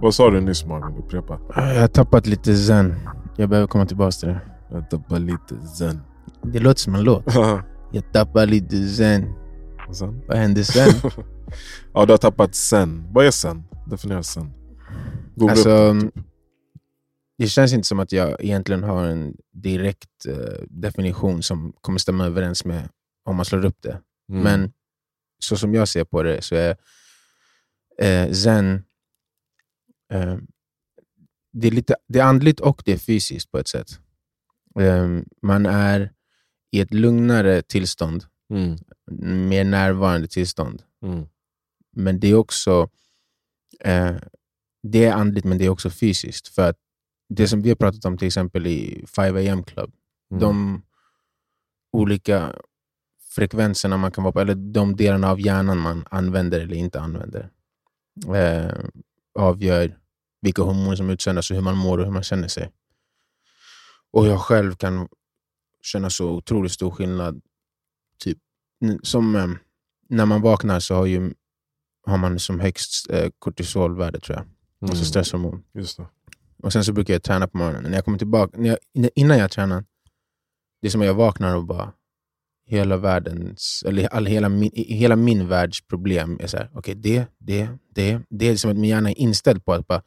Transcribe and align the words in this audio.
Vad 0.00 0.14
sa 0.14 0.30
du 0.30 0.40
nyss 0.40 0.64
Marvin? 0.64 0.96
Upprepa. 0.98 1.40
Jag 1.56 1.80
har 1.80 1.88
tappat 1.88 2.26
lite 2.26 2.56
zen. 2.56 2.94
Jag 3.36 3.48
behöver 3.48 3.68
komma 3.68 3.86
tillbaka 3.86 4.10
till 4.10 4.28
det. 4.28 4.40
Jag 4.70 4.90
tappar 4.90 5.18
lite 5.18 5.66
zen. 5.66 6.00
Det 6.42 6.58
låter 6.58 6.80
som 6.80 6.94
en 6.94 7.02
låt. 7.02 7.24
Jag 7.92 8.12
tappar 8.12 8.46
lite 8.46 8.88
zen. 8.88 9.34
Och 9.88 9.96
sen? 9.96 10.22
Vad 10.28 10.36
hände 10.38 10.64
sen? 10.64 11.10
ja, 11.94 12.06
du 12.06 12.12
har 12.12 12.18
tappat 12.18 12.54
sen. 12.54 13.08
Vad 13.12 13.26
är 13.26 13.30
sen? 13.30 13.64
Definiera 13.86 14.22
sen. 14.22 14.52
Googla 15.36 15.52
Alltså, 15.52 15.70
upp 15.70 16.00
det, 16.00 16.10
typ. 16.10 16.24
det 17.38 17.46
känns 17.46 17.72
inte 17.72 17.88
som 17.88 17.98
att 18.00 18.12
jag 18.12 18.44
egentligen 18.44 18.82
har 18.82 19.04
en 19.04 19.34
direkt 19.52 20.26
eh, 20.28 20.64
definition 20.68 21.42
som 21.42 21.72
kommer 21.80 21.98
stämma 21.98 22.26
överens 22.26 22.64
med 22.64 22.88
om 23.24 23.36
man 23.36 23.44
slår 23.44 23.64
upp 23.64 23.82
det. 23.82 24.00
Mm. 24.30 24.42
Men 24.42 24.72
så 25.38 25.56
som 25.56 25.74
jag 25.74 25.88
ser 25.88 26.04
på 26.04 26.22
det 26.22 26.42
så 26.42 26.54
är 26.54 26.76
eh, 28.02 28.32
zen 28.32 28.82
eh, 30.12 30.36
det, 31.52 31.66
är 31.66 31.70
lite, 31.72 31.96
det 32.08 32.18
är 32.18 32.24
andligt 32.24 32.60
och 32.60 32.82
det 32.84 32.92
är 32.92 32.98
fysiskt 32.98 33.50
på 33.50 33.58
ett 33.58 33.68
sätt. 33.68 34.00
Eh, 34.80 35.08
man 35.42 35.66
är 35.66 36.12
i 36.70 36.80
ett 36.80 36.94
lugnare 36.94 37.62
tillstånd, 37.62 38.24
Mm. 38.50 38.76
mer 39.48 39.64
närvarande 39.64 40.28
tillstånd. 40.28 40.82
Mm. 41.02 41.26
Men 41.96 42.20
det 42.20 42.28
är 42.28 42.34
också 42.34 42.88
eh, 43.80 44.16
det 44.82 45.04
är 45.04 45.12
andligt, 45.12 45.44
men 45.46 45.58
det 45.58 45.64
är 45.64 45.68
också 45.68 45.90
fysiskt. 45.90 46.48
För 46.48 46.68
att 46.70 46.76
det 47.28 47.48
som 47.48 47.62
vi 47.62 47.68
har 47.68 47.76
pratat 47.76 48.04
om 48.04 48.18
till 48.18 48.26
exempel 48.26 48.66
i 48.66 49.04
5am 49.06 49.62
Club, 49.64 49.92
Mm. 50.30 50.40
de 50.40 50.82
olika 51.92 52.54
frekvenserna 53.34 53.96
man 53.96 54.12
kan 54.12 54.24
vara 54.24 54.32
på, 54.32 54.40
eller 54.40 54.54
de 54.54 54.96
delarna 54.96 55.30
av 55.30 55.40
hjärnan 55.40 55.78
man 55.78 56.04
använder 56.10 56.60
eller 56.60 56.76
inte 56.76 57.00
använder, 57.00 57.50
eh, 58.34 58.84
avgör 59.38 59.98
vilka 60.40 60.62
hormoner 60.62 60.96
som 60.96 61.10
utsöndras 61.10 61.50
och 61.50 61.54
hur 61.56 61.62
man 61.62 61.76
mår 61.76 61.98
och 61.98 62.04
hur 62.04 62.12
man 62.12 62.22
känner 62.22 62.48
sig. 62.48 62.70
Och 64.12 64.26
jag 64.26 64.40
själv 64.40 64.74
kan 64.74 65.08
känna 65.82 66.10
så 66.10 66.30
otroligt 66.30 66.72
stor 66.72 66.90
skillnad. 66.90 67.40
Typ, 68.18 68.38
som 69.02 69.36
eh, 69.36 69.46
när 70.08 70.26
man 70.26 70.42
vaknar 70.42 70.80
så 70.80 70.94
har, 70.94 71.06
ju, 71.06 71.34
har 72.06 72.18
man 72.18 72.38
som 72.38 72.60
högst 72.60 73.10
eh, 73.10 73.30
kortisolvärde 73.38 74.20
tror 74.20 74.36
jag, 74.38 74.46
alltså 74.80 74.94
Mm. 74.96 75.04
stresshormon. 75.04 75.64
Just 75.74 75.96
det. 75.96 76.06
Och 76.62 76.72
sen 76.72 76.84
så 76.84 76.92
brukar 76.92 77.14
jag 77.14 77.22
träna 77.22 77.48
på 77.48 77.58
morgonen. 77.58 77.82
När 77.82 77.92
jag 77.98 78.04
kommer 78.04 78.18
tillbaka, 78.18 78.58
när 78.58 78.68
jag, 78.68 78.78
innan 79.14 79.38
jag 79.38 79.50
tränar, 79.50 79.84
det 80.80 80.86
är 80.88 80.90
som 80.90 81.00
att 81.00 81.06
jag 81.06 81.14
vaknar 81.14 81.56
och 81.56 81.64
bara 81.64 81.92
hela 82.68 82.96
världens, 82.96 83.84
eller 83.86 84.06
all, 84.06 84.26
hela, 84.26 84.48
min, 84.48 84.70
hela 84.74 85.16
min 85.16 85.48
världs 85.48 85.86
problem 85.86 86.38
är 86.42 86.46
så 86.46 86.56
här, 86.56 86.70
okej 86.74 86.94
det, 86.94 87.24
det, 87.38 87.68
det. 87.94 88.20
Det 88.30 88.48
är 88.48 88.56
som 88.56 88.70
att 88.70 88.76
min 88.76 88.90
hjärna 88.90 89.10
är 89.10 89.18
inställd 89.18 89.64
på 89.64 89.72
att 89.72 89.86
bara 89.86 90.02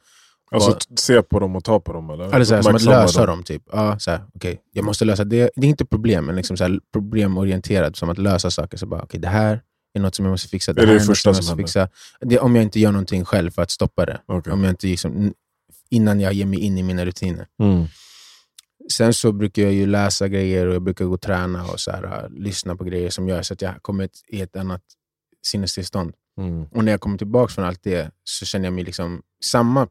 Alltså 0.54 0.72
t- 0.72 0.96
se 0.96 1.22
på 1.22 1.38
dem 1.40 1.56
och 1.56 1.64
ta 1.64 1.80
på 1.80 1.92
dem 1.92 2.10
eller? 2.10 2.34
eller 2.34 2.44
så 2.44 2.54
här, 2.54 2.62
som 2.62 2.74
att 2.74 2.82
lösa 2.82 3.26
dem. 3.26 3.42
typ. 3.42 3.62
Ja, 3.72 3.98
så 3.98 4.10
här, 4.10 4.20
okej, 4.34 4.60
jag 4.72 4.84
måste 4.84 5.04
lösa 5.04 5.24
det. 5.24 5.50
Det 5.56 5.66
är 5.66 5.70
inte 5.70 5.84
problem, 5.84 6.24
men 6.26 6.36
liksom 6.36 6.56
så 6.56 6.64
här, 6.64 6.80
problemorienterad, 6.92 7.96
som 7.96 8.10
att 8.10 8.18
lösa 8.18 8.50
saker. 8.50 8.76
Så 8.78 8.86
bara, 8.86 9.02
okej, 9.02 9.20
det 9.20 9.28
här 9.28 9.60
är 9.94 10.00
något 10.00 10.14
som 10.14 10.24
jag 10.24 10.30
måste 10.32 10.48
fixa. 10.48 10.72
Det, 10.72 10.82
Är 10.82 10.86
det 10.86 10.92
här 10.92 10.98
det 10.98 11.04
första 11.04 11.34
som 11.34 11.44
måste 11.44 11.56
fixa. 11.56 11.88
Det, 12.20 12.38
om 12.38 12.54
jag 12.56 12.62
inte 12.62 12.80
gör 12.80 12.92
någonting 12.92 13.24
själv 13.24 13.50
för 13.50 13.62
att 13.62 13.70
stoppa 13.70 14.06
det. 14.06 14.20
Okej. 14.26 14.52
Om 14.52 14.64
jag 14.64 14.72
inte 14.72 14.86
liksom, 14.86 15.32
innan 15.90 16.20
jag 16.20 16.32
ger 16.32 16.46
mig 16.46 16.58
in 16.58 16.78
i 16.78 16.82
mina 16.82 17.04
rutiner. 17.04 17.46
Mm. 17.62 17.86
Sen 18.90 19.14
så 19.14 19.32
brukar 19.32 19.62
jag 19.62 19.72
ju 19.72 19.86
läsa 19.86 20.28
grejer 20.28 20.66
och 20.66 20.74
jag 20.74 20.82
brukar 20.82 21.04
gå 21.04 21.14
och 21.14 21.20
träna 21.20 21.64
och 21.64 21.80
så 21.80 21.90
här, 21.90 22.28
lyssna 22.30 22.76
på 22.76 22.84
grejer 22.84 23.10
som 23.10 23.28
gör 23.28 23.42
så 23.42 23.54
att 23.54 23.62
jag 23.62 23.82
kommer 23.82 24.08
i 24.28 24.40
ett 24.40 24.56
annat 24.56 24.82
sinnestillstånd. 25.42 26.14
Mm. 26.38 26.64
Och 26.64 26.84
när 26.84 26.92
jag 26.92 27.00
kommer 27.00 27.18
tillbaka 27.18 27.52
från 27.52 27.64
allt 27.64 27.82
det 27.82 28.10
så 28.24 28.46
känner 28.46 28.66
jag 28.66 28.72
mig 28.72 28.84
liksom, 28.84 29.22
samma 29.44 29.88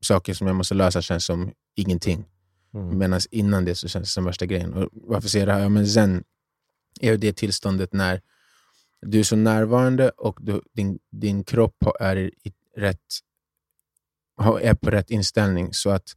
saker 0.00 0.34
som 0.34 0.46
jag 0.46 0.56
måste 0.56 0.74
lösa 0.74 1.02
känns 1.02 1.24
som 1.24 1.52
ingenting. 1.74 2.24
Mm. 2.74 2.98
Medan 2.98 3.20
innan 3.30 3.64
det 3.64 3.74
så 3.74 3.88
känns 3.88 4.08
det 4.08 4.12
som 4.12 4.24
värsta 4.24 4.46
grejen. 4.46 4.72
Och 4.74 4.88
varför 4.92 5.28
säger 5.28 5.46
jag 5.46 5.54
det 5.54 5.58
här? 5.58 5.62
Ja, 5.62 5.68
men 5.68 5.86
zen 5.86 6.24
är 7.00 7.16
det 7.16 7.32
tillståndet 7.32 7.92
när 7.92 8.20
du 9.00 9.18
är 9.18 9.22
så 9.22 9.36
närvarande 9.36 10.08
och 10.08 10.38
du, 10.42 10.62
din, 10.72 10.98
din 11.10 11.44
kropp 11.44 11.84
är, 12.00 12.16
i 12.16 12.52
rätt, 12.76 13.00
är 14.60 14.74
på 14.74 14.90
rätt 14.90 15.10
inställning 15.10 15.72
så 15.72 15.90
att 15.90 16.08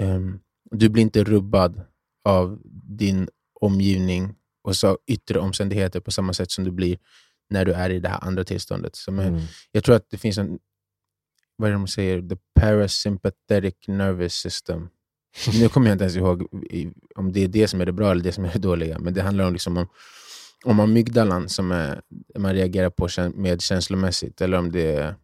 ehm, 0.00 0.40
du 0.70 0.88
blir 0.88 1.02
inte 1.02 1.24
rubbad 1.24 1.82
av 2.24 2.60
din 2.98 3.28
omgivning 3.60 4.34
och 4.62 4.76
så 4.76 4.98
yttre 5.06 5.38
omständigheter 5.38 6.00
på 6.00 6.10
samma 6.10 6.32
sätt 6.32 6.50
som 6.50 6.64
du 6.64 6.70
blir 6.70 6.98
när 7.50 7.64
du 7.64 7.72
är 7.72 7.90
i 7.90 8.00
det 8.00 8.08
här 8.08 8.24
andra 8.24 8.44
tillståndet. 8.44 8.96
Som 8.96 9.18
Mm. 9.18 9.40
Jag 9.72 9.84
tror 9.84 9.96
att 9.96 10.10
det 10.10 10.18
finns 10.18 10.38
en, 10.38 10.58
vad 11.56 11.68
är 11.68 11.72
det 11.72 11.78
de 11.78 11.88
säger, 11.88 12.22
the 12.22 12.36
parasympathetic 12.60 13.74
nervous 13.86 14.34
system. 14.34 14.88
Nu 15.60 15.68
kommer 15.68 15.86
jag 15.86 15.94
inte 15.94 16.04
ens 16.04 16.16
ihåg 16.16 16.46
om 17.14 17.32
det 17.32 17.44
är 17.44 17.48
det 17.48 17.68
som 17.68 17.80
är 17.80 17.86
det 17.86 17.92
bra 17.92 18.10
eller 18.10 18.22
det 18.22 18.32
som 18.32 18.44
är 18.44 18.52
det 18.52 18.58
dåliga, 18.58 18.98
men 18.98 19.14
det 19.14 19.22
handlar 19.22 19.46
om, 19.46 19.52
liksom 19.52 19.76
om, 19.76 19.86
om 20.64 20.80
amygdalan 20.80 21.48
som 21.48 21.72
är, 21.72 22.02
man 22.38 22.54
reagerar 22.54 22.90
på 22.90 23.08
med 23.34 23.60
känslomässigt, 23.60 24.40
eller 24.40 24.58
om 24.58 24.72
det 24.72 24.96
är 24.96 25.14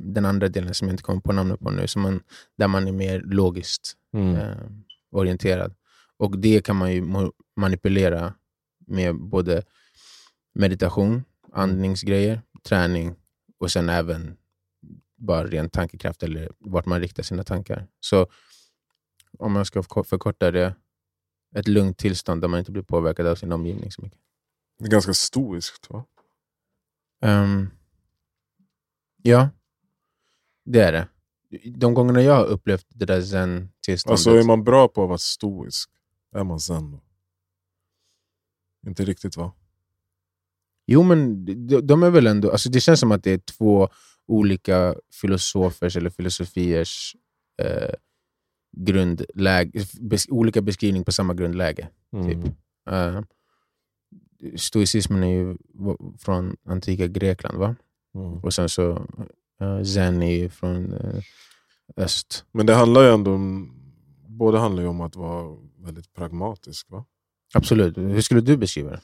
den 0.00 0.24
andra 0.24 0.48
delen 0.48 0.74
som 0.74 0.88
jag 0.88 0.92
inte 0.92 1.02
kommer 1.02 1.20
på 1.20 1.32
namnet 1.32 1.60
på 1.60 1.70
nu, 1.70 1.86
som 1.86 2.02
man, 2.02 2.22
där 2.56 2.68
man 2.68 2.88
är 2.88 2.92
mer 2.92 3.20
logiskt 3.20 3.96
Mm. 4.12 4.36
eh, 4.36 4.56
orienterad. 5.10 5.74
Och 6.16 6.38
det 6.38 6.64
kan 6.64 6.76
man 6.76 6.92
ju 6.92 7.04
manipulera 7.56 8.34
med 8.86 9.14
både 9.16 9.62
meditation, 10.54 11.24
andningsgrejer, 11.52 12.42
träning 12.62 13.14
och 13.58 13.70
sen 13.72 13.88
även 13.88 14.36
bara 15.16 15.46
ren 15.46 15.70
tankekraft 15.70 16.22
eller 16.22 16.52
vart 16.58 16.86
man 16.86 17.00
riktar 17.00 17.22
sina 17.22 17.44
tankar. 17.44 17.86
Så 18.00 18.26
om 19.38 19.52
man 19.52 19.64
ska 19.66 19.80
förko- 19.82 20.04
förkorta 20.04 20.50
det, 20.50 20.74
ett 21.56 21.68
lugnt 21.68 21.98
tillstånd 21.98 22.40
där 22.40 22.48
man 22.48 22.58
inte 22.58 22.72
blir 22.72 22.82
påverkad 22.82 23.26
av 23.26 23.34
sin 23.34 23.52
omgivning 23.52 23.90
så 23.92 24.02
mycket. 24.02 24.18
Det 24.78 24.84
är 24.86 24.90
ganska 24.90 25.14
stoiskt 25.14 25.90
va? 25.90 26.04
Ehm, 27.22 27.70
ja, 29.24 29.48
det 30.64 30.80
är 30.80 30.92
det. 30.92 31.08
De 31.70 31.94
gångerna 31.94 32.22
jag 32.22 32.34
har 32.34 32.44
upplevt 32.44 32.86
det 32.88 33.04
där 33.04 33.22
zen-tillståndet... 33.22 34.12
Alltså 34.12 34.30
är 34.30 34.42
man 34.42 34.64
bra 34.64 34.88
på 34.88 35.02
att 35.02 35.08
vara 35.08 35.18
stoisk, 35.18 35.90
är 36.34 36.44
man 36.44 36.60
zen 36.60 36.90
då? 36.90 37.00
Inte 38.86 39.04
riktigt 39.04 39.36
va? 39.36 39.52
Jo, 40.86 41.02
men 41.02 41.44
de, 41.66 41.80
de 41.80 42.02
är 42.02 42.10
väl 42.10 42.26
ändå... 42.26 42.50
Alltså 42.50 42.70
det 42.70 42.80
känns 42.80 43.00
som 43.00 43.12
att 43.12 43.24
det 43.24 43.30
är 43.30 43.38
två 43.38 43.88
olika 44.26 44.94
filosofers 45.12 45.96
eller 45.96 46.10
filosofiers 46.10 47.16
eh, 47.62 47.94
grundläge, 48.76 49.86
bes, 50.00 50.28
olika 50.28 50.62
beskrivning 50.62 51.04
på 51.04 51.12
samma 51.12 51.34
grundläge. 51.34 51.88
Mm. 52.12 52.26
Typ. 52.26 52.52
Eh, 52.90 53.22
stoicismen 54.56 55.22
är 55.22 55.28
ju 55.28 55.56
från 56.18 56.56
antika 56.64 57.06
Grekland, 57.06 57.58
va? 57.58 57.76
Mm. 58.14 58.38
Och 58.38 58.54
sen 58.54 58.68
så 58.68 58.90
eh, 59.60 59.82
zen 59.82 60.22
är 60.22 60.48
från 60.48 60.92
eh, 60.92 61.22
öst. 61.96 62.44
Men 62.52 62.66
det 62.66 62.74
handlar 62.74 63.02
ju 63.02 63.08
ändå 63.14 63.34
om, 63.34 63.72
båda 64.28 64.58
handlar 64.58 64.82
ju 64.82 64.88
om 64.88 65.00
att 65.00 65.16
vara 65.16 65.56
väldigt 65.78 66.12
pragmatisk 66.12 66.90
va? 66.90 67.04
Absolut. 67.54 67.96
Hur 67.96 68.20
skulle 68.20 68.40
du 68.40 68.56
beskriva 68.56 68.90
det? 68.90 69.00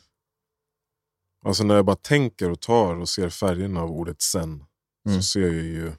Alltså 1.45 1.65
när 1.65 1.75
jag 1.75 1.85
bara 1.85 1.97
tänker 1.97 2.51
och 2.51 2.61
tar 2.61 2.95
och 2.97 3.09
ser 3.09 3.29
färgerna 3.29 3.83
av 3.83 3.91
ordet 3.91 4.23
zen 4.23 4.65
Mm. 5.07 5.17
så 5.17 5.23
ser 5.23 5.41
jag 5.41 5.53
ju 5.53 5.93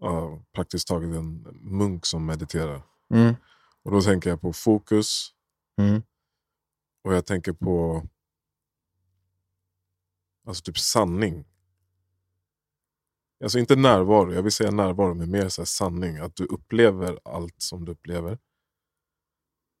ja, 0.00 0.42
praktiskt 0.54 0.88
taget 0.88 1.14
en 1.16 1.46
munk 1.60 2.06
som 2.06 2.26
mediterar. 2.26 2.82
Mm. 3.14 3.34
Och 3.82 3.90
då 3.90 4.02
tänker 4.02 4.30
jag 4.30 4.40
på 4.40 4.52
fokus 4.52 5.30
Mm. 5.80 6.02
och 7.04 7.14
jag 7.14 7.26
tänker 7.26 7.52
på 7.52 8.02
alltså 10.48 10.62
typ 10.62 10.78
sanning. 10.78 11.44
Alltså 13.42 13.58
inte 13.58 13.76
närvaro, 13.76 14.34
jag 14.34 14.42
vill 14.42 14.52
säga 14.52 14.70
närvaro 14.70 15.14
men 15.14 15.30
mer 15.30 15.48
så 15.48 15.66
sanning. 15.66 16.16
Att 16.16 16.36
du 16.36 16.44
upplever 16.44 17.18
allt 17.24 17.54
som 17.58 17.84
du 17.84 17.92
upplever. 17.92 18.38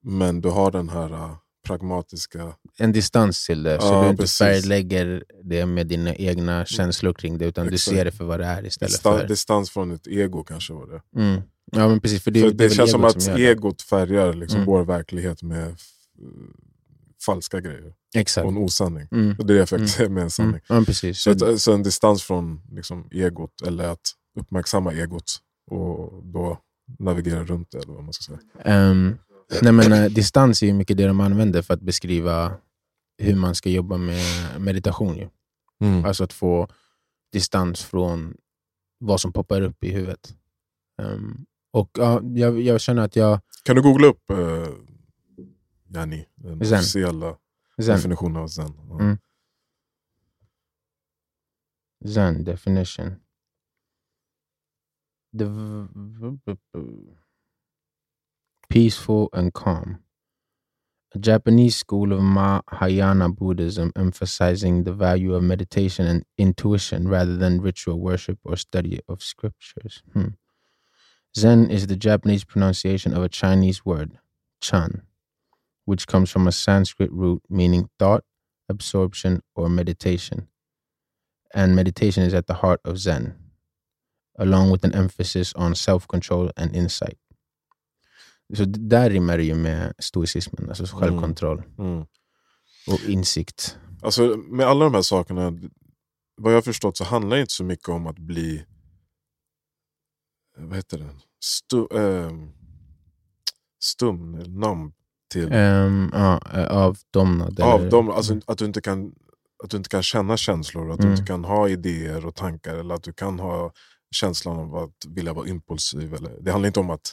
Men 0.02 0.40
du 0.40 0.48
har 0.48 0.70
den 0.70 0.88
här 0.88 1.12
äh, 1.12 1.36
pragmatiska... 1.66 2.52
En 2.78 2.92
distans 2.92 3.46
till 3.46 3.62
det, 3.62 3.80
så 3.80 3.86
Ja, 3.86 4.02
du 4.02 4.08
inte 4.08 4.26
färglägger 4.26 5.24
det 5.44 5.66
med 5.66 5.86
dina 5.86 6.14
egna 6.14 6.64
känslor 6.64 7.12
kring 7.12 7.38
det, 7.38 7.44
utan 7.46 7.66
du 7.66 7.74
Exakt. 7.74 7.96
ser 7.96 8.04
det 8.04 8.12
för 8.12 8.24
vad 8.24 8.40
det 8.40 8.46
är 8.46 8.66
istället 8.66 8.92
Distan, 8.92 9.18
för... 9.18 9.28
distans 9.28 9.70
från 9.70 9.90
ett 9.90 10.06
ego 10.06 10.44
kanske 10.44 10.72
var 10.72 10.86
det. 10.86 11.20
Mm. 11.20 11.42
Ja, 11.72 11.88
men 11.88 12.00
precis. 12.00 12.22
För 12.24 12.30
det, 12.30 12.40
För 12.40 12.48
det, 12.50 12.54
det, 12.68 12.70
känns 12.70 12.90
som 12.90 13.04
att 13.04 13.24
det. 13.24 13.48
egot 13.50 13.82
färgar 13.82 14.32
liksom 14.32 14.56
Mm. 14.60 14.66
vår 14.66 14.84
verklighet 14.84 15.42
med 15.42 15.76
falska 17.26 17.60
grejer. 17.60 17.92
Exakt. 18.14 18.44
Och 18.44 18.50
en 18.52 18.58
osanning. 18.58 19.08
Mm. 19.10 19.36
Det 19.36 19.42
är 19.42 19.46
det 19.46 19.54
jag 19.54 19.68
försöker 19.68 19.82
Mm. 19.82 19.88
säga 19.88 20.08
med 20.14 20.22
en 20.22 20.30
sanning. 20.30 20.50
Mm. 20.52 20.62
Ja, 20.68 20.74
men 20.74 20.84
precis. 20.84 21.20
Så, 21.20 21.30
att, 21.30 21.60
så 21.60 21.72
en 21.74 21.82
distans 21.82 22.22
från 22.22 22.60
liksom, 22.72 23.08
egot, 23.10 23.62
eller 23.66 23.88
att 23.88 24.10
uppmärksamma 24.40 24.92
egot 24.92 25.38
och 25.70 26.24
då 26.24 26.58
navigera 26.98 27.44
runt 27.44 27.70
det. 27.70 27.78
Eller 27.78 27.92
vad 27.92 28.04
man 28.04 28.12
ska 28.12 28.22
säga. 28.22 28.38
Ehm, 28.64 29.18
nej, 29.62 29.72
men, 29.72 29.92
eh, 29.92 30.04
distans 30.10 30.62
är 30.62 30.66
ju 30.66 30.72
mycket 30.72 30.96
det 30.96 31.06
de 31.06 31.20
använder 31.20 31.62
för 31.62 31.74
att 31.74 31.80
beskriva 31.80 32.52
hur 33.18 33.34
man 33.34 33.54
ska 33.54 33.70
jobba 33.70 33.96
med 33.96 34.24
meditation. 34.60 35.16
Ju. 35.16 35.28
Alltså 36.06 36.24
att 36.24 36.32
få 36.32 36.68
distans 37.32 37.82
från 37.84 38.34
vad 39.00 39.20
som 39.20 39.32
poppar 39.32 39.62
upp 39.62 39.84
i 39.84 39.90
huvudet. 39.92 40.34
Um, 41.02 41.46
och 41.72 41.90
ja, 41.98 42.20
jag, 42.22 42.60
jag 42.60 42.80
känner 42.80 43.02
att 43.02 43.16
jag... 43.16 43.40
Kan 43.62 43.76
du 43.76 43.82
googla 43.82 44.06
upp 44.06 44.22
uh, 44.30 44.68
Yani, 45.94 46.26
den 46.36 46.64
Zen. 46.64 46.78
officiella 46.78 47.38
Zen, 47.80 47.96
definitionen 47.96 48.36
av 48.36 48.48
zen? 48.48 48.74
Ja. 48.88 48.94
Mm. 49.04 49.18
Zen 52.04 52.44
definition. 52.44 53.20
The 55.38 55.46
peaceful 58.68 59.28
and 59.32 59.52
calm. 59.52 59.98
A 61.14 61.18
Japanese 61.18 61.76
school 61.76 62.12
of 62.12 62.20
Mahayana 62.20 63.28
Buddhism 63.30 63.92
emphasizing 63.96 64.84
the 64.84 64.92
value 64.92 65.34
of 65.34 65.42
meditation 65.42 66.06
and 66.06 66.24
intuition 66.36 67.08
rather 67.08 67.36
than 67.36 67.62
ritual 67.62 67.98
worship 67.98 68.38
or 68.44 68.56
study 68.56 69.00
of 69.08 69.22
scriptures. 69.22 70.02
Hmm. 70.12 70.28
Zen 71.36 71.70
is 71.70 71.86
the 71.86 71.96
Japanese 71.96 72.44
pronunciation 72.44 73.14
of 73.14 73.22
a 73.22 73.28
Chinese 73.28 73.84
word, 73.84 74.18
chan, 74.60 75.02
which 75.88 76.06
comes 76.06 76.30
from 76.32 76.46
a 76.48 76.52
Sanskrit 76.52 77.10
root 77.12 77.42
meaning 77.48 77.88
thought, 77.98 78.24
absorption, 78.68 79.40
or 79.54 79.68
meditation. 79.68 80.46
And 81.54 81.74
meditation 81.74 82.24
is 82.26 82.34
at 82.34 82.46
the 82.46 82.54
heart 82.54 82.80
of 82.84 82.96
Zen, 82.98 83.32
along 84.38 84.70
with 84.72 84.84
an 84.84 84.94
emphasis 84.94 85.54
on 85.54 85.74
self 85.74 86.06
control 86.06 86.50
and 86.56 86.76
insight. 86.76 87.18
Så 88.56 88.64
där 88.64 89.10
rimmar 89.10 89.36
det 89.38 89.44
ju 89.44 89.54
med 89.54 89.92
stoicismen, 89.98 90.68
alltså 90.68 90.84
självkontroll 90.86 91.62
Mm. 91.78 92.06
och 92.86 93.00
insikt. 93.08 93.78
Alltså 94.02 94.22
med 94.36 94.66
alla 94.66 94.84
de 94.84 94.94
här 94.94 95.02
sakerna, 95.02 95.52
vad 96.36 96.52
jag 96.52 96.56
har 96.56 96.62
förstått 96.62 96.96
så 96.96 97.04
handlar 97.04 97.36
det 97.36 97.40
inte 97.40 97.52
så 97.52 97.64
mycket 97.64 97.88
om 97.88 98.06
att 98.06 98.18
bli, 98.18 98.64
vad 100.56 100.76
heter 100.76 100.98
det, 100.98 101.10
Stu, 101.40 101.86
ehm, 101.98 102.52
stum, 103.80 104.34
eller 104.34 104.50
numb 104.50 104.94
till 105.28 105.52
Um, 105.52 106.10
ja, 106.14 106.40
avdomnad. 106.68 107.60
av 107.60 107.80
eller- 107.80 107.90
dem. 107.90 108.10
Alltså 108.10 108.40
att 108.46 108.58
du 108.58 108.64
inte 108.64 108.80
kan, 108.80 109.12
att 109.64 109.70
du 109.70 109.76
inte 109.76 109.88
kan 109.88 110.02
känna 110.02 110.36
känslor, 110.36 110.90
att 110.90 110.98
du 110.98 111.02
Mm. 111.06 111.12
inte 111.18 111.26
kan 111.26 111.44
ha 111.44 111.68
idéer 111.68 112.26
och 112.26 112.34
tankar 112.34 112.74
eller 112.76 112.94
att 112.94 113.02
du 113.02 113.12
kan 113.12 113.38
ha 113.38 113.72
känslan 114.10 114.58
av 114.58 114.76
att 114.76 115.06
vilja 115.08 115.32
vara 115.32 115.48
impulsiv. 115.48 116.14
Eller, 116.14 116.30
det 116.40 116.50
handlar 116.50 116.66
inte 116.66 116.80
om 116.80 116.90
att 116.90 117.12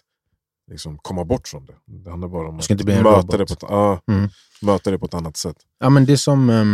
liksom, 0.72 0.98
komma 0.98 1.26
bort 1.26 1.48
från 1.48 1.66
det. 1.66 1.76
Det 1.86 2.10
handlar 2.10 2.28
bara 2.28 2.48
om 2.50 2.58
Du 2.68 2.74
att 2.94 3.04
möta 3.04 3.38
det, 3.38 3.46
på 3.46 3.54
ett, 3.54 3.62
ja, 3.62 4.02
Mm. 4.08 4.30
möta 4.62 4.92
det 4.92 5.00
på 5.00 5.06
ett 5.06 5.14
annat 5.14 5.38
sätt. 5.38 5.58
Ja, 5.80 5.90
men 5.90 6.06
det 6.06 6.14
är 6.14 6.18
som 6.18 6.50
eh, 6.50 6.66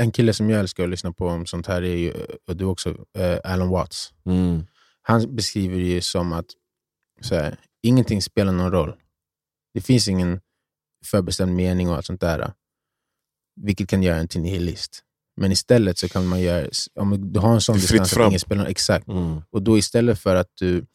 en 0.00 0.10
kille 0.12 0.32
som 0.32 0.50
jag 0.50 0.60
älskar 0.60 0.84
att 0.84 0.90
lyssna 0.90 1.12
på 1.12 1.26
om 1.26 1.46
sånt 1.46 1.66
här, 1.66 1.82
är 1.82 1.96
ju, 1.96 2.12
och 2.48 2.56
du 2.56 2.64
också, 2.64 2.88
eh, 3.18 3.52
Alan 3.52 3.68
Watts. 3.68 4.12
Han 5.02 5.36
beskriver 5.36 5.76
det 5.76 5.82
ju 5.86 6.00
som 6.00 6.32
att 6.32 6.46
här, 7.30 7.56
ingenting 7.82 8.22
spelar 8.22 8.52
någon 8.52 8.72
roll. 8.72 8.94
Det 9.74 9.80
finns 9.80 10.08
ingen 10.08 10.40
förbestämd 11.04 11.54
mening 11.54 11.88
och 11.90 11.96
allt 11.96 12.06
sånt 12.06 12.20
där. 12.20 12.52
Vilket 13.56 13.88
kan 13.88 14.02
göra 14.02 14.16
en 14.16 14.28
till 14.28 14.40
nihilist. 14.40 15.04
Men 15.36 15.52
istället 15.52 15.98
så 15.98 16.08
kan 16.08 16.26
man 16.26 16.40
göra, 16.40 16.68
om 16.94 17.32
du 17.32 17.40
har 17.40 17.54
en 17.54 17.60
sån 17.60 17.76
distans 17.76 18.16
att 18.16 18.28
ingen 18.28 18.40
spelar 18.40 18.66
exakt. 18.66 19.08
Mm. 19.08 19.42
Och 19.50 19.62
då 19.62 19.78
istället 19.78 20.18
för 20.18 20.36
att 20.36 20.50
du, 20.54 20.86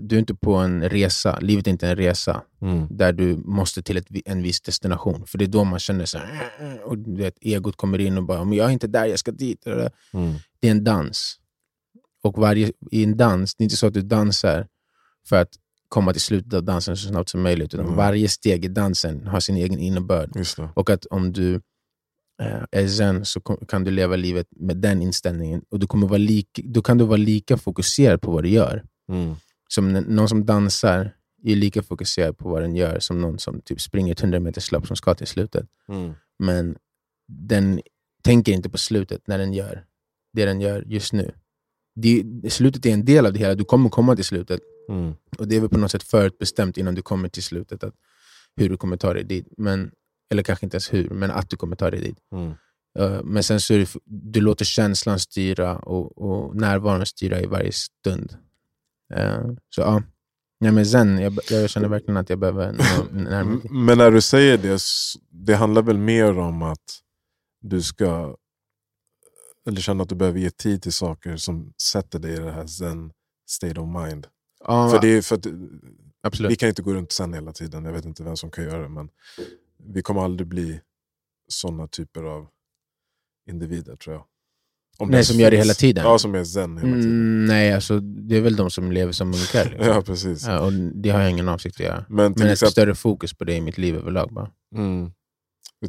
du 0.00 0.16
är 0.16 0.20
inte 0.20 0.34
på 0.34 0.54
en 0.54 0.88
resa, 0.88 1.38
livet 1.40 1.66
är 1.66 1.70
inte 1.70 1.88
en 1.88 1.96
resa 1.96 2.42
Mm. 2.62 2.86
där 2.90 3.12
du 3.12 3.36
måste 3.36 3.82
till 3.82 3.96
ett, 3.96 4.06
en 4.24 4.42
viss 4.42 4.60
destination. 4.60 5.26
För 5.26 5.38
det 5.38 5.44
är 5.44 5.46
då 5.46 5.64
man 5.64 5.78
känner 5.78 6.04
så 6.04 6.18
här, 6.18 6.82
och 6.84 6.98
du 6.98 7.16
vet, 7.16 7.38
egot 7.40 7.76
kommer 7.76 7.98
in 7.98 8.18
och 8.18 8.24
bara, 8.24 8.44
men 8.44 8.58
jag 8.58 8.68
är 8.68 8.72
inte 8.72 8.86
där, 8.86 9.06
jag 9.06 9.18
ska 9.18 9.30
dit. 9.30 9.66
Mm. 9.66 10.34
Det 10.60 10.66
är 10.68 10.70
en 10.70 10.84
dans. 10.84 11.40
Och 12.22 12.38
varje, 12.38 12.72
i 12.90 13.04
en 13.04 13.16
dans, 13.16 13.54
det 13.54 13.62
är 13.62 13.64
inte 13.64 13.76
så 13.76 13.86
att 13.86 13.94
du 13.94 14.02
dansar 14.02 14.66
för 15.28 15.36
att 15.36 15.48
komma 15.88 16.12
till 16.12 16.22
slutet 16.22 16.54
av 16.54 16.64
dansen 16.64 16.96
så 16.96 17.08
snabbt 17.08 17.28
som 17.28 17.42
möjligt, 17.42 17.74
utan 17.74 17.86
Mm. 17.86 17.96
varje 17.96 18.28
steg 18.28 18.64
i 18.64 18.68
dansen 18.68 19.26
har 19.26 19.40
sin 19.40 19.56
egen 19.56 19.78
innebörd. 19.78 20.36
Och 20.74 20.90
att 20.90 21.06
om 21.06 21.32
du 21.32 21.54
eh, 22.42 22.62
är 22.70 22.88
zen 22.88 23.24
så 23.24 23.40
kan 23.40 23.84
du 23.84 23.90
leva 23.90 24.16
livet 24.16 24.46
med 24.50 24.76
den 24.76 25.02
inställningen. 25.02 25.62
Och 25.70 25.78
du 25.78 25.86
kommer 25.86 26.06
vara 26.06 26.18
lik, 26.18 26.60
då 26.64 26.82
kan 26.82 26.98
du 26.98 27.04
vara 27.04 27.16
lika 27.16 27.56
fokuserad 27.56 28.20
på 28.20 28.30
vad 28.30 28.42
du 28.42 28.48
gör. 28.48 28.84
Mm. 29.08 29.34
Som 29.68 29.92
någon 29.92 30.28
som 30.28 30.46
dansar 30.46 31.14
är 31.44 31.56
lika 31.56 31.82
fokuserad 31.82 32.38
på 32.38 32.48
vad 32.48 32.62
den 32.62 32.76
gör 32.76 32.98
som 33.00 33.20
någon 33.20 33.38
som 33.38 33.60
typ 33.60 33.80
springer 33.80 34.12
ett 34.12 34.20
100 34.20 34.40
meters 34.40 34.72
lopp 34.72 34.86
som 34.86 34.96
ska 34.96 35.14
till 35.14 35.26
slutet. 35.26 35.66
Mm. 35.88 36.12
Men 36.38 36.76
den 37.28 37.80
tänker 38.22 38.52
inte 38.52 38.70
på 38.70 38.78
slutet 38.78 39.26
när 39.26 39.38
den 39.38 39.52
gör 39.52 39.84
det 40.32 40.44
den 40.44 40.60
gör 40.60 40.84
just 40.86 41.12
nu. 41.12 41.32
Det, 41.94 42.24
slutet 42.48 42.86
är 42.86 42.90
en 42.90 43.04
del 43.04 43.26
av 43.26 43.32
det 43.32 43.38
hela, 43.38 43.54
du 43.54 43.64
kommer 43.64 43.88
komma 43.88 44.16
till 44.16 44.24
slutet. 44.24 44.60
Mm. 44.88 45.14
Och 45.38 45.48
det 45.48 45.56
är 45.56 45.60
väl 45.60 45.68
på 45.68 45.78
något 45.78 45.90
sätt 45.90 46.02
förutbestämt 46.02 46.76
innan 46.76 46.94
du 46.94 47.02
kommer 47.02 47.28
till 47.28 47.42
slutet, 47.42 47.84
att 47.84 47.94
hur 48.56 48.68
du 48.68 48.76
kommer 48.76 48.96
ta 48.96 49.14
dig 49.14 49.24
dit. 49.24 49.46
Men, 49.56 49.90
eller 50.30 50.42
kanske 50.42 50.66
inte 50.66 50.74
ens 50.74 50.92
hur, 50.92 51.10
men 51.10 51.30
att 51.30 51.50
du 51.50 51.56
kommer 51.56 51.76
ta 51.76 51.90
dig 51.90 52.00
dit. 52.00 52.18
Mm. 52.32 52.54
Uh, 52.98 53.22
men 53.24 53.42
sen 53.42 53.60
så 53.60 53.72
det, 53.72 53.96
du 54.04 54.40
låter 54.40 54.64
känslan 54.64 55.18
styra 55.18 55.78
och, 55.78 56.18
och 56.18 56.56
närvaron 56.56 57.06
styra 57.06 57.40
i 57.40 57.46
varje 57.46 57.72
stund. 57.72 58.36
Uh, 59.16 59.54
så 59.70 59.80
ja, 59.80 60.02
Nej, 60.60 60.72
men 60.72 60.86
zen, 60.86 61.18
jag, 61.18 61.38
jag 61.50 61.70
känner 61.70 61.88
verkligen 61.88 62.16
att 62.16 62.30
jag 62.30 62.38
behöver 62.38 62.72
närmare. 63.12 63.60
Men 63.70 63.98
när 63.98 64.10
du 64.10 64.20
säger 64.20 64.58
det, 64.58 64.80
det 65.30 65.54
handlar 65.54 65.82
väl 65.82 65.98
mer 65.98 66.38
om 66.38 66.62
att 66.62 67.00
du 67.60 67.82
ska 67.82 68.36
eller 69.68 69.80
känna 69.80 70.02
att 70.02 70.08
du 70.08 70.14
behöver 70.14 70.38
ge 70.38 70.50
tid 70.50 70.82
till 70.82 70.92
saker 70.92 71.36
som 71.36 71.72
sätter 71.92 72.18
dig 72.18 72.34
i 72.34 72.36
det 72.36 72.52
här 72.52 72.66
zen 72.66 73.12
state 73.50 73.80
of 73.80 73.88
mind. 73.88 74.26
Ja, 74.66 74.90
För 74.90 75.00
det 75.00 75.08
är 75.08 75.22
för 75.22 75.36
att, 75.36 75.46
absolut. 76.22 76.52
vi 76.52 76.56
kan 76.56 76.68
inte 76.68 76.82
gå 76.82 76.94
runt 76.94 77.12
sen 77.12 77.34
hela 77.34 77.52
tiden, 77.52 77.84
jag 77.84 77.92
vet 77.92 78.04
inte 78.04 78.22
vem 78.24 78.36
som 78.36 78.50
kan 78.50 78.64
göra 78.64 78.82
det, 78.82 78.88
men 78.88 79.08
vi 79.84 80.02
kommer 80.02 80.20
aldrig 80.24 80.48
bli 80.48 80.80
sådana 81.48 81.88
typer 81.88 82.22
av 82.24 82.46
individer 83.50 83.96
tror 83.96 84.14
jag. 84.16 84.24
Om 84.98 85.08
Nej, 85.08 85.24
som 85.24 85.36
gör 85.40 85.50
det 85.50 85.56
finns. 85.56 85.64
hela 85.66 85.74
tiden? 85.74 86.04
Ja, 86.04 86.18
som 86.18 86.34
är 86.34 86.44
zen 86.44 86.78
hela 86.78 86.92
tiden. 86.96 87.10
Mm, 87.10 87.44
nej, 87.44 87.72
alltså, 87.72 88.00
det 88.00 88.36
är 88.36 88.40
väl 88.40 88.56
de 88.56 88.70
som 88.70 88.92
lever 88.92 89.12
som 89.12 89.30
munkar. 89.30 89.64
Liksom. 89.64 89.86
Ja, 89.94 90.02
precis. 90.02 90.46
Ja, 90.46 90.60
och 90.60 90.72
det 90.72 91.10
har 91.10 91.20
jag 91.20 91.30
ingen 91.30 91.48
avsikt 91.48 91.76
att 91.76 91.86
göra. 91.86 92.04
Men 92.08 92.34
till 92.34 92.40
Men 92.42 92.48
ett 92.48 92.52
exempel, 92.52 92.72
större 92.72 92.94
fokus 92.94 93.34
på 93.34 93.44
det 93.44 93.54
i 93.54 93.60
mitt 93.60 93.78
liv 93.78 93.96
överlag. 93.96 94.32
Bara. 94.32 94.50
mm, 94.74 95.12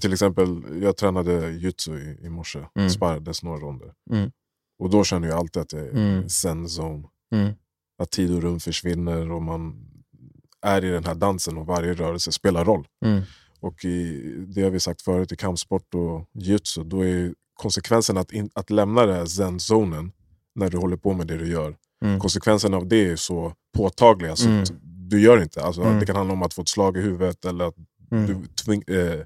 till 0.01 0.13
exempel, 0.13 0.63
jag 0.81 0.98
tränade 0.98 1.51
jutsu 1.51 1.98
i, 2.00 2.25
i 2.25 2.30
morse, 2.30 2.60
Mm. 2.75 2.89
sparrades 2.89 3.44
några 3.44 3.57
ronder. 3.60 3.94
Mm. 4.12 4.31
Och 4.80 4.89
då 4.89 5.04
känner 5.04 5.27
jag 5.27 5.38
alltid 5.38 5.61
att 5.61 5.73
jag 5.73 5.81
är 5.81 5.92
Mm. 5.92 6.30
zen 6.30 6.66
zone. 6.66 7.07
Att 8.00 8.12
tid 8.12 8.36
och 8.36 8.42
rum 8.42 8.60
försvinner 8.60 9.32
och 9.32 9.42
man 9.44 9.86
är 10.62 10.86
i 10.86 10.90
den 10.90 11.06
här 11.06 11.16
dansen 11.16 11.58
och 11.58 11.66
varje 11.66 11.94
rörelse 11.94 12.32
spelar 12.32 12.66
roll. 12.66 12.88
Mm. 13.06 13.22
Och 13.60 13.86
i, 13.86 14.22
det 14.48 14.62
har 14.62 14.70
vi 14.70 14.80
sagt 14.80 15.02
förut 15.02 15.32
i 15.32 15.36
kampsport 15.36 15.94
och 15.94 16.26
jutsu, 16.34 16.84
då 16.84 17.06
är 17.06 17.34
konsekvensen 17.54 18.18
att, 18.18 18.32
in, 18.32 18.50
att 18.54 18.70
lämna 18.70 19.06
den 19.06 19.16
här 19.16 19.26
zen-zonen 19.26 20.12
när 20.56 20.70
du 20.70 20.78
håller 20.78 20.98
på 20.98 21.14
med 21.14 21.28
det 21.28 21.38
du 21.38 21.48
gör. 21.52 21.76
Mm. 22.06 22.20
Konsekvenserna 22.20 22.78
av 22.78 22.88
det 22.88 23.10
är 23.12 23.16
så 23.16 23.54
påtagliga 23.78 24.36
så 24.36 24.48
Mm. 24.50 24.64
att 24.64 24.72
du 24.84 25.22
gör 25.22 25.42
inte. 25.44 25.62
Alltså, 25.64 25.82
Mm. 25.82 26.00
Det 26.00 26.06
kan 26.06 26.16
handla 26.16 26.34
om 26.34 26.44
att 26.44 26.54
få 26.54 26.62
ett 26.62 26.70
slag 26.70 26.98
i 26.98 27.02
huvudet 27.02 27.46
eller 27.46 27.66
att 27.66 27.76
Mm. 28.12 28.28
du 28.28 28.48
tving, 28.64 28.84
eh, 28.88 29.20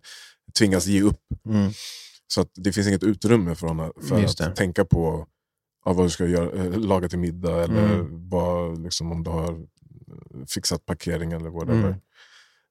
tvingas 0.58 0.86
ge 0.88 1.01
upp. 1.01 1.20
Mm. 1.50 1.72
Så 2.27 2.46
det 2.56 2.74
finns 2.74 2.88
inget 2.88 3.03
utrymme 3.03 3.56
för, 3.56 3.68
honom, 3.68 3.92
för 4.10 4.24
att 4.24 4.56
tänka 4.56 4.86
på 4.86 5.27
ja, 5.85 5.93
vad 5.93 6.05
du 6.05 6.09
ska 6.09 6.25
göra, 6.27 6.51
eh, 6.63 6.79
laga 6.79 7.09
till 7.09 7.19
middag 7.19 7.63
eller 7.63 7.93
Mm. 7.95 8.29
vad, 8.29 8.83
liksom, 8.83 9.11
om 9.11 9.23
du 9.23 9.29
har 9.31 9.51
eh, 9.53 10.45
fixat 10.47 10.85
parkering 10.85 11.31
eller 11.31 11.49
whatever. 11.49 11.99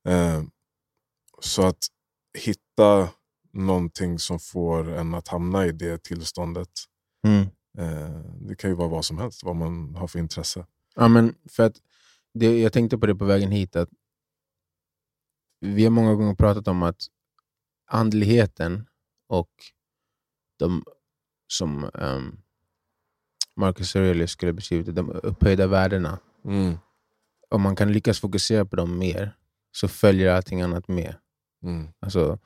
Mm. 0.04 0.38
Eh, 0.38 0.44
så 1.40 1.66
att 1.66 1.78
hitta 2.38 3.08
någonting 3.52 4.18
som 4.18 4.38
får 4.40 4.92
en 4.92 5.14
att 5.14 5.28
hamna 5.28 5.66
i 5.66 5.72
det 5.72 6.02
tillståndet. 6.02 6.68
Mm. 7.26 7.42
Eh, 7.78 8.20
det 8.40 8.54
kan 8.56 8.70
ju 8.70 8.76
vara 8.76 8.88
vad 8.88 9.04
som 9.04 9.18
helst, 9.18 9.44
vad 9.44 9.56
man 9.56 9.94
har 9.94 10.06
för 10.06 10.18
intresse. 10.18 10.66
Ja, 10.94 11.08
men 11.08 11.34
för 11.48 11.62
att 11.62 11.76
det, 12.34 12.60
jag 12.60 12.72
tänkte 12.72 12.98
på 12.98 13.06
det 13.06 13.14
på 13.14 13.24
vägen 13.24 13.50
hit, 13.50 13.76
att 13.76 13.88
vi 15.60 15.84
har 15.84 15.90
många 15.90 16.14
gånger 16.14 16.34
pratat 16.34 16.68
om 16.68 16.82
att 16.82 17.02
andligheten 17.86 18.86
och 19.28 19.50
de 20.58 20.84
som 21.46 21.90
um, 21.94 22.41
Marcus 23.56 23.96
Aurelius 23.96 24.30
skulle 24.30 24.52
beskrivit 24.52 24.86
det, 24.86 24.92
de 24.92 25.10
upphöjda 25.10 25.66
värdena, 25.66 26.18
Mm. 26.44 26.74
om 27.50 27.62
man 27.62 27.76
kan 27.76 27.92
lyckas 27.92 28.20
fokusera 28.20 28.64
på 28.64 28.76
dem 28.76 28.98
mer 28.98 29.36
så 29.72 29.88
följer 29.88 30.30
allting 30.34 30.62
annat 30.62 30.88
med. 30.88 31.14
Mm. 31.62 31.88
Alltså, 32.00 32.38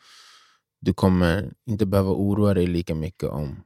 du 0.81 0.95
kommer 0.95 1.53
inte 1.67 1.87
behöva 1.87 2.11
oroa 2.11 2.55
dig 2.55 2.67
lika 2.67 2.95
mycket 2.95 3.29
om 3.29 3.63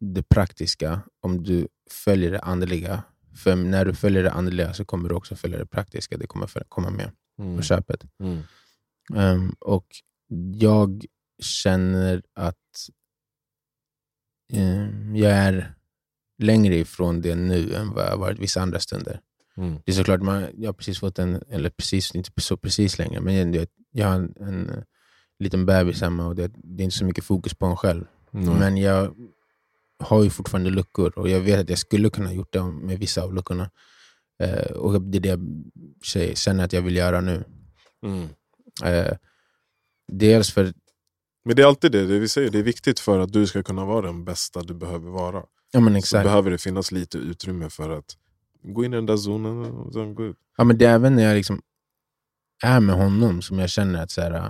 det 0.00 0.22
praktiska 0.22 1.00
om 1.20 1.42
du 1.42 1.68
följer 1.90 2.30
det 2.30 2.40
andliga. 2.40 3.02
För 3.36 3.56
när 3.56 3.84
du 3.84 3.94
följer 3.94 4.22
det 4.22 4.32
andliga 4.32 4.72
så 4.74 4.84
kommer 4.84 5.08
du 5.08 5.14
också 5.14 5.36
följa 5.36 5.58
det 5.58 5.66
praktiska. 5.66 6.16
Det 6.16 6.26
kommer 6.26 6.46
komma 6.68 6.90
med 6.90 7.10
Mm. 7.38 7.56
på 7.56 7.62
köpet. 7.62 8.04
Mm. 8.18 8.42
Ehm, 9.16 9.54
och 9.60 9.86
jag 10.54 11.04
känner 11.42 12.22
att 12.34 12.56
ehm, 14.52 15.16
jag 15.16 15.32
är 15.32 15.74
längre 16.42 16.76
ifrån 16.76 17.20
det 17.20 17.34
nu 17.34 17.74
än 17.74 17.94
vad 17.94 18.04
jag 18.06 18.16
varit 18.16 18.38
vissa 18.38 18.60
andra 18.60 18.80
stunder. 18.80 19.20
Mm. 19.56 19.78
Det 19.84 19.92
är 19.92 19.96
såklart, 19.96 20.22
man, 20.22 20.46
jag 20.56 20.68
har 20.68 20.72
precis 20.72 21.00
fått 21.00 21.18
en, 21.18 21.42
eller 21.50 21.70
precis, 21.70 22.14
inte 22.14 22.30
så 22.40 22.56
precis 22.56 22.98
längre, 22.98 23.20
men 23.20 23.54
jag, 23.54 23.66
jag 23.90 24.06
har 24.06 24.14
en, 24.14 24.34
en 24.40 24.68
eh, 24.70 24.82
liten 25.38 25.66
bebis 25.66 26.00
hemma 26.00 26.26
och 26.26 26.34
det, 26.36 26.50
det 26.54 26.82
är 26.82 26.84
inte 26.84 26.96
så 26.96 27.04
mycket 27.04 27.24
fokus 27.24 27.54
på 27.54 27.66
en 27.66 27.76
själv. 27.76 28.04
Mm. 28.34 28.54
Men 28.58 28.76
jag 28.76 29.14
har 29.98 30.24
ju 30.24 30.30
fortfarande 30.30 30.70
luckor 30.70 31.18
och 31.18 31.28
jag 31.28 31.40
vet 31.40 31.60
att 31.60 31.68
jag 31.68 31.78
skulle 31.78 32.10
kunna 32.10 32.32
gjort 32.32 32.52
det 32.52 32.62
med 32.62 32.98
vissa 32.98 33.22
av 33.22 33.34
luckorna. 33.34 33.70
Eh, 34.42 34.70
och 34.72 35.02
det 35.02 35.18
är 35.18 35.20
det 35.20 35.28
jag 35.28 35.64
säger- 36.06 36.34
känner 36.34 36.64
att 36.64 36.72
jag 36.72 36.82
vill 36.82 36.96
göra 36.96 37.20
nu. 37.20 37.44
Mm. 38.06 38.28
Eh, 38.84 39.16
dels 40.12 40.50
för, 40.50 40.72
Men 41.44 41.56
det 41.56 41.62
är 41.62 41.66
alltid 41.66 41.92
det, 41.92 42.06
det 42.06 42.18
vi 42.18 42.28
säger, 42.28 42.50
det 42.50 42.58
är 42.58 42.62
viktigt 42.62 43.00
för 43.00 43.18
att 43.18 43.32
du 43.32 43.46
ska 43.46 43.62
kunna 43.62 43.84
vara 43.84 44.06
den 44.06 44.24
bästa 44.24 44.62
du 44.62 44.74
behöver 44.74 45.10
vara. 45.10 45.44
Ja 45.70 45.80
men 45.80 45.92
Så 45.92 45.98
exakt. 45.98 46.24
behöver 46.24 46.50
det 46.50 46.58
finnas 46.58 46.92
lite 46.92 47.18
utrymme 47.18 47.70
för 47.70 47.90
att 47.90 48.16
gå 48.62 48.84
in 48.84 48.92
i 48.92 48.96
den 48.96 49.06
där 49.06 49.16
zonen 49.16 49.64
och 49.64 49.92
sen 49.92 50.14
gå 50.14 50.24
ut. 50.24 50.36
Ja, 50.56 50.64
men 50.64 50.78
det 50.78 50.84
är 50.84 50.94
även 50.94 51.16
när 51.16 51.22
jag 51.22 51.34
liksom 51.34 51.62
är 52.64 52.80
med 52.80 52.94
honom 52.96 53.42
som 53.42 53.58
jag 53.58 53.70
känner 53.70 54.02
att 54.02 54.10
så 54.10 54.20
här, 54.20 54.34
äh, 54.34 54.46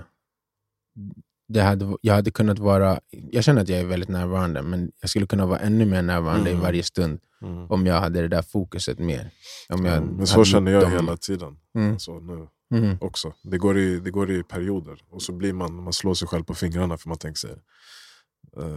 det 1.49 1.61
hade, 1.61 1.97
jag 2.01 2.15
hade 2.15 2.31
kunnat 2.31 2.59
vara... 2.59 3.01
Jag 3.11 3.45
känner 3.45 3.63
att 3.63 3.69
jag 3.69 3.79
är 3.81 3.85
väldigt 3.85 4.09
närvarande, 4.09 4.63
men 4.63 4.93
jag 5.01 5.11
skulle 5.11 5.27
kunna 5.27 5.47
vara 5.47 5.59
ännu 5.59 5.85
mer 5.85 6.03
närvarande 6.03 6.51
Mm. 6.51 6.61
i 6.63 6.65
varje 6.65 6.83
stund 6.83 7.21
Mm. 7.43 7.71
om 7.71 7.87
jag 7.87 8.01
hade 8.01 8.21
det 8.21 8.29
där 8.29 8.43
fokuset 8.43 8.99
mer. 8.99 9.31
Om 9.69 9.85
jag 9.85 9.97
Ja, 9.97 10.01
men 10.01 10.27
så 10.27 10.45
känner 10.45 10.73
jag 10.73 10.83
dem- 10.83 10.93
hela 10.93 11.17
tiden. 11.17 11.57
Mm. 11.75 11.99
Så 11.99 12.21
nu 12.21 12.49
Mm. 12.75 12.97
också. 13.01 13.33
Det 13.43 13.59
går, 13.59 13.79
i, 13.79 14.01
det 14.01 14.11
går 14.11 14.31
i 14.31 14.43
perioder. 14.43 15.03
Och 15.11 15.23
så 15.23 15.33
blir 15.33 15.53
man, 15.53 15.83
man 15.83 15.93
slår 15.93 16.15
sig 16.15 16.29
själv 16.29 16.45
på 16.45 16.55
fingrarna 16.55 16.99
för 16.99 17.09
man 17.09 17.19
tänker 17.19 17.39
sig 17.39 17.51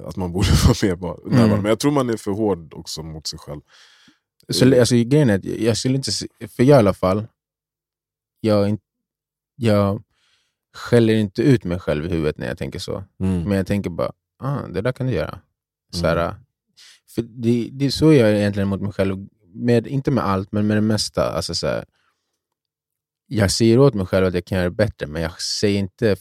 att 0.05 0.15
man 0.15 0.31
borde 0.31 0.47
vara 0.67 0.75
mer 0.83 0.95
bara 0.95 1.17
närvarande. 1.25 1.55
Men 1.61 1.65
jag 1.69 1.79
tror 1.79 1.91
man 1.91 2.09
är 2.09 2.17
för 2.17 2.31
hård 2.31 2.73
också 2.73 3.03
mot 3.03 3.27
sig 3.27 3.39
själv. 3.39 3.61
Så, 4.49 4.79
alltså, 4.79 4.95
grejen 4.95 5.29
är 5.29 5.35
att 5.37 5.45
jag 5.45 5.77
skulle 5.77 5.95
inte... 5.95 6.11
För 6.47 6.63
jag 6.63 6.67
i 6.67 6.73
alla 6.73 6.93
fall, 6.93 7.27
jag, 8.39 8.77
jag 9.55 10.03
skäller 10.73 11.13
inte 11.13 11.41
ut 11.41 11.63
mig 11.63 11.79
själv 11.79 12.05
i 12.05 12.09
huvudet 12.09 12.37
när 12.37 12.47
jag 12.47 12.57
tänker 12.57 12.79
så. 12.79 13.03
Men 13.47 13.51
jag 13.57 13.67
tänker 13.67 13.89
bara, 13.89 14.11
ah, 14.39 14.67
det 14.67 14.81
där 14.81 14.91
kan 14.91 15.07
du 15.07 15.13
göra. 15.13 15.39
Så 15.93 16.07
här, 16.07 16.17
Mm. 16.17 16.35
för 17.15 17.21
det, 17.21 17.69
det 17.71 17.85
är 17.85 17.89
så 17.89 18.13
jag 18.13 18.29
är 18.29 18.33
egentligen 18.35 18.67
mot 18.67 18.81
mig 18.81 18.91
själv. 18.93 19.27
Med, 19.55 19.87
inte 19.87 20.11
med 20.11 20.25
allt, 20.25 20.51
men 20.51 20.67
med 20.67 20.77
det 20.77 20.81
mesta. 20.81 21.31
Alltså, 21.31 21.55
så 21.55 21.67
här, 21.67 21.85
jag 23.27 23.51
säger 23.51 23.79
åt 23.79 23.93
mig 23.93 24.05
själv 24.05 24.25
att 24.25 24.33
jag 24.33 24.45
kan 24.45 24.57
göra 24.57 24.69
det 24.69 24.75
bättre, 24.75 25.07
men 25.07 25.21
jag 25.21 25.41
säger 25.41 25.79
inte 25.79 26.15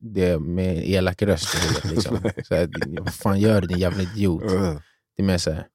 det 0.00 0.38
med 0.38 0.88
elak 0.88 1.22
röst 1.22 1.54
i 1.54 1.58
huvudet. 1.58 1.84
Liksom. 1.84 2.16
Så 2.44 2.54
här, 2.54 2.70
vad 3.00 3.14
fan 3.14 3.40
gör 3.40 3.60
du 3.60 3.66
din 3.66 3.78
jävla 3.78 4.02
idiot? 4.02 4.42
Det 5.16 5.22
är 5.22 5.26
mer 5.26 5.38
så 5.38 5.50
här, 5.50 5.66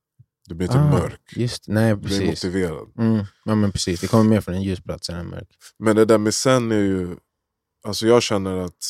Du 0.47 0.55
blir 0.55 0.67
typ 0.67 0.75
ah, 0.77 0.91
mörk. 0.91 1.21
Just, 1.35 1.67
nej, 1.67 1.89
Du 1.89 1.95
blir 1.95 2.09
precis. 2.09 2.43
motiverad. 2.43 2.87
Mm, 2.97 3.25
ja, 3.45 3.55
men 3.55 3.71
precis. 3.71 4.01
Det 4.01 4.07
kommer 4.07 4.23
mer 4.29 4.41
från 4.41 4.55
en 4.55 4.61
ljusplats 4.63 5.09
än 5.09 5.15
en 5.19 5.27
mörk. 5.29 5.47
Men 5.79 5.95
det 5.95 6.05
där 6.05 6.17
med 6.17 6.33
sen 6.33 6.71
är 6.71 6.75
ju... 6.79 7.15
Alltså 7.83 8.07
jag 8.07 8.23
känner 8.23 8.57
att 8.57 8.83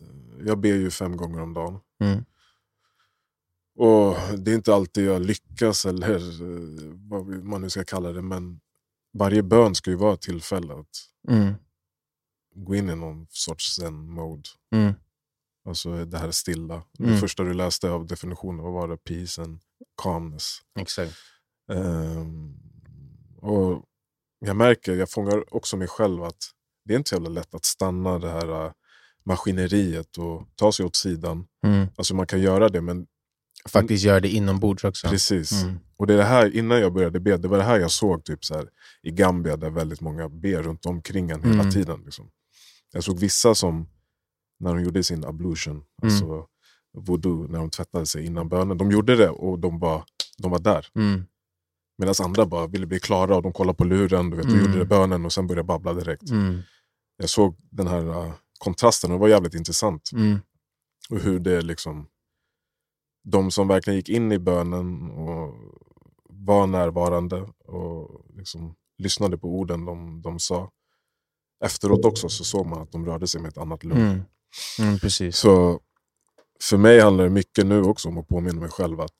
eh, 0.00 0.46
jag 0.46 0.58
ber 0.58 0.68
ju 0.68 0.90
fem 0.90 1.16
gånger 1.16 1.40
om 1.40 1.54
dagen. 1.54 1.80
Mm. 2.00 2.24
Och 3.78 4.16
det 4.38 4.50
är 4.50 4.54
inte 4.54 4.74
alltid 4.74 5.04
jag 5.04 5.22
lyckas 5.22 5.86
eller 5.86 6.16
eh, 6.16 6.94
vad 7.08 7.26
man 7.26 7.60
nu 7.60 7.70
ska 7.70 7.84
kalla 7.84 8.12
det. 8.12 8.22
Men 8.22 8.60
varje 9.18 9.42
bön 9.42 9.74
ska 9.74 9.90
ju 9.90 9.96
vara 9.96 10.14
ett 10.14 10.20
tillfälle 10.20 10.74
att 10.74 10.86
Mm. 11.28 11.54
Gå 12.64 12.74
in 12.74 12.90
i 12.90 12.96
någon 12.96 13.26
sorts 13.30 13.74
zen-mode. 13.76 14.48
Mm. 14.74 14.94
Alltså 15.64 16.04
det 16.04 16.18
här 16.18 16.30
stilla. 16.30 16.82
Det 16.98 17.04
Mm. 17.04 17.18
första 17.18 17.42
du 17.42 17.54
läste 17.54 17.90
av 17.90 18.06
definitionen, 18.06 18.64
vad 18.64 18.72
var 18.72 18.88
det? 18.88 18.96
Peace 18.96 19.42
and 19.42 19.60
calmness. 20.02 20.58
Exakt. 20.78 21.12
Ehm, 21.72 22.54
och 23.40 23.84
jag 24.38 24.56
märker, 24.56 24.94
jag 24.96 25.10
fångar 25.10 25.54
också 25.54 25.76
mig 25.76 25.88
själv 25.88 26.22
att 26.24 26.50
det 26.84 26.94
är 26.94 26.98
inte 26.98 27.08
så 27.08 27.14
jävla 27.14 27.28
lätt 27.30 27.54
att 27.54 27.64
stanna 27.64 28.18
det 28.18 28.30
här 28.30 28.64
äh, 28.66 28.72
maskineriet 29.24 30.18
och 30.18 30.48
ta 30.56 30.72
sig 30.72 30.86
åt 30.86 30.96
sidan. 30.96 31.46
Mm. 31.64 31.86
Alltså 31.96 32.14
man 32.14 32.26
kan 32.26 32.40
göra 32.40 32.68
det, 32.68 32.80
men 32.80 33.06
Faktiskt 33.68 34.04
göra 34.04 34.20
det 34.20 34.28
inombords 34.28 34.84
också. 34.84 35.08
precis. 35.08 35.52
Mm. 35.62 35.78
Och 35.96 36.06
det 36.06 36.14
är 36.14 36.18
det 36.18 36.24
här, 36.24 36.56
innan 36.56 36.80
jag 36.80 36.92
började 36.92 37.20
be, 37.20 37.36
det 37.36 37.48
var 37.48 37.58
det 37.58 37.64
här 37.64 37.80
jag 37.80 37.90
såg 37.90 38.24
typ 38.24 38.44
så 38.44 38.54
här, 38.54 38.68
i 39.02 39.10
Gambia 39.10 39.56
där 39.56 39.70
väldigt 39.70 40.00
många 40.00 40.28
ber 40.28 40.62
runt 40.62 40.86
omkring 40.86 41.30
en 41.30 41.42
hela 41.42 41.60
Mm. 41.60 41.70
tiden. 41.70 42.02
Liksom. 42.04 42.30
Jag 42.92 43.04
såg 43.04 43.18
vissa 43.18 43.54
som, 43.54 43.88
när 44.60 44.74
de 44.74 44.84
gjorde 44.84 45.04
sin 45.04 45.24
ablution, 45.24 45.74
Mm. 45.74 45.84
alltså 46.02 46.46
voodoo, 46.92 47.46
när 47.48 47.58
de 47.58 47.70
tvättade 47.70 48.06
sig 48.06 48.26
innan 48.26 48.48
bönen. 48.48 48.78
De 48.78 48.90
gjorde 48.90 49.16
det 49.16 49.30
och 49.30 49.58
de, 49.58 49.78
bara, 49.78 50.04
de 50.38 50.50
var 50.50 50.58
där. 50.58 50.86
Mm. 50.94 51.24
Medan 51.98 52.14
andra 52.22 52.46
bara 52.46 52.66
ville 52.66 52.86
bli 52.86 53.00
klara 53.00 53.36
och 53.36 53.42
de 53.42 53.52
kollade 53.52 53.76
på 53.76 53.84
luren, 53.84 54.30
du 54.30 54.36
vet, 54.36 54.46
och 54.46 54.52
Mm. 54.52 54.64
gjorde 54.64 54.78
det 54.78 54.84
bönen 54.84 55.24
och 55.24 55.32
sen 55.32 55.46
började 55.46 55.66
babbla 55.66 55.94
direkt. 55.94 56.30
Mm. 56.30 56.60
Jag 57.16 57.30
såg 57.30 57.56
den 57.70 57.86
här 57.86 58.24
äh, 58.26 58.32
kontrasten 58.58 59.10
och 59.10 59.16
det 59.16 59.20
var 59.20 59.28
jävligt 59.28 59.54
intressant. 59.54 60.10
Mm. 60.12 60.38
Och 61.10 61.18
hur 61.18 61.38
det 61.40 61.62
liksom, 61.62 62.06
de 63.24 63.50
som 63.50 63.68
verkligen 63.68 63.96
gick 63.96 64.08
in 64.08 64.32
i 64.32 64.38
bönen 64.38 65.10
och 65.10 65.54
var 66.28 66.66
närvarande 66.66 67.40
och 67.64 68.24
liksom 68.36 68.74
lyssnade 68.98 69.38
på 69.38 69.48
orden 69.48 69.84
de, 69.84 70.22
de 70.22 70.38
sa. 70.38 70.70
Efteråt 71.64 72.04
också 72.04 72.28
så 72.28 72.44
såg 72.44 72.66
man 72.66 72.82
att 72.82 72.92
de 72.92 73.06
rörde 73.06 73.26
sig 73.26 73.40
med 73.40 73.48
ett 73.48 73.58
annat 73.58 73.84
lugn. 73.84 74.00
Mm. 74.00 74.22
Mm. 74.78 74.98
Precis. 74.98 75.36
Så 75.36 75.80
för 76.62 76.76
mig 76.76 77.00
handlar 77.00 77.24
det 77.24 77.30
mycket 77.30 77.66
nu 77.66 77.82
också 77.82 78.08
om 78.08 78.18
att 78.18 78.28
påminna 78.28 78.60
mig 78.60 78.70
själv 78.70 79.00
att 79.00 79.16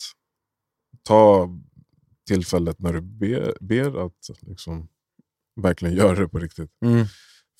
ta 1.02 1.49
tillfället 2.26 2.78
när 2.78 2.92
du 2.92 3.00
ber, 3.00 3.54
ber 3.61 4.06
att 4.06 4.30
liksom 4.40 4.88
verkligen 5.56 5.94
göra 5.94 6.20
det 6.20 6.28
på 6.28 6.38
riktigt. 6.38 6.70
Mm. 6.85 7.06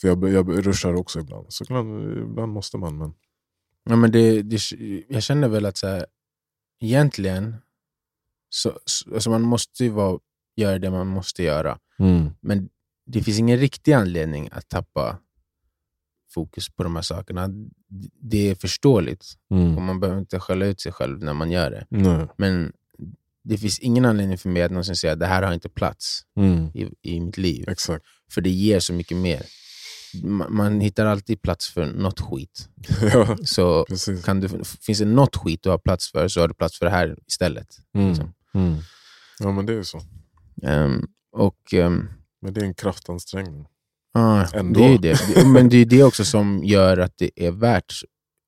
För 0.01 0.09
jag, 0.09 0.29
jag 0.29 0.67
ruschar 0.67 0.95
också 0.95 1.21
ibland. 1.21 1.47
Så 1.53 1.65
ibland, 1.65 2.19
ibland 2.19 2.53
måste 2.53 2.79
man. 2.79 2.99
Men, 2.99 3.15
Ja, 3.85 3.97
men 3.97 4.13
det, 4.13 4.43
det, 4.43 4.61
jag 5.09 5.23
känner 5.23 5.49
väl 5.49 5.67
att 5.67 5.77
så 5.77 5.87
här, 5.87 6.07
egentligen, 6.81 7.57
så, 8.49 8.79
så, 8.85 9.15
alltså 9.15 9.31
man 9.31 9.43
måste 9.43 9.85
ju 9.85 9.91
vara, 9.91 10.19
göra 10.57 10.79
det 10.79 10.91
man 10.91 11.07
måste 11.07 11.43
göra. 11.43 11.79
Men 12.41 12.69
det 13.13 13.23
finns 13.23 13.39
ingen 13.39 13.59
riktig 13.59 13.93
anledning 13.93 14.49
att 14.53 14.69
tappa 14.69 15.19
fokus 16.35 16.69
på 16.71 16.83
de 16.83 16.97
här 16.97 17.03
sakerna. 17.03 17.49
Det 18.21 18.51
är 18.51 18.55
förståeligt 18.55 19.25
och 19.77 19.83
man 19.83 20.01
behöver 20.01 20.21
inte 20.21 20.41
skälla 20.41 20.67
ut 20.67 20.81
sig 20.81 20.93
själv 20.93 21.23
när 21.25 21.33
man 21.35 21.51
gör 21.51 21.71
det. 21.71 21.87
Nej. 21.89 22.27
Men 22.37 22.73
det 23.43 23.59
finns 23.59 23.79
ingen 23.79 24.05
anledning 24.05 24.39
för 24.39 24.49
mig 24.49 24.63
att 24.63 24.71
någonsin 24.71 24.97
säga 24.97 25.13
att 25.13 25.21
det 25.21 25.27
här 25.27 25.43
har 25.43 25.53
inte 25.53 25.69
plats 25.69 26.23
i, 26.75 26.89
i 27.03 27.21
mitt 27.21 27.39
liv. 27.39 27.69
Exakt. 27.69 28.05
För 28.31 28.41
det 28.41 28.51
ger 28.51 28.81
så 28.81 28.93
mycket 28.93 29.17
mer. 29.17 29.43
Man, 30.23 30.55
man 30.55 30.81
hittar 30.81 31.07
alltid 31.07 31.43
plats 31.43 31.69
för 31.69 31.87
något 31.87 32.21
skit. 32.21 32.69
ja, 33.13 33.37
Så 33.45 33.85
precis. 33.85 34.25
kan 34.25 34.41
du, 34.41 34.49
finns 34.81 34.99
det 34.99 35.05
något 35.05 35.37
skit 35.37 35.63
du 35.63 35.71
har 35.71 35.79
plats 35.79 36.11
för 36.13 36.29
så 36.29 36.41
har 36.41 36.49
du 36.49 36.55
plats 36.55 36.79
för 36.79 36.87
det 36.87 36.93
här 36.93 37.17
istället. 37.27 37.69
Mm. 37.95 38.09
liksom. 38.09 38.33
Ja 39.39 39.53
men 39.53 39.67
det 39.67 39.73
är 39.75 39.83
så. 39.83 40.01
Ehm, 40.63 41.07
och 41.33 41.75
ehm, 41.75 42.09
Men 42.43 42.55
det 42.55 42.61
är 42.61 42.65
en 42.65 42.75
kraftansträngning. 42.75 43.67
ah, 44.15 44.47
Ändå. 44.55 44.81
det 44.81 44.87
är 44.87 44.99
det. 44.99 45.45
Men 45.49 45.69
det 45.69 45.77
är 45.77 45.85
det 45.85 46.03
också 46.03 46.25
som 46.25 46.65
gör 46.65 46.99
att 46.99 47.19
det 47.19 47.31
är 47.37 47.51
värt 47.51 47.95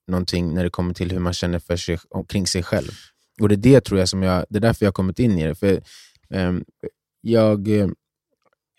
någonting 0.08 0.54
när 0.54 0.64
det 0.64 0.70
kommer 0.70 0.94
till 0.94 1.10
hur 1.12 1.18
man 1.18 1.32
känner 1.32 1.58
för 1.58 1.76
sig, 1.76 1.98
omkring 2.10 2.46
sig 2.46 2.62
själv. 2.62 2.90
Och 3.40 3.48
det 3.48 3.54
är 3.54 3.56
det 3.56 3.80
tror 3.80 3.98
jag 4.00 4.08
som 4.08 4.22
jag, 4.22 4.44
det 4.48 4.58
är 4.58 4.60
därför 4.60 4.84
jag 4.84 4.88
har 4.88 4.92
kommit 4.92 5.18
in 5.18 5.38
i 5.38 5.46
det. 5.46 5.54
För 5.54 5.82
ehm, 6.30 6.64
jag, 7.20 7.68
eh, 7.68 7.88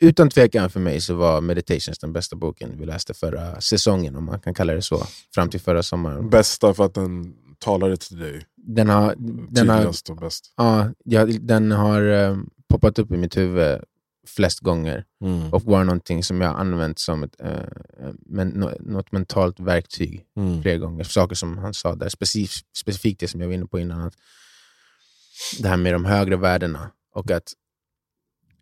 utan 0.01 0.29
tvekan 0.29 0.70
för 0.70 0.79
mig 0.79 1.01
så 1.01 1.15
var 1.15 1.41
Meditations 1.41 2.00
den 2.00 2.13
bästa 2.13 2.36
boken 2.36 2.79
vi 2.79 2.86
läste 2.86 3.13
förra 3.13 3.62
säsongen, 3.62 4.15
om 4.15 4.25
man 4.25 4.39
kan 4.39 4.53
kalla 4.53 4.74
det 4.74 4.82
så, 4.82 5.03
fram 5.36 5.50
till 5.50 5.60
förra 5.60 5.84
sommaren. 5.84 6.29
Bästa 6.29 6.74
för 6.74 6.86
att 6.86 6.93
den 6.93 7.34
talade 7.60 7.98
till 7.98 8.20
dig. 8.20 8.46
Den 8.55 8.89
har, 8.89 9.15
den 9.50 9.70
har, 9.70 9.86
och 10.10 10.17
bäst. 10.17 10.53
ja, 10.58 10.89
ja, 11.03 11.25
den 11.25 11.72
har 11.72 12.01
eh, 12.01 12.38
poppat 12.70 13.00
upp 13.00 13.12
i 13.12 13.17
mitt 13.17 13.38
huvud 13.38 13.79
flest 14.27 14.60
gånger 14.60 15.06
Mm. 15.24 15.53
och 15.53 15.63
var 15.63 15.84
någonting 15.84 16.24
som 16.24 16.42
jag 16.42 16.50
har 16.50 16.56
använt 16.60 17.00
som 17.00 17.24
ett, 17.24 17.42
eh, 17.42 17.60
men, 18.25 18.48
nå- 18.50 18.77
något 18.80 19.12
mentalt 19.12 19.60
verktyg 19.60 20.25
Mm. 20.38 20.62
flera 20.62 20.77
gånger. 20.77 21.03
Saker 21.03 21.36
som 21.36 21.58
han 21.58 21.74
sa 21.74 21.96
där, 21.96 22.10
specif 22.10 22.51
specifikt 22.77 23.20
det 23.20 23.27
som 23.27 23.42
jag 23.42 23.48
var 23.48 23.53
inne 23.53 23.65
på 23.65 23.80
innan. 23.80 24.01
Att 24.01 24.13
det 25.60 25.68
här 25.68 25.77
med 25.77 25.94
de 25.94 26.06
högre 26.06 26.36
värdena 26.36 26.92
och 27.15 27.32
att 27.32 27.53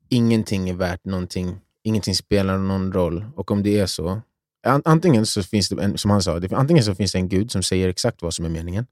ingenting 0.10 0.70
är 0.70 0.74
värt 0.74 1.06
någonting. 1.06 1.60
Ingenting 1.84 2.16
spelar 2.16 2.58
någon 2.58 2.94
roll. 2.94 3.26
Och 3.36 3.52
om 3.52 3.64
det 3.64 3.80
är 3.80 3.86
så, 3.86 4.22
an 4.68 4.82
antingen 4.86 5.26
så 5.26 5.44
finns 5.44 5.70
det, 5.70 5.84
en, 5.84 5.98
som 5.98 6.12
han 6.12 6.22
sa, 6.22 6.42
antingen 6.52 6.84
så 6.84 6.96
finns 6.96 7.12
det 7.12 7.18
en 7.18 7.30
gud 7.30 7.52
som 7.52 7.64
säger 7.64 7.90
exakt 7.90 8.22
vad 8.22 8.34
som 8.34 8.46
är 8.46 8.50
meningen. 8.50 8.86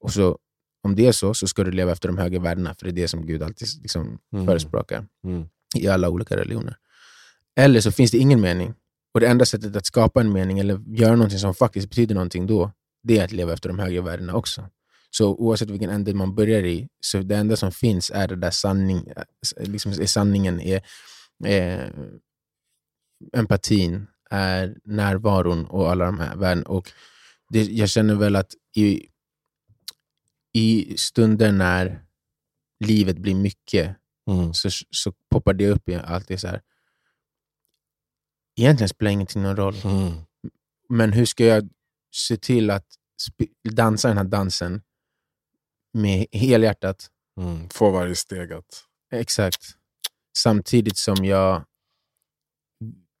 Och 0.00 0.12
så 0.12 0.38
om 0.82 0.94
det 0.96 1.06
är 1.06 1.12
så, 1.12 1.34
så 1.34 1.46
ska 1.46 1.64
du 1.64 1.70
leva 1.70 1.92
efter 1.92 2.08
de 2.08 2.18
högre 2.18 2.38
värdena, 2.38 2.74
för 2.74 2.84
det 2.84 2.90
är 2.90 3.02
det 3.02 3.08
som 3.08 3.26
Gud 3.26 3.42
alltid 3.42 3.68
liksom, 3.82 4.18
Mm. 4.32 4.46
förespråkar 4.46 5.06
Mm 5.24 5.48
i 5.76 5.88
alla 5.88 6.08
olika 6.08 6.36
religioner. 6.36 6.76
Eller 7.56 7.80
så 7.80 7.92
finns 7.92 8.10
det 8.10 8.18
ingen 8.18 8.40
mening. 8.40 8.74
Och 9.14 9.20
det 9.20 9.26
enda 9.26 9.44
sättet 9.44 9.76
att 9.76 9.86
skapa 9.86 10.20
en 10.20 10.32
mening 10.32 10.58
eller 10.58 10.80
göra 10.86 11.12
någonting 11.12 11.38
som 11.38 11.54
faktiskt 11.54 11.88
betyder 11.88 12.14
någonting 12.14 12.46
då, 12.46 12.72
det 13.02 13.18
är 13.18 13.24
att 13.24 13.32
leva 13.32 13.52
efter 13.52 13.68
de 13.68 13.78
högre 13.78 14.00
värdena 14.00 14.34
också. 14.34 14.68
Så 15.10 15.34
oavsett 15.34 15.70
vilken 15.70 15.90
ände 15.90 16.14
man 16.14 16.34
börjar 16.34 16.62
i, 16.64 16.88
så 17.00 17.18
det 17.18 17.36
enda 17.36 17.56
som 17.56 17.72
finns 17.72 18.10
är 18.14 18.28
det 18.28 18.36
där 18.36 18.50
sanning, 18.50 19.08
eh, 19.16 19.68
liksom 19.68 19.92
är 19.92 20.06
sanningen, 20.06 20.60
är, 20.60 20.82
är 21.44 21.92
empatin, 23.32 24.06
är 24.30 24.76
närvaron 24.84 25.66
och 25.66 25.90
alla 25.90 26.04
de 26.04 26.18
här 26.18 26.36
värdena. 26.36 26.68
Och 26.68 26.92
det, 27.48 27.62
jag 27.62 27.88
känner 27.88 28.14
väl 28.14 28.36
att 28.36 28.54
i, 28.76 29.06
i 30.52 30.96
stunder 30.96 31.52
när 31.52 32.02
livet 32.84 33.18
blir 33.18 33.34
mycket 33.34 33.96
Mm. 34.30 34.54
så, 34.54 34.68
så 34.90 35.12
poppar 35.30 35.54
det 35.54 35.68
upp 35.68 35.88
i 35.88 35.94
alltid 35.94 36.40
så 36.40 36.48
här. 36.48 36.60
Egentligen 38.56 38.88
spelar 38.88 39.10
ingenting 39.10 39.42
någon 39.42 39.56
roll, 39.56 39.74
Mm. 39.84 40.12
men 40.88 41.12
hur 41.12 41.24
ska 41.24 41.44
jag 41.44 41.68
se 42.14 42.36
till 42.36 42.70
att 42.70 42.86
dansa 43.70 44.08
den 44.08 44.16
här 44.16 44.24
dansen 44.24 44.82
med 45.92 46.26
helhjärtat? 46.32 47.10
Mm. 47.40 47.68
Få 47.68 47.90
varje 47.90 48.14
steg 48.14 48.52
att... 48.52 48.84
Exakt. 49.12 49.62
Samtidigt 50.38 50.96
som 50.96 51.24
jag 51.24 51.64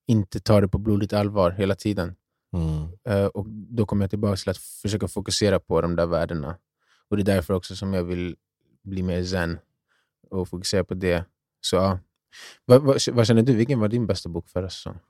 inte 0.06 0.40
tar 0.40 0.60
det 0.60 0.68
på 0.68 0.78
blodigt 0.78 1.12
allvar 1.12 1.50
hela 1.50 1.74
tiden. 1.74 2.16
Mm. 2.52 2.88
Eh, 3.04 3.26
och 3.26 3.46
Då 3.48 3.86
kommer 3.86 4.04
jag 4.04 4.10
tillbaka 4.10 4.36
till 4.36 4.50
att 4.50 4.58
försöka 4.58 5.08
fokusera 5.08 5.60
på 5.60 5.80
de 5.80 5.96
där 5.96 6.06
värdena. 6.06 6.58
Och 7.08 7.16
Det 7.16 7.22
är 7.22 7.34
därför 7.34 7.54
också 7.54 7.76
som 7.76 7.94
jag 7.94 8.04
vill 8.04 8.36
bli 8.82 9.02
mer 9.02 9.24
zen 9.24 9.58
och 10.30 10.48
fokusera 10.48 10.84
på 10.84 10.94
det. 10.94 11.24
Så 11.60 11.76
ja. 11.76 11.98
vad, 12.64 12.82
vad, 12.82 12.98
vad 13.12 13.26
känner 13.26 13.42
du? 13.42 13.54
Vilken 13.54 13.80
var 13.80 13.88
din 13.88 14.06
bästa 14.06 14.28
bok 14.28 14.48
förra 14.48 14.70
säsongen? 14.70 15.00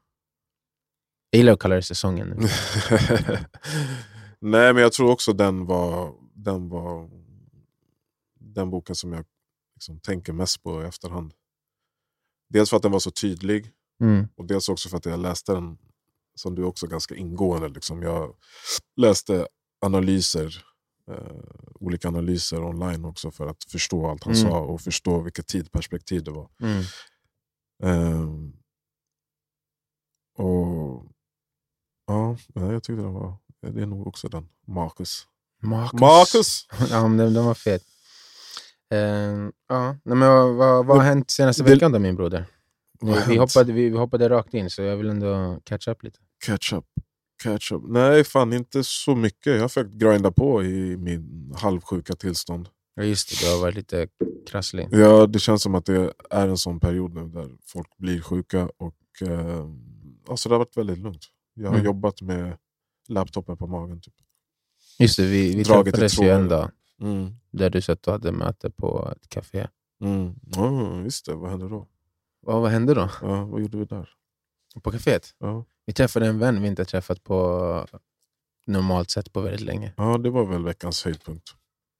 Jag 1.31 1.39
gillar 1.39 1.53
att 1.53 1.61
kalla 1.61 1.75
det 1.75 1.83
säsongen 1.83 2.29
nu. 2.29 2.37
Nej, 4.41 4.75
men 4.75 4.83
jag 4.83 4.93
tror 4.93 5.11
också 5.11 5.33
den 5.33 5.67
var 5.67 6.15
den, 6.35 6.69
var 6.69 7.11
den 8.39 8.71
boken 8.71 8.95
som 8.95 9.13
jag 9.13 9.25
liksom 9.75 10.01
tänker 10.01 10.33
mest 10.33 10.63
på 10.63 10.83
i 10.83 10.87
efterhand. 10.87 11.35
Dels 12.49 12.71
för 12.71 12.77
att 12.77 12.83
den 12.83 12.93
var 12.93 12.99
så 12.99 13.11
tydlig 13.11 13.73
Mm. 14.01 14.29
och 14.37 14.47
dels 14.47 14.69
också 14.69 14.89
för 14.89 14.97
att 14.97 15.07
jag 15.07 15.21
läste 15.21 15.53
den 15.53 15.79
som 16.35 16.55
du 16.55 16.65
också 16.65 16.87
ganska 16.87 17.15
ingående. 17.15 17.69
Liksom. 17.69 18.03
Jag 18.03 18.35
läste 18.97 19.47
analyser, 19.81 20.65
olika 21.75 22.09
analyser 22.09 22.65
online 22.65 23.05
också 23.05 23.31
för 23.31 23.47
att 23.47 23.65
förstå 23.65 24.11
allt 24.11 24.25
han 24.25 24.35
Mm. 24.35 24.51
sa 24.51 24.61
och 24.61 24.81
förstå 24.81 25.21
vilket 25.21 25.47
tidsperspektiv 25.47 26.23
det 26.25 26.31
var. 26.31 26.49
Mm. 26.63 26.83
Ehm, 27.83 28.53
och 30.39 31.05
ja, 32.07 32.37
jag 32.55 32.83
tyckte 32.83 33.03
den 33.03 33.13
var, 33.15 33.37
det 33.61 33.83
är 33.83 33.87
nog 33.87 34.07
också 34.07 34.29
den. 34.29 34.49
Marcus. 34.67 35.27
Marcus. 35.63 36.01
Marcus! 36.01 36.67
Ja, 36.91 37.09
men 37.09 37.17
den, 37.17 37.35
den 37.35 37.45
var 37.45 37.55
fet. 37.55 37.83
Ehm, 38.95 39.53
ja. 39.69 39.97
Nej, 40.05 40.17
men 40.17 40.29
vad, 40.29 40.55
vad, 40.55 40.87
vad 40.87 40.97
har 40.97 41.05
hänt 41.05 41.31
senaste 41.31 41.63
Det- 41.63 41.71
veckan 41.75 41.93
då 41.93 41.99
min 41.99 42.17
broder? 42.17 42.47
Vi, 43.03 43.15
vi, 43.29 43.37
hoppade, 43.37 43.73
vi, 43.73 43.89
vi 43.89 43.97
hoppade 43.99 44.29
rakt 44.29 44.55
in, 44.55 44.71
så 44.71 44.83
jag 44.83 44.97
vill 44.97 45.09
ändå 45.09 45.61
catch 45.65 45.89
up 45.89 46.03
lite. 46.03 46.19
Catch 46.47 46.73
up. 46.73 46.85
Catch 47.43 47.73
up. 47.73 47.83
Nej, 47.89 48.25
fan 48.25 48.53
inte 48.53 48.85
så 48.85 49.15
mycket. 49.15 49.47
Jag 49.55 49.61
har 49.61 49.69
försökt 49.69 49.93
grinda 49.93 50.31
på 50.33 50.65
i 50.65 50.97
min 50.97 51.53
halvsjuka 51.57 52.15
tillstånd. 52.15 52.69
Ja, 52.95 53.03
just 53.03 53.31
det. 53.31 53.47
Du 53.47 53.53
har 53.53 53.61
varit 53.61 53.75
lite 53.75 54.09
krasslig. 54.51 54.89
Ja, 54.91 55.27
det 55.27 55.39
känns 55.39 55.63
som 55.63 55.75
att 55.75 55.85
det 55.87 56.13
är 56.31 56.49
en 56.49 56.59
sån 56.59 56.81
period 56.81 57.15
nu 57.15 57.29
där 57.29 57.49
folk 57.67 57.97
blir 57.99 58.21
sjuka. 58.21 58.69
Och, 58.77 59.29
eh, 59.29 59.67
alltså 60.29 60.49
det 60.49 60.55
har 60.55 60.59
varit 60.59 60.77
väldigt 60.77 60.99
lugnt. 60.99 61.25
Jag 61.55 61.69
har 61.69 61.75
Mm. 61.75 61.85
jobbat 61.87 62.23
med 62.23 62.57
laptopen 63.09 63.57
på 63.57 63.67
magen. 63.67 64.01
Typ. 64.01 64.15
Just 64.99 65.17
det, 65.17 65.27
vi, 65.27 65.57
vi 65.57 65.65
träffades 65.65 66.21
ju 66.21 66.29
en 66.31 66.49
dag 66.49 66.71
Mm. 67.01 67.31
där 67.51 67.71
du 67.71 67.81
satt 67.81 68.07
och 68.07 68.13
hade 68.13 68.33
möte 68.33 68.71
på 68.71 69.13
ett 69.17 69.29
café. 69.29 69.69
Mm. 70.05 70.35
Ja, 70.57 71.01
just 71.03 71.27
det, 71.27 71.35
vad 71.35 71.51
hände 71.51 71.69
då? 71.69 71.87
Vad, 72.43 72.61
vad 72.63 72.71
hände 72.71 72.95
då? 72.95 73.11
Ja, 73.23 73.45
vad 73.45 73.61
gjorde 73.61 73.79
vi 73.79 73.85
där? 73.85 74.09
På 74.83 74.93
caféet? 74.93 75.35
Ja. 75.39 75.65
Vi 75.87 75.93
träffade 75.93 76.27
en 76.27 76.39
vän 76.39 76.63
vi 76.63 76.69
inte 76.69 76.85
träffat 76.85 77.25
på 77.25 77.87
normalt 78.67 79.11
sätt 79.11 79.33
på 79.33 79.41
väldigt 79.41 79.61
länge. 79.61 79.93
ja, 79.97 80.19
det 80.19 80.31
var 80.31 80.47
väl 80.47 80.65
veckans 80.65 81.05
höjdpunkt. 81.05 81.49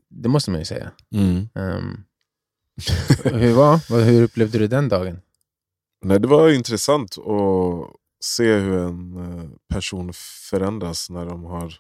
Det 0.09 0.29
måste 0.29 0.51
man 0.51 0.61
ju 0.61 0.65
säga. 0.65 0.91
Mm. 1.15 1.49
Ehm, 1.55 2.05
hur, 3.25 3.55
var, 3.55 4.05
hur 4.05 4.23
upplevde 4.23 4.59
du 4.59 4.67
den 4.67 4.89
dagen? 4.89 5.21
Nej, 6.05 6.21
det 6.21 6.29
var 6.29 6.51
intressant 6.51 7.19
att 7.19 7.97
se 8.25 8.55
hur 8.55 8.79
en 8.79 9.17
eh, 9.17 9.51
person 9.69 10.13
förändras 10.51 11.11
när 11.11 11.27
de 11.27 11.45
har 11.45 11.75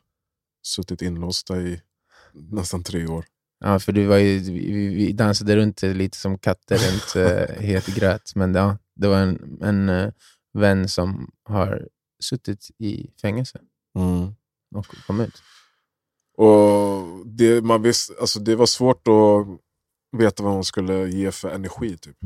suttit 0.62 1.03
inlåsta 1.03 1.61
i 1.61 1.81
nästan 2.33 2.83
tre 2.83 3.07
år. 3.07 3.24
Ja, 3.64 3.79
för 3.79 3.92
du 3.92 4.07
var 4.07 4.16
ju, 4.16 4.38
vi, 4.38 4.94
vi 4.94 5.12
dansade 5.12 5.57
runt 5.57 5.83
lite 5.83 6.18
som 6.18 6.38
katter 6.38 6.76
runt 6.76 7.16
uh, 7.16 7.62
het 7.62 7.87
gröt. 7.87 8.33
Men 8.35 8.55
ja, 8.55 8.79
det 8.96 9.09
var 9.09 9.18
en, 9.18 9.59
en 9.62 9.88
eh, 9.88 10.12
vän 10.52 10.88
som 10.88 11.30
har 11.44 11.88
suttit 12.22 12.70
i 12.78 13.10
fängelse 13.22 13.58
och 14.74 14.86
kom 15.06 15.20
ut. 15.20 15.42
Och 16.36 17.26
det, 17.26 17.64
man 17.64 17.82
visst, 17.82 18.10
alltså 18.20 18.40
det 18.40 18.56
var 18.56 18.66
svårt 18.66 19.08
att 19.08 19.46
veta 20.20 20.42
vad 20.42 20.54
man 20.54 20.64
skulle 20.64 21.08
ge 21.08 21.32
för 21.32 21.50
energi. 21.50 21.98
Typ. 21.98 22.16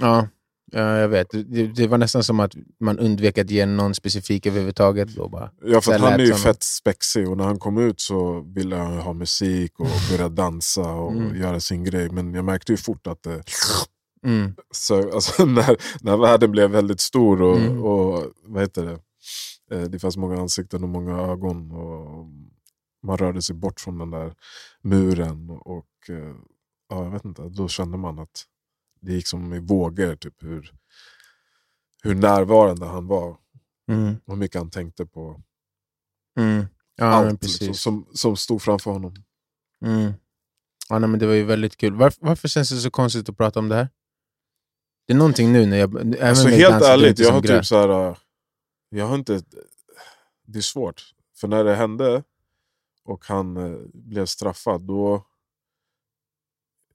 Ja, 0.00 0.28
ja 0.72 0.96
jag 0.98 1.08
vet. 1.08 1.30
Det, 1.30 1.66
det 1.66 1.86
var 1.86 1.98
nästan 1.98 2.24
som 2.24 2.40
att 2.40 2.52
man 2.80 2.98
undvek 2.98 3.38
att 3.38 3.50
ge 3.50 3.66
någon 3.66 3.94
specifik 3.94 4.46
överhuvudtaget. 4.46 5.08
Då 5.08 5.28
bara. 5.28 5.50
Ja, 5.62 5.80
för 5.80 5.98
han 5.98 6.12
är 6.20 6.24
ju 6.24 6.34
fett 6.34 6.62
spexig 6.62 7.28
och 7.28 7.36
när 7.36 7.44
han 7.44 7.58
kom 7.58 7.78
ut 7.78 8.00
så 8.00 8.40
ville 8.40 8.76
han 8.76 8.98
ha 8.98 9.12
musik 9.12 9.80
och 9.80 9.88
börja 10.10 10.28
dansa 10.28 10.92
och 10.92 11.12
Mm. 11.12 11.40
göra 11.40 11.60
sin 11.60 11.84
grej. 11.84 12.10
Men 12.10 12.34
jag 12.34 12.44
märkte 12.44 12.72
ju 12.72 12.76
fort 12.76 13.06
att 13.06 13.22
det, 13.22 13.42
Mm, 14.24 14.54
så, 14.70 15.14
alltså, 15.14 15.44
när, 15.46 15.76
när 16.04 16.16
världen 16.16 16.50
blev 16.50 16.70
väldigt 16.70 17.00
stor 17.00 17.42
och, 17.42 17.56
Mm. 17.58 17.82
och 17.82 18.32
vad 18.44 18.62
heter 18.62 18.86
det? 18.86 18.98
Eh, 19.76 19.82
det 19.88 19.98
fanns 19.98 20.16
många 20.16 20.40
ansikten 20.40 20.82
och 20.82 20.88
många 20.88 21.18
ögon. 21.20 21.72
Och 21.72 22.26
man 23.02 23.16
rörde 23.18 23.42
sig 23.42 23.56
bort 23.56 23.80
från 23.80 23.98
den 23.98 24.10
där 24.10 24.34
muren. 24.82 25.50
Och 25.50 25.88
eh, 26.08 26.34
ja, 26.88 27.04
jag 27.04 27.10
vet 27.10 27.24
inte, 27.24 27.42
Då 27.48 27.68
kände 27.68 27.98
man 27.98 28.18
att 28.18 28.44
det 29.00 29.12
gick 29.12 29.26
som 29.26 29.54
i 29.54 29.58
vågor. 29.58 30.16
Typ, 30.16 30.42
hur, 30.42 30.72
hur 32.02 32.14
närvarande 32.14 32.86
han 32.86 33.06
var. 33.06 33.36
mm, 33.88 34.14
Och 34.26 34.32
hur 34.32 34.36
mycket 34.40 34.58
han 34.60 34.70
tänkte 34.70 35.06
på 35.06 35.42
mm. 36.38 36.64
Ja, 36.96 37.06
allt 37.06 37.42
liksom, 37.42 37.74
som, 37.74 38.06
som 38.12 38.36
stod 38.36 38.62
framför 38.62 38.90
honom. 38.90 39.14
Mm. 39.84 40.12
Ja, 40.88 40.98
nej, 40.98 41.08
men 41.10 41.20
det 41.20 41.26
var 41.26 41.34
ju 41.34 41.44
väldigt 41.44 41.76
kul. 41.76 41.94
Varför, 41.94 42.26
varför 42.26 42.48
känns 42.48 42.70
det 42.70 42.76
så 42.76 42.90
konstigt 42.90 43.28
att 43.28 43.36
prata 43.36 43.58
om 43.60 43.68
det 43.68 43.74
här? 43.76 43.88
Det 45.06 45.12
är 45.12 45.16
någonting 45.16 45.52
nu 45.52 45.66
när 45.66 45.76
jag... 45.76 45.90
Även 46.00 46.28
Alltså, 46.28 46.48
när 46.48 46.56
helt 46.56 46.84
ärligt, 46.84 47.18
jag 47.18 47.32
har 47.32 47.40
typ 47.40 47.64
så 47.66 47.76
här, 47.76 48.08
äh, 48.10 48.16
jag 48.90 49.06
har 49.06 49.14
inte... 49.14 49.42
Det 50.46 50.58
är 50.58 50.62
svårt. 50.62 51.02
För 51.36 51.48
när 51.48 51.64
det 51.64 51.74
hände 51.74 52.22
och 53.04 53.24
han 53.26 53.56
eh, 53.56 53.78
blev 53.94 54.26
straffad, 54.26 54.80
då... 54.80 55.26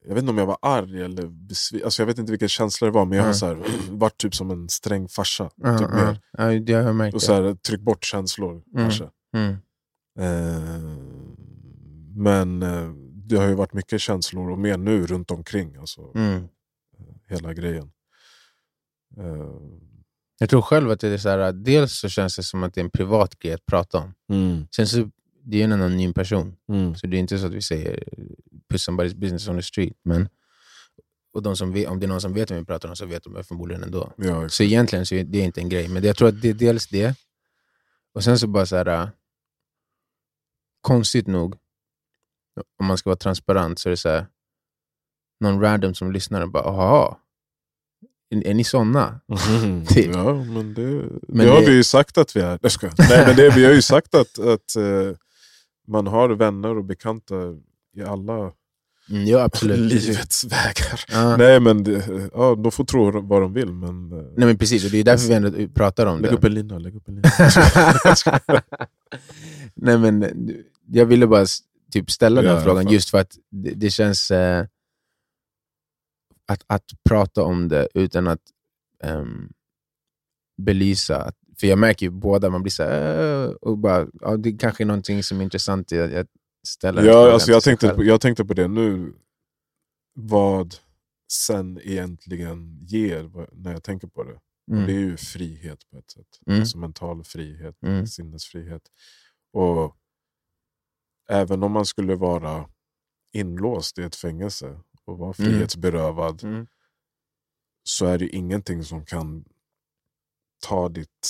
Jag 0.06 0.14
vet 0.14 0.22
inte 0.22 0.30
om 0.32 0.38
jag 0.38 0.46
var 0.46 0.58
arg 0.62 1.02
eller 1.02 1.28
besviken. 1.28 1.86
Alltså, 1.86 2.02
jag 2.02 2.08
vet 2.08 2.18
inte 2.18 2.32
vilken 2.32 2.50
känsla 2.50 2.86
det 2.86 2.92
var, 2.92 3.06
men 3.06 3.18
jag 3.18 3.24
har 3.26 3.28
Mm. 3.30 3.36
så 3.36 3.46
här, 3.46 3.64
varit 3.98 4.18
typ 4.18 4.36
som 4.36 4.52
en 4.52 4.70
sträng 4.70 5.08
farsa. 5.08 5.50
Ja, 5.56 5.78
typ 5.78 5.88
ja. 5.92 5.96
mer. 6.06 6.20
Ja, 6.32 6.78
har 6.78 6.84
jag 6.86 6.96
märkt. 6.96 7.16
Och 7.16 7.22
så 7.22 7.34
här, 7.34 7.56
tryck 7.56 7.82
bort 7.82 8.04
känslor 8.04 8.52
Mm. 8.52 8.64
kanske. 8.74 9.10
Mm. 9.34 9.56
Eh, 10.20 10.98
men 12.16 12.64
eh, 12.64 12.90
det 13.14 13.36
har 13.36 13.48
ju 13.48 13.54
varit 13.54 13.74
mycket 13.74 14.02
känslor 14.02 14.50
och 14.52 14.60
mer 14.60 14.78
nu 14.78 15.08
runt 15.08 15.32
omkring. 15.32 15.76
Alltså, 15.76 16.12
Mm. 16.16 16.48
hela 17.28 17.54
grejen. 17.54 17.92
Eh, 19.18 19.52
Jag 20.40 20.50
tror 20.50 20.62
själv 20.62 20.92
att 20.92 21.00
det 21.00 21.08
är 21.08 21.18
så 21.18 21.30
här, 21.30 21.38
att 21.40 21.66
dels 21.66 21.94
så 22.00 22.10
känns 22.10 22.36
det 22.36 22.44
som 22.44 22.64
att 22.64 22.74
det 22.74 22.82
är 22.82 22.84
en 22.86 22.90
privat 22.92 23.40
grej 23.40 23.54
att 23.54 23.66
prata 23.66 23.98
om. 23.98 24.14
Sen 24.76 24.88
så, 24.88 25.10
det 25.44 25.60
är 25.60 25.64
en 25.64 25.72
anonym 25.72 26.14
person. 26.14 26.56
mm. 26.70 26.96
Så 26.96 27.08
det 27.08 27.18
är 27.18 27.20
inte 27.20 27.40
så 27.40 27.46
att 27.46 27.54
vi 27.54 27.62
säger 27.62 28.04
put 28.70 28.80
somebody's 28.82 29.16
business 29.16 29.48
on 29.48 29.56
the 29.56 29.62
street. 29.64 29.98
Men, 30.04 30.30
och 31.34 31.44
de 31.44 31.56
som 31.56 31.74
vet, 31.74 31.88
om 31.88 32.00
det 32.00 32.06
är 32.06 32.08
någon 32.08 32.22
som 32.22 32.34
vet 32.34 32.52
vem 32.52 32.58
vi 32.60 32.66
pratar 32.66 32.90
om 32.90 32.96
så 32.96 33.06
vet 33.06 33.24
de 33.24 33.44
förmodligen 33.44 33.84
ändå. 33.84 34.14
Ja. 34.18 34.50
Så 34.50 34.64
egentligen 34.64 35.06
så 35.06 35.16
är 35.16 35.24
det 35.24 35.40
inte 35.40 35.62
en 35.62 35.70
grej. 35.70 35.88
Men 35.88 36.04
jag 36.04 36.16
tror 36.16 36.28
att 36.28 36.42
det 36.42 36.50
är 36.50 36.54
dels 36.54 36.88
det. 36.88 37.16
Och 38.14 38.24
sen 38.24 38.40
så 38.40 38.48
bara 38.48 38.66
så 38.66 38.76
här... 38.76 39.12
Konstigt 40.82 41.28
nog, 41.28 41.56
om 42.80 42.86
man 42.86 42.98
ska 42.98 43.10
vara 43.10 43.18
transparent, 43.18 43.80
så 43.80 43.90
är 43.90 43.92
det 43.92 43.98
så 43.98 44.10
här, 44.10 44.28
någon 45.40 45.62
random 45.62 45.94
som 45.94 46.12
lyssnar 46.12 46.42
och 46.42 46.52
bara 46.52 46.64
”Jaha, 46.64 47.18
är, 48.30 48.54
ni 48.54 48.64
såna?” 48.64 49.20
Mhm. 49.28 49.86
Typ. 49.90 50.16
Ja, 50.16 50.34
men 50.34 50.74
det, 50.74 50.82
Men 51.28 51.46
det 51.46 51.52
har 51.52 51.60
det- 51.62 51.66
vi 51.70 51.74
ju 51.76 51.84
sagt 51.84 52.18
att 52.18 52.36
vi 52.36 52.40
är. 52.42 52.70
Skojar. 52.70 52.94
Nej 53.10 53.24
men 53.28 53.36
det, 53.36 53.50
vi 53.56 53.66
har 53.66 53.74
ju 53.74 53.82
sagt 53.82 54.16
att, 54.16 54.40
att 54.40 54.76
eh, 54.76 55.16
man 55.88 56.08
har 56.08 56.30
vänner 56.30 56.78
och 56.78 56.86
bekanta 56.86 57.36
i 57.98 58.04
alla 58.04 58.34
mm, 59.10 59.26
Ja, 59.26 59.50
livets 59.62 60.44
vägar. 60.46 61.04
Ja. 61.12 61.38
Nej 61.38 61.60
men 61.60 61.84
det, 61.84 62.30
ja, 62.34 62.56
de 62.56 62.72
får 62.72 62.84
tro 62.86 63.22
vad 63.22 63.42
de 63.42 63.54
vill. 63.54 63.74
Men, 63.74 64.12
eh, 64.12 64.18
Nej, 64.38 64.48
men 64.48 64.58
precis, 64.58 64.86
och 64.86 64.92
det 64.92 64.98
är 64.98 65.04
därför 65.04 65.28
vi 65.28 65.34
ändå 65.34 65.68
pratar 65.76 66.06
om 66.06 66.22
lägg 66.22 66.32
det. 66.32 66.38
upp 66.38 66.44
en 66.44 66.54
lina, 66.54 66.78
lägg 66.80 66.96
upp 66.96 67.08
en 67.08 67.16
lina. 67.16 67.30
Nej, 69.76 69.98
men 69.98 70.26
jag 70.92 71.06
ville 71.06 71.28
bara 71.28 71.46
typ 71.92 72.12
ställa 72.12 72.44
Ja, 72.44 72.54
den 72.54 72.64
frågan, 72.64 72.84
fan. 72.84 72.94
just 72.94 73.10
för 73.10 73.18
att 73.18 73.32
det, 73.52 73.70
det 73.76 73.90
känns... 73.90 74.32
Eh, 74.32 74.66
att, 76.48 76.64
att 76.68 76.86
prata 77.10 77.44
om 77.44 77.68
det 77.68 77.88
utan 77.94 78.28
att 78.28 78.42
ehm, 79.04 79.52
belysa. 80.62 81.22
Att, 81.22 81.36
för 81.60 81.68
jag 81.68 81.80
märker 81.80 82.06
ju 82.06 82.10
båda, 82.10 82.50
man 82.50 82.62
blir 82.64 82.72
så 82.72 82.84
här, 82.84 83.64
och 83.66 83.78
bara, 83.78 84.08
ja, 84.14 84.38
det 84.38 84.52
kanske 84.52 84.84
är 84.84 84.86
någonting 84.86 85.24
som 85.24 85.40
är 85.40 85.44
intressant 85.44 85.92
i 85.92 86.00
att 86.00 86.12
jag 86.12 86.28
ställer 86.68 87.04
Ja, 87.04 87.34
alltså 87.34 87.52
jag, 87.52 87.64
tänkte 87.64 87.90
på, 87.90 88.04
jag 88.04 88.22
tänkte 88.22 88.46
på 88.46 88.54
det 88.54 88.68
nu, 88.68 89.14
vad 90.14 90.76
sen 91.32 91.80
egentligen 91.84 92.80
ger 92.82 93.32
när 93.52 93.72
jag 93.72 93.84
tänker 93.84 94.08
på 94.08 94.24
det. 94.24 94.40
Mm. 94.72 94.86
Det 94.88 94.94
är 94.94 95.00
ju 95.00 95.18
frihet 95.18 95.80
på 95.92 95.98
ett 95.98 96.12
sätt. 96.12 96.28
Mm. 96.48 96.60
Alltså 96.60 96.78
mental 96.78 97.24
frihet, 97.24 97.76
Mm. 97.82 98.08
sinnesfrihet. 98.08 98.82
Och 99.54 99.98
även 101.30 101.64
om 101.64 101.72
man 101.72 101.86
skulle 101.86 102.16
vara 102.16 102.70
inlåst 103.34 104.00
i 104.00 104.04
ett 104.04 104.16
fängelse 104.16 104.80
och 105.08 105.18
vara 105.18 105.34
Mm. 105.40 105.52
frihetsberövad 105.52 106.44
Mm. 106.44 106.68
så 107.84 108.06
är 108.06 108.18
det 108.18 108.28
ingenting 108.36 108.84
som 108.84 109.06
kan 109.06 109.46
ta 110.68 110.90
ditt, 110.90 111.28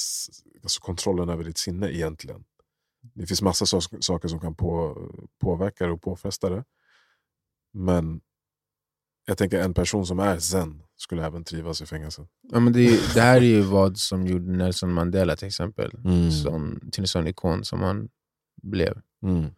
alltså 0.63 0.81
kontrollen 0.81 1.29
över 1.29 1.43
ditt 1.43 1.57
sinne 1.57 1.91
egentligen. 1.91 2.43
Det 3.13 3.27
finns 3.27 3.41
massa 3.41 3.65
so- 3.65 4.01
saker 4.01 4.27
som 4.27 4.39
kan 4.39 4.55
på, 4.55 4.97
påverka 5.39 5.85
det 5.85 5.91
och 5.91 6.01
påfresta 6.01 6.49
det. 6.49 6.63
Men 7.73 8.21
jag 9.25 9.37
tänker 9.37 9.59
en 9.61 9.73
person 9.73 10.05
som 10.05 10.19
är 10.19 10.39
zen 10.39 10.83
skulle 10.95 11.25
även 11.25 11.43
trivas 11.43 11.81
i 11.81 11.85
fängelse. 11.85 12.27
Ja, 12.41 12.59
men 12.59 12.73
det, 12.73 13.13
det 13.13 13.21
här 13.21 13.37
är 13.37 13.41
ju 13.45 13.61
vad 13.61 13.97
som 13.97 14.27
gjorde 14.27 14.51
Nelson 14.51 14.93
Mandela 14.93 15.35
till 15.35 15.47
exempel 15.47 15.91
Mm. 16.05 16.31
som, 16.31 16.79
till 16.91 17.03
en 17.03 17.07
sån 17.07 17.27
ikon 17.27 17.65
som 17.65 17.81
han 17.81 18.09
blev. 18.61 19.01
Mm. 19.23 19.49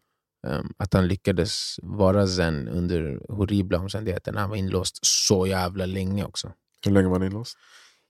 Ehm, 0.47 0.73
att 0.77 0.93
han 0.93 1.07
lyckades 1.07 1.75
vara 1.83 2.27
zen 2.27 2.67
under 2.67 3.19
horribla 3.29 3.79
omständigheter 3.79 4.33
han 4.33 4.49
var 4.49 4.57
inlåst 4.57 4.99
så 5.01 5.47
jävla 5.47 5.85
länge 5.85 6.25
också. 6.25 6.51
Hur 6.85 6.91
länge 6.91 7.07
var 7.07 7.19
han 7.19 7.27
inlåst? 7.27 7.57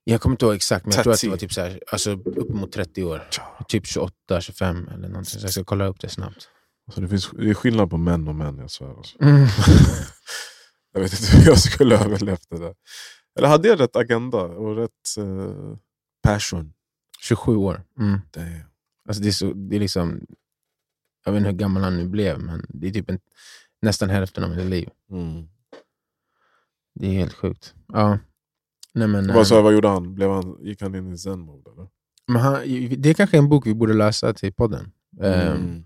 Jag 0.04 0.22
kommer 0.22 0.34
inte 0.34 0.46
ihåg 0.46 0.56
exakt, 0.56 0.86
men 0.86 0.96
jag 0.96 1.04
tror 1.04 1.13
att 1.13 1.22
det 1.22 1.28
30. 1.28 1.30
var 1.30 1.38
typ 1.38 1.54
så 1.54 1.62
här, 1.62 1.84
alltså 1.92 2.12
uppemot 2.12 2.72
30 2.72 3.04
år. 3.04 3.30
Typ 3.68 3.88
28, 3.88 4.42
25 4.42 4.88
eller 4.88 5.08
någonting. 5.08 5.39
Så 5.39 5.46
jag 5.46 5.52
ska 5.52 5.63
kolla 5.63 5.86
upp 5.86 6.00
det 6.00 6.10
snabbt. 6.10 6.50
Alltså 6.88 7.02
det, 7.02 7.08
finns, 7.08 7.32
det 7.32 7.50
är 7.50 7.54
skillnad 7.54 7.89
på 7.89 7.98
män 7.98 8.28
och 8.28 8.36
män, 8.36 8.58
jag 8.58 8.72
svär. 8.72 8.98
Alltså. 8.98 9.24
Mm. 9.24 9.48
Jag 10.94 11.02
vet 11.02 11.20
inte 11.22 11.38
hur 11.38 11.46
jag 11.46 11.60
skulle 11.60 11.96
ha 11.96 12.06
överlevt 12.06 12.50
det 12.50 12.58
där. 12.58 12.74
Eller 13.38 13.48
hade 13.48 13.68
jag 13.68 13.80
rätt 13.80 13.96
agenda 13.96 14.38
och 14.38 14.76
rätt 14.76 15.18
eh, 15.18 15.78
passion? 16.24 16.74
27 17.20 17.56
år. 17.56 17.84
Mm. 18.00 18.20
Damn. 18.32 18.63
Alltså 19.08 19.24
det, 19.24 19.30
är 19.30 19.32
så, 19.32 19.54
det 19.54 19.76
är 19.76 19.80
liksom, 19.80 20.22
jag 21.30 21.34
vet 21.34 21.39
inte 21.39 21.50
hur 21.50 21.58
gammal 21.58 21.84
han 21.84 21.98
nu 21.98 22.08
blev, 22.08 22.39
men 22.39 22.65
det 22.70 22.88
är 22.88 22.92
typ 22.92 23.10
en, 23.10 23.20
nästan 23.82 24.10
hälften 24.10 24.44
av 24.44 24.50
mitt 24.50 24.65
liv. 24.65 24.89
Mm. 25.12 25.48
Det 26.96 27.08
är 27.08 27.12
helt 27.13 27.34
sjukt. 27.34 27.74
Ja. 27.88 28.20
Nej, 28.94 29.08
men, 29.08 29.34
Vad, 29.34 29.48
så, 29.48 29.62
vad 29.62 29.74
gjorde 29.74 29.88
han? 29.88 30.15
Blev 30.15 30.30
han? 30.30 30.58
Gick 30.62 30.82
han 30.82 30.96
in 30.96 31.13
i 31.13 31.18
zen-mode? 31.18 31.70
det 32.98 33.10
är 33.10 33.13
kanske 33.13 33.38
en 33.38 33.50
bok 33.50 33.68
vi 33.68 33.74
borde 33.76 33.94
läsa 33.94 34.34
till 34.34 34.54
podden. 34.54 34.92
Ehm, 35.22 35.58
Mm. 35.58 35.84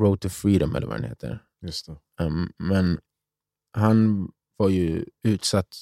Road 0.00 0.20
to 0.20 0.28
Freedom 0.28 0.76
eller 0.76 0.86
vad 0.86 0.96
den 0.96 1.04
heter. 1.08 1.42
Just. 1.60 1.88
Ehm, 2.20 2.52
men 2.58 3.00
han 3.72 4.28
var 4.56 4.68
ju 4.68 5.04
utsatt 5.22 5.76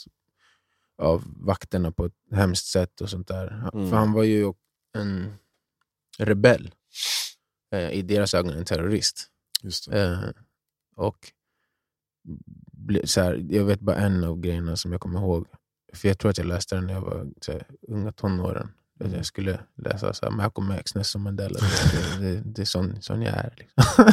av 0.99 1.25
vakterna 1.27 1.93
på 1.93 2.05
ett 2.05 2.15
hemskt 2.33 2.67
sätt 2.67 3.01
och 3.01 3.11
sånt 3.11 3.29
där. 3.29 3.71
Mm. 3.75 3.91
För 3.91 3.97
han 3.97 4.13
var 4.13 4.25
ju 4.25 4.53
en 4.99 5.33
rebell. 6.19 6.75
Eh, 7.71 7.91
I 7.91 8.03
deras 8.03 8.35
ögon 8.35 8.53
en 8.55 8.65
terrorist. 8.65 9.27
Eh, 9.93 10.19
och 10.97 11.33
ble, 12.73 13.07
så 13.07 13.21
här, 13.21 13.47
jag 13.51 13.65
vet 13.65 13.81
bara 13.81 13.97
en 13.97 14.25
av 14.25 14.41
grejerna 14.41 14.77
som 14.77 14.93
jag 14.93 15.01
kommer 15.01 15.21
ihåg. 15.21 15.47
För 15.93 16.09
jag 16.09 16.19
tror 16.19 16.31
att 16.31 16.39
jag 16.39 16.47
läste 16.47 16.75
den 16.75 16.87
när 16.87 16.95
jag 16.95 17.01
var 17.01 17.27
så 17.41 17.53
här, 17.53 17.67
unga 17.89 18.13
tonåren. 18.13 18.73
Mm. 19.01 19.13
Jag 19.15 19.27
skulle 19.27 19.61
läsa 19.77 20.13
så 20.13 20.27
här, 20.27 20.33
Malcolm 20.33 20.71
X, 20.71 20.95
Nelson 20.95 21.23
Mandela. 21.23 21.59
Det, 22.21 22.27
det, 22.27 22.41
det 22.45 22.63
är 22.63 22.67
sån, 22.67 23.03
sån 23.03 23.23
jag 23.23 23.35
är. 23.35 23.55
Liksom. 23.57 24.05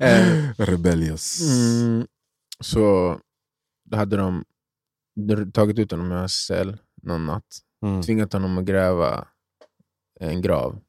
Eh, 0.06 0.50
Rebellious. 0.58 1.40
Mm, 1.40 2.06
så 2.60 3.18
då 3.84 3.96
hade 3.96 4.16
de 4.16 4.44
de 5.16 5.52
tagit 5.52 5.78
ut 5.78 5.90
honom 5.90 6.12
ur 6.12 6.16
hans 6.16 6.34
cell 6.34 6.76
någon 7.02 7.26
natt, 7.26 7.58
Mm. 7.82 8.02
tvingat 8.02 8.32
honom 8.32 8.58
att 8.58 8.64
gräva 8.64 9.28
en 10.20 10.42
grav. 10.42 10.80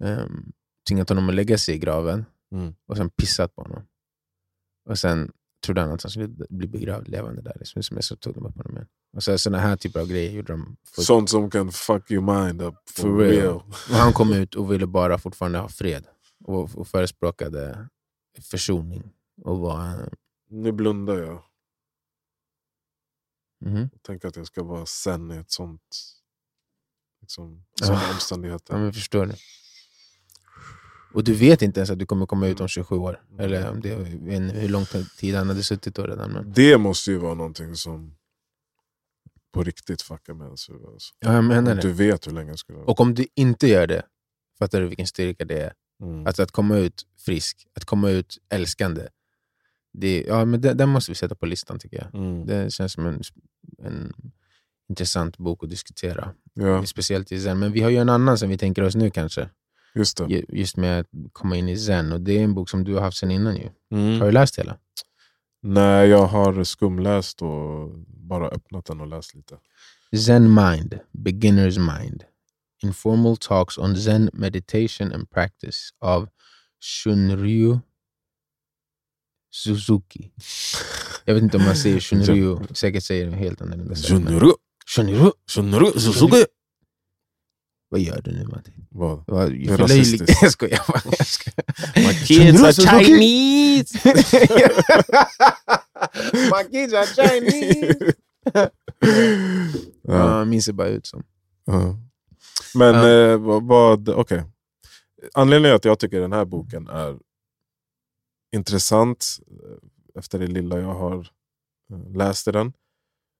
Um, 0.00 0.52
tvingat 0.88 1.08
honom 1.08 1.28
att 1.28 1.34
lägga 1.34 1.58
sig 1.58 1.74
i 1.74 1.78
graven 1.78 2.24
Mm. 2.52 2.74
och 2.86 2.96
sen 2.96 3.10
pissat 3.10 3.54
på 3.54 3.62
honom. 3.62 3.86
Och 4.88 4.98
sen 4.98 5.32
trodde 5.66 5.80
han 5.80 5.90
att 5.92 6.02
han 6.02 6.10
skulle 6.10 6.28
bli 6.28 6.68
begravd 6.68 7.08
levande 7.08 7.42
där. 7.42 7.56
Liksom. 7.60 7.82
Men 7.94 8.02
så 8.02 8.16
tog 8.16 8.34
de 8.34 8.46
upp 8.46 8.56
honom 8.56 8.72
igen. 8.76 8.88
Och 9.16 9.22
så, 9.22 9.38
sådana 9.38 9.58
här 9.62 9.76
typer 9.76 10.00
av 10.00 10.06
grejer 10.06 10.30
gjorde 10.32 10.52
de. 10.52 10.76
För, 10.86 11.02
Sånt 11.02 11.30
som 11.30 11.50
kan 11.50 11.72
fuck 11.72 12.10
your 12.10 12.44
mind 12.44 12.62
up 12.62 12.74
for, 12.90 13.02
For 13.02 13.16
real. 13.18 13.32
real. 13.42 13.62
han 13.90 14.12
kom 14.12 14.32
ut 14.42 14.54
och 14.54 14.72
ville 14.72 14.86
bara 14.86 15.18
fortfarande 15.18 15.58
ha 15.58 15.68
fred. 15.68 16.06
Och, 16.44 16.70
och 16.78 16.88
förespråkade 16.88 17.88
försoning. 18.40 19.12
Och 19.42 19.58
var... 19.58 20.08
Nu 20.50 20.72
blundar 20.72 21.18
jag. 21.18 21.42
Mhm. 23.64 23.90
Tänk 24.02 24.24
att 24.24 24.36
jag 24.36 24.46
ska 24.46 24.62
vara 24.62 24.86
sen 24.86 25.30
i 25.32 25.36
ett 25.36 25.50
sånt... 25.50 25.82
Liksom, 27.20 27.64
Ja. 27.80 27.86
sådana 27.86 28.02
Ja, 28.02 28.12
omständigheter. 28.14 28.78
men 28.78 28.92
förstår 28.92 29.26
du. 29.26 29.32
Och 31.12 31.24
du 31.24 31.34
vet 31.34 31.62
inte 31.62 31.80
ens 31.80 31.90
att 31.90 31.98
du 31.98 32.06
kommer 32.06 32.26
komma 32.26 32.46
ut 32.46 32.60
om 32.60 32.68
27 32.68 32.96
år. 32.96 33.22
Mm. 33.30 33.44
Eller 33.44 33.70
om 33.70 33.80
det, 33.80 33.88
inte 34.34 34.58
hur 34.58 34.68
lång 34.68 34.84
tid 35.18 35.34
han 35.34 35.48
hade 35.48 35.62
suttit 35.62 35.94
då 35.94 36.06
redan. 36.06 36.32
Men... 36.32 36.52
Det 36.52 36.78
måste 36.78 37.10
ju 37.10 37.16
vara 37.16 37.34
någonting 37.34 37.76
som 37.76 38.14
på 39.52 39.62
riktigt 39.62 40.02
fuckar 40.02 40.34
med 40.34 40.46
ens 40.46 40.70
huvud. 40.70 40.86
Alltså. 40.86 41.14
Ja, 41.20 41.34
jag 41.34 41.44
menar 41.44 41.74
det. 41.74 41.80
Du 41.80 41.92
vet 41.92 42.26
hur 42.26 42.32
länge 42.32 42.50
det 42.50 42.58
skulle 42.58 42.78
vara. 42.78 42.86
Och 42.86 43.00
om 43.00 43.14
du 43.14 43.26
inte 43.34 43.66
gör 43.68 43.86
det, 43.86 44.02
fattar 44.58 44.80
du 44.80 44.86
vilken 44.88 45.06
styrka 45.06 45.44
det 45.44 45.60
är? 45.60 45.72
Mm. 46.02 46.26
Alltså 46.26 46.42
att 46.42 46.50
komma 46.50 46.76
ut 46.76 47.06
frisk, 47.18 47.66
att 47.74 47.84
komma 47.84 48.10
ut 48.10 48.38
älskande. 48.48 49.08
Det, 49.92 50.24
ja, 50.28 50.44
men 50.44 50.60
det, 50.60 50.74
den 50.74 50.88
måste 50.88 51.10
vi 51.10 51.14
sätta 51.14 51.34
på 51.34 51.46
listan 51.46 51.78
tycker 51.78 51.96
jag. 51.96 52.22
Mm. 52.22 52.46
Det 52.46 52.72
känns 52.72 52.92
som 52.92 53.06
en, 53.06 53.22
en 53.82 54.12
intressant 54.88 55.38
bok 55.38 55.64
att 55.64 55.70
diskutera. 55.70 56.34
Ja, 56.54 56.86
Speciellt 56.86 57.32
i 57.32 57.40
zen. 57.40 57.58
Men 57.58 57.72
vi 57.72 57.80
har 57.80 57.90
ju 57.90 57.96
en 57.96 58.08
annan 58.08 58.38
som 58.38 58.48
vi 58.48 58.58
tänker 58.58 58.82
oss 58.82 58.94
nu 58.94 59.10
kanske. 59.10 59.48
Just 59.94 60.16
det. 60.16 60.26
Ju- 60.28 60.44
Just 60.48 60.76
med 60.76 61.00
att 61.00 61.06
komma 61.32 61.56
in 61.56 61.68
i 61.68 61.76
zen. 61.78 62.12
Och 62.12 62.20
det 62.20 62.38
är 62.38 62.44
en 62.44 62.54
bok 62.54 62.70
som 62.70 62.84
du 62.84 62.94
har 62.94 63.00
haft 63.00 63.16
sen 63.16 63.30
innan 63.30 63.56
ju. 63.56 63.68
Mm. 63.92 64.18
Har 64.20 64.26
du 64.26 64.32
läst 64.32 64.58
hela? 64.58 64.78
Nej, 65.62 66.08
jag 66.08 66.26
har 66.26 66.64
skumläst 66.64 67.42
och 67.42 67.90
bara 68.06 68.48
öppnat 68.48 68.84
den 68.86 69.00
och 69.00 69.06
läst 69.06 69.34
lite. 69.34 69.58
Zen 70.26 70.54
Mind, 70.54 70.98
Beginner's 71.12 71.98
Mind. 72.00 72.24
Informal 72.82 73.36
Talks 73.36 73.78
on 73.78 73.96
Zen 73.96 74.30
Meditation 74.32 75.12
and 75.12 75.30
Practice 75.30 75.90
av 76.00 76.28
Shunryu 76.80 77.78
Suzuki. 79.50 80.30
Jag 81.24 81.34
vet 81.34 81.42
inte 81.42 81.56
om 81.56 81.64
man 81.64 81.76
säger 81.76 82.00
Shunryu, 82.00 82.56
säkert 82.70 83.04
säger 83.04 83.26
det 83.26 83.36
helt 83.36 83.60
annorlunda. 83.62 83.94
Shunru, 83.94 84.52
Shunryu? 84.86 85.30
Shunru, 85.50 85.90
Suzuki! 86.00 86.44
Vad 87.92 88.00
gör 88.00 88.20
du 88.22 88.32
nu 88.32 88.46
Martin? 88.46 88.86
Vad? 88.90 89.24
Vad- 89.26 89.42
är 89.42 89.48
förlöjlig- 89.48 89.70
rasistiskt. 89.80 90.42
Jag 90.42 90.52
skojar 90.52 90.82
bara. 90.88 91.00
Jag 91.18 91.26
skojar. 91.26 91.64
My 91.96 92.14
Shunryu 92.14 92.64
are! 92.64 93.04
Chinese! 93.04 93.98
My 96.50 96.64
kids 96.70 96.94
are 96.94 97.06
Chinese! 97.06 98.12
ja. 100.02 100.16
Han 100.28 100.48
minns 100.48 100.66
det 100.66 100.72
bara 100.72 100.88
ut 100.88 101.06
som. 101.06 101.22
Ja. 101.64 101.96
Men 102.74 102.94
Ja. 102.94 103.08
eh, 103.08 103.60
vad, 103.62 104.08
okej. 104.08 104.44
Anledningen 105.34 105.76
att 105.76 105.84
jag 105.84 105.98
tycker 105.98 106.20
den 106.20 106.32
här 106.32 106.44
boken 106.44 106.88
är 106.88 107.18
intressant, 108.56 109.26
eh, 109.50 110.18
efter 110.18 110.38
det 110.38 110.46
lilla 110.46 110.78
jag 110.78 110.94
har 110.94 111.18
eh, 111.92 112.16
läst 112.16 112.48
i 112.48 112.52
den, 112.52 112.72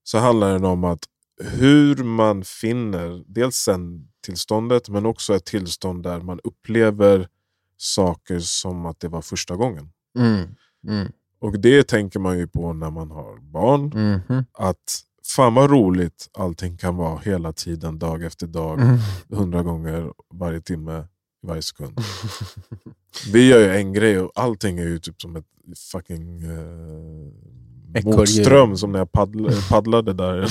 så 0.04 0.18
handlar 0.18 0.52
den 0.52 0.64
om 0.64 0.84
att 0.84 1.04
hur 1.42 1.96
man 1.96 2.44
finner 2.44 3.22
dels 3.26 3.56
sen 3.56 4.08
tillståndet 4.20 4.88
men 4.88 5.06
också 5.06 5.34
ett 5.34 5.44
tillstånd 5.44 6.02
där 6.02 6.20
man 6.20 6.40
upplever 6.44 7.28
saker 7.76 8.38
som 8.38 8.86
att 8.86 9.00
det 9.00 9.08
var 9.08 9.22
första 9.22 9.56
gången. 9.56 9.90
Mm. 10.18 10.48
Mm. 10.88 11.12
Och 11.40 11.60
det 11.60 11.88
tänker 11.88 12.18
man 12.20 12.38
ju 12.38 12.46
på 12.48 12.72
när 12.72 12.90
man 12.90 13.10
har 13.10 13.38
barn. 13.40 13.82
Mhm. 13.94 14.44
Att 14.52 15.00
fan 15.34 15.54
vad 15.54 15.70
roligt 15.70 16.28
allting 16.32 16.76
kan 16.76 16.96
vara 16.96 17.18
hela 17.18 17.52
tiden, 17.52 17.98
dag 17.98 18.22
efter 18.22 18.46
dag 18.46 18.80
Mm. 18.80 18.98
hundra 19.32 19.62
gånger 19.62 20.12
varje 20.34 20.60
timme, 20.60 21.04
varje 21.42 21.62
sekund. 21.62 22.00
Vi 23.32 23.48
gör 23.48 23.58
ju 23.58 23.76
en 23.76 23.92
grej 23.92 24.20
och 24.20 24.32
allting 24.34 24.78
är 24.78 24.86
ju 24.86 24.98
typ 24.98 25.20
som 25.22 25.36
ett 25.36 25.44
fucking 25.92 26.42
eh, 26.42 28.04
motström 28.04 28.76
som 28.76 28.92
när 28.92 28.98
jag 28.98 29.12
paddl 29.12 29.48
paddlade 29.70 30.12
där. 30.12 30.46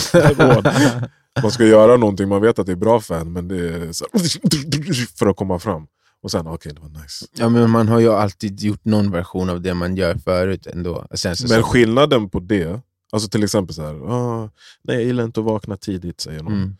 man 1.41 1.51
ska 1.51 1.65
göra 1.65 1.97
någonting, 1.97 2.27
man 2.29 2.41
vet 2.41 2.59
att 2.59 2.65
det 2.65 2.71
är 2.71 2.75
bra 2.75 2.99
för 2.99 3.19
en 3.19 3.33
men 3.33 3.47
det 3.47 3.69
är 3.69 3.91
så 3.91 4.05
här, 4.13 5.17
för 5.17 5.27
att 5.27 5.35
komma 5.35 5.59
fram. 5.59 5.87
Och 6.23 6.31
sen, 6.31 6.47
okej 6.47 6.73
det 6.73 6.81
var 6.81 6.89
nice. 6.89 7.25
Ja, 7.35 7.49
men 7.49 7.69
man 7.69 7.87
har 7.87 7.99
ju 7.99 8.09
alltid 8.13 8.59
gjort 8.61 8.85
någon 8.85 9.11
version 9.11 9.49
av 9.49 9.61
det 9.61 9.73
man 9.73 9.95
gör 9.95 10.15
förut 10.15 10.67
ändå. 10.67 11.05
Sen 11.15 11.35
så, 11.35 11.47
Men 11.53 11.63
skillnaden 11.63 12.29
på 12.29 12.39
det, 12.39 12.81
alltså 13.11 13.29
till 13.29 13.43
exempel 13.43 13.75
så 13.75 13.81
här, 13.81 14.11
ah, 14.11 14.49
nej 14.83 14.95
jag 14.95 15.05
gillar 15.05 15.23
inte 15.23 15.39
att 15.39 15.45
vakna 15.45 15.77
tidigt 15.77 16.21
säger 16.21 16.43
någon. 16.43 16.53
mm. 16.53 16.75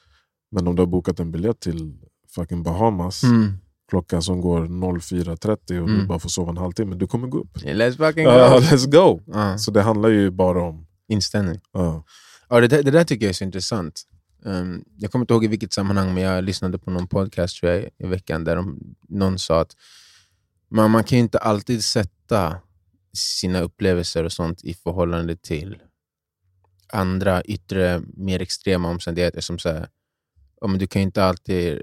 Men 0.52 0.68
om 0.68 0.76
du 0.76 0.82
har 0.82 0.88
bokat 0.88 1.20
en 1.20 1.32
biljett 1.32 1.60
till 1.60 1.94
fucking 2.36 2.64
Bahamas, 2.64 3.24
Mm. 3.24 3.54
klockan 3.90 4.22
som 4.22 4.42
går 4.42 4.68
04.30 4.68 5.80
och 5.82 5.88
du 5.88 5.94
Mm. 5.94 6.08
bara 6.08 6.20
får 6.20 6.30
sova 6.30 6.50
en 6.52 6.58
halvtimme, 6.58 6.96
du 6.96 7.08
kommer 7.08 7.28
gå 7.28 7.38
upp. 7.40 7.58
Let's 7.58 7.98
fucking 7.98 8.24
go! 8.26 8.30
Ja, 8.32 8.60
let's 8.60 8.92
go! 8.92 9.22
Ja, 9.26 9.58
Så 9.58 9.72
det 9.72 9.82
handlar 9.82 10.10
ju 10.10 10.32
bara 10.32 10.62
om... 10.64 10.86
inställning. 11.08 11.60
ja. 11.74 12.04
Ja, 12.50 12.60
det, 12.62 12.68
där, 12.68 12.84
det 12.84 12.92
där 12.92 13.04
tycker 13.04 13.26
jag 13.26 13.30
är 13.30 13.34
så 13.34 13.44
intressant. 13.44 14.02
Um, 14.42 14.86
jag 14.98 15.12
kommer 15.12 15.24
inte 15.24 15.34
ihåg 15.34 15.46
i 15.46 15.48
vilket 15.48 15.74
sammanhang, 15.74 16.14
men 16.14 16.24
jag 16.24 16.44
lyssnade 16.44 16.78
på 16.80 16.92
någon 16.92 17.08
podcast 17.08 17.60
tror 17.60 17.72
jag, 17.72 17.90
i 17.98 18.08
veckan 18.08 18.44
där 18.44 18.56
de, 18.56 18.80
någon 19.10 19.40
sa 19.40 19.62
att 19.62 19.76
man, 20.70 20.92
man 20.92 21.04
kan 21.04 21.18
ju 21.18 21.24
inte 21.24 21.38
alltid 21.38 21.84
sätta 21.84 22.58
sina 23.14 23.60
upplevelser 23.62 24.24
och 24.24 24.32
sånt 24.32 24.64
i 24.64 24.74
förhållande 24.74 25.36
till 25.36 25.78
andra 26.94 27.44
yttre, 27.44 28.02
mer 28.14 28.42
extrema 28.42 28.90
omständigheter. 28.90 29.42
Som 29.42 29.60
så 29.60 29.70
här, 29.70 29.88
men 30.68 30.78
du 30.78 30.88
kan 30.88 31.02
ju 31.02 31.04
inte 31.04 31.24
alltid 31.26 31.82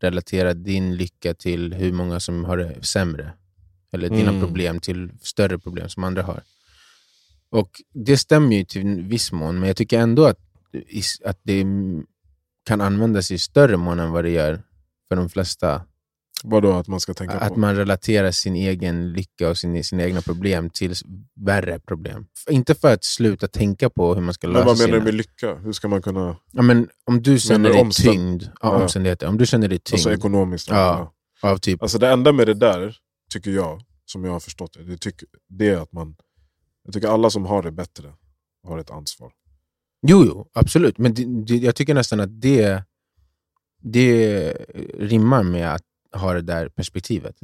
relatera 0.00 0.54
din 0.54 0.96
lycka 0.96 1.34
till 1.34 1.74
hur 1.74 1.92
många 1.92 2.20
som 2.20 2.44
har 2.44 2.56
det 2.56 2.84
sämre. 2.84 3.32
Eller 3.92 4.08
dina 4.08 4.30
Mm. 4.30 4.40
problem 4.40 4.80
till 4.80 5.10
större 5.22 5.58
problem 5.58 5.88
som 5.88 6.04
andra 6.04 6.22
har. 6.22 6.42
Och 7.50 7.82
Det 7.92 8.16
stämmer 8.18 8.56
ju 8.56 8.64
till 8.64 9.02
viss 9.02 9.32
mån, 9.32 9.58
men 9.58 9.66
jag 9.66 9.76
tycker 9.76 9.98
ändå 9.98 10.24
att, 10.26 10.38
att 11.24 11.38
det 11.42 11.64
kan 12.66 12.80
användas 12.80 13.30
i 13.30 13.38
större 13.38 13.76
mån 13.76 14.00
än 14.00 14.10
vad 14.12 14.24
det 14.24 14.30
gör 14.30 14.62
för 15.08 15.16
de 15.16 15.28
flesta. 15.28 15.82
Vadå 16.46 16.72
att 16.72 16.88
man 16.88 17.00
ska 17.00 17.14
tänka 17.14 17.34
Att 17.38 17.54
på? 17.54 17.60
man 17.60 17.76
relaterar 17.76 18.30
sin 18.30 18.56
egen 18.56 19.12
lycka 19.12 19.50
och 19.50 19.58
sin, 19.58 19.84
sina 19.84 20.02
egna 20.04 20.20
problem 20.20 20.70
till 20.70 20.94
värre 21.34 21.78
problem. 21.80 22.26
Inte 22.50 22.74
för 22.74 22.92
att 22.94 23.04
sluta 23.04 23.48
tänka 23.48 23.90
på 23.90 24.14
hur 24.14 24.20
man 24.22 24.34
ska 24.34 24.46
Men 24.46 24.54
lösa 24.54 24.66
vad 24.66 24.76
menar 24.78 24.86
sina... 24.86 24.98
du 24.98 25.04
med 25.04 25.14
lycka? 25.14 25.54
Hur 25.54 25.72
ska 25.72 25.88
man 25.88 26.02
kunna... 26.02 26.36
Ja, 26.52 26.62
men 26.62 26.88
om 27.04 27.22
du 27.22 27.38
känner 27.38 27.70
dig 27.70 27.80
omstän- 27.80 28.12
tyngd, 28.12 28.42
ja, 28.42 28.50
Ja. 28.62 28.82
omständigheter, 28.82 29.26
om 29.28 29.38
du 29.38 29.46
känner 29.46 29.68
dig 29.68 29.78
tyngd 29.78 29.94
Alltså 29.96 30.12
ekonomiskt? 30.12 30.68
Ja. 30.70 31.12
av 31.42 31.58
typ... 31.58 31.82
Alltså 31.82 31.98
det 31.98 32.08
enda 32.08 32.32
med 32.32 32.46
det 32.46 32.54
där, 32.54 32.96
tycker 33.32 33.50
jag, 33.50 33.82
som 34.04 34.24
jag 34.24 34.32
har 34.32 34.40
förstått 34.40 34.72
det, 34.72 34.84
det, 34.84 34.96
tycker, 34.98 35.28
det 35.48 35.68
är 35.68 35.76
att 35.76 35.92
man... 35.92 36.16
Jag 36.84 36.94
tycker 36.94 37.08
alla 37.08 37.30
som 37.30 37.46
har 37.46 37.62
det 37.62 37.70
bättre 37.70 38.12
har 38.66 38.78
ett 38.78 38.90
ansvar. 38.90 39.32
Jo, 40.06 40.24
jo, 40.26 40.48
absolut. 40.52 40.98
Men 40.98 41.14
det, 41.14 41.24
det, 41.46 41.56
jag 41.56 41.74
tycker 41.76 41.94
nästan 41.94 42.20
att 42.20 42.40
det, 42.40 42.82
det 43.82 44.52
rimmar 44.98 45.42
med 45.42 45.74
att 45.74 45.82
ha 46.14 46.32
det 46.34 46.42
där 46.42 46.68
perspektivet. 46.68 47.36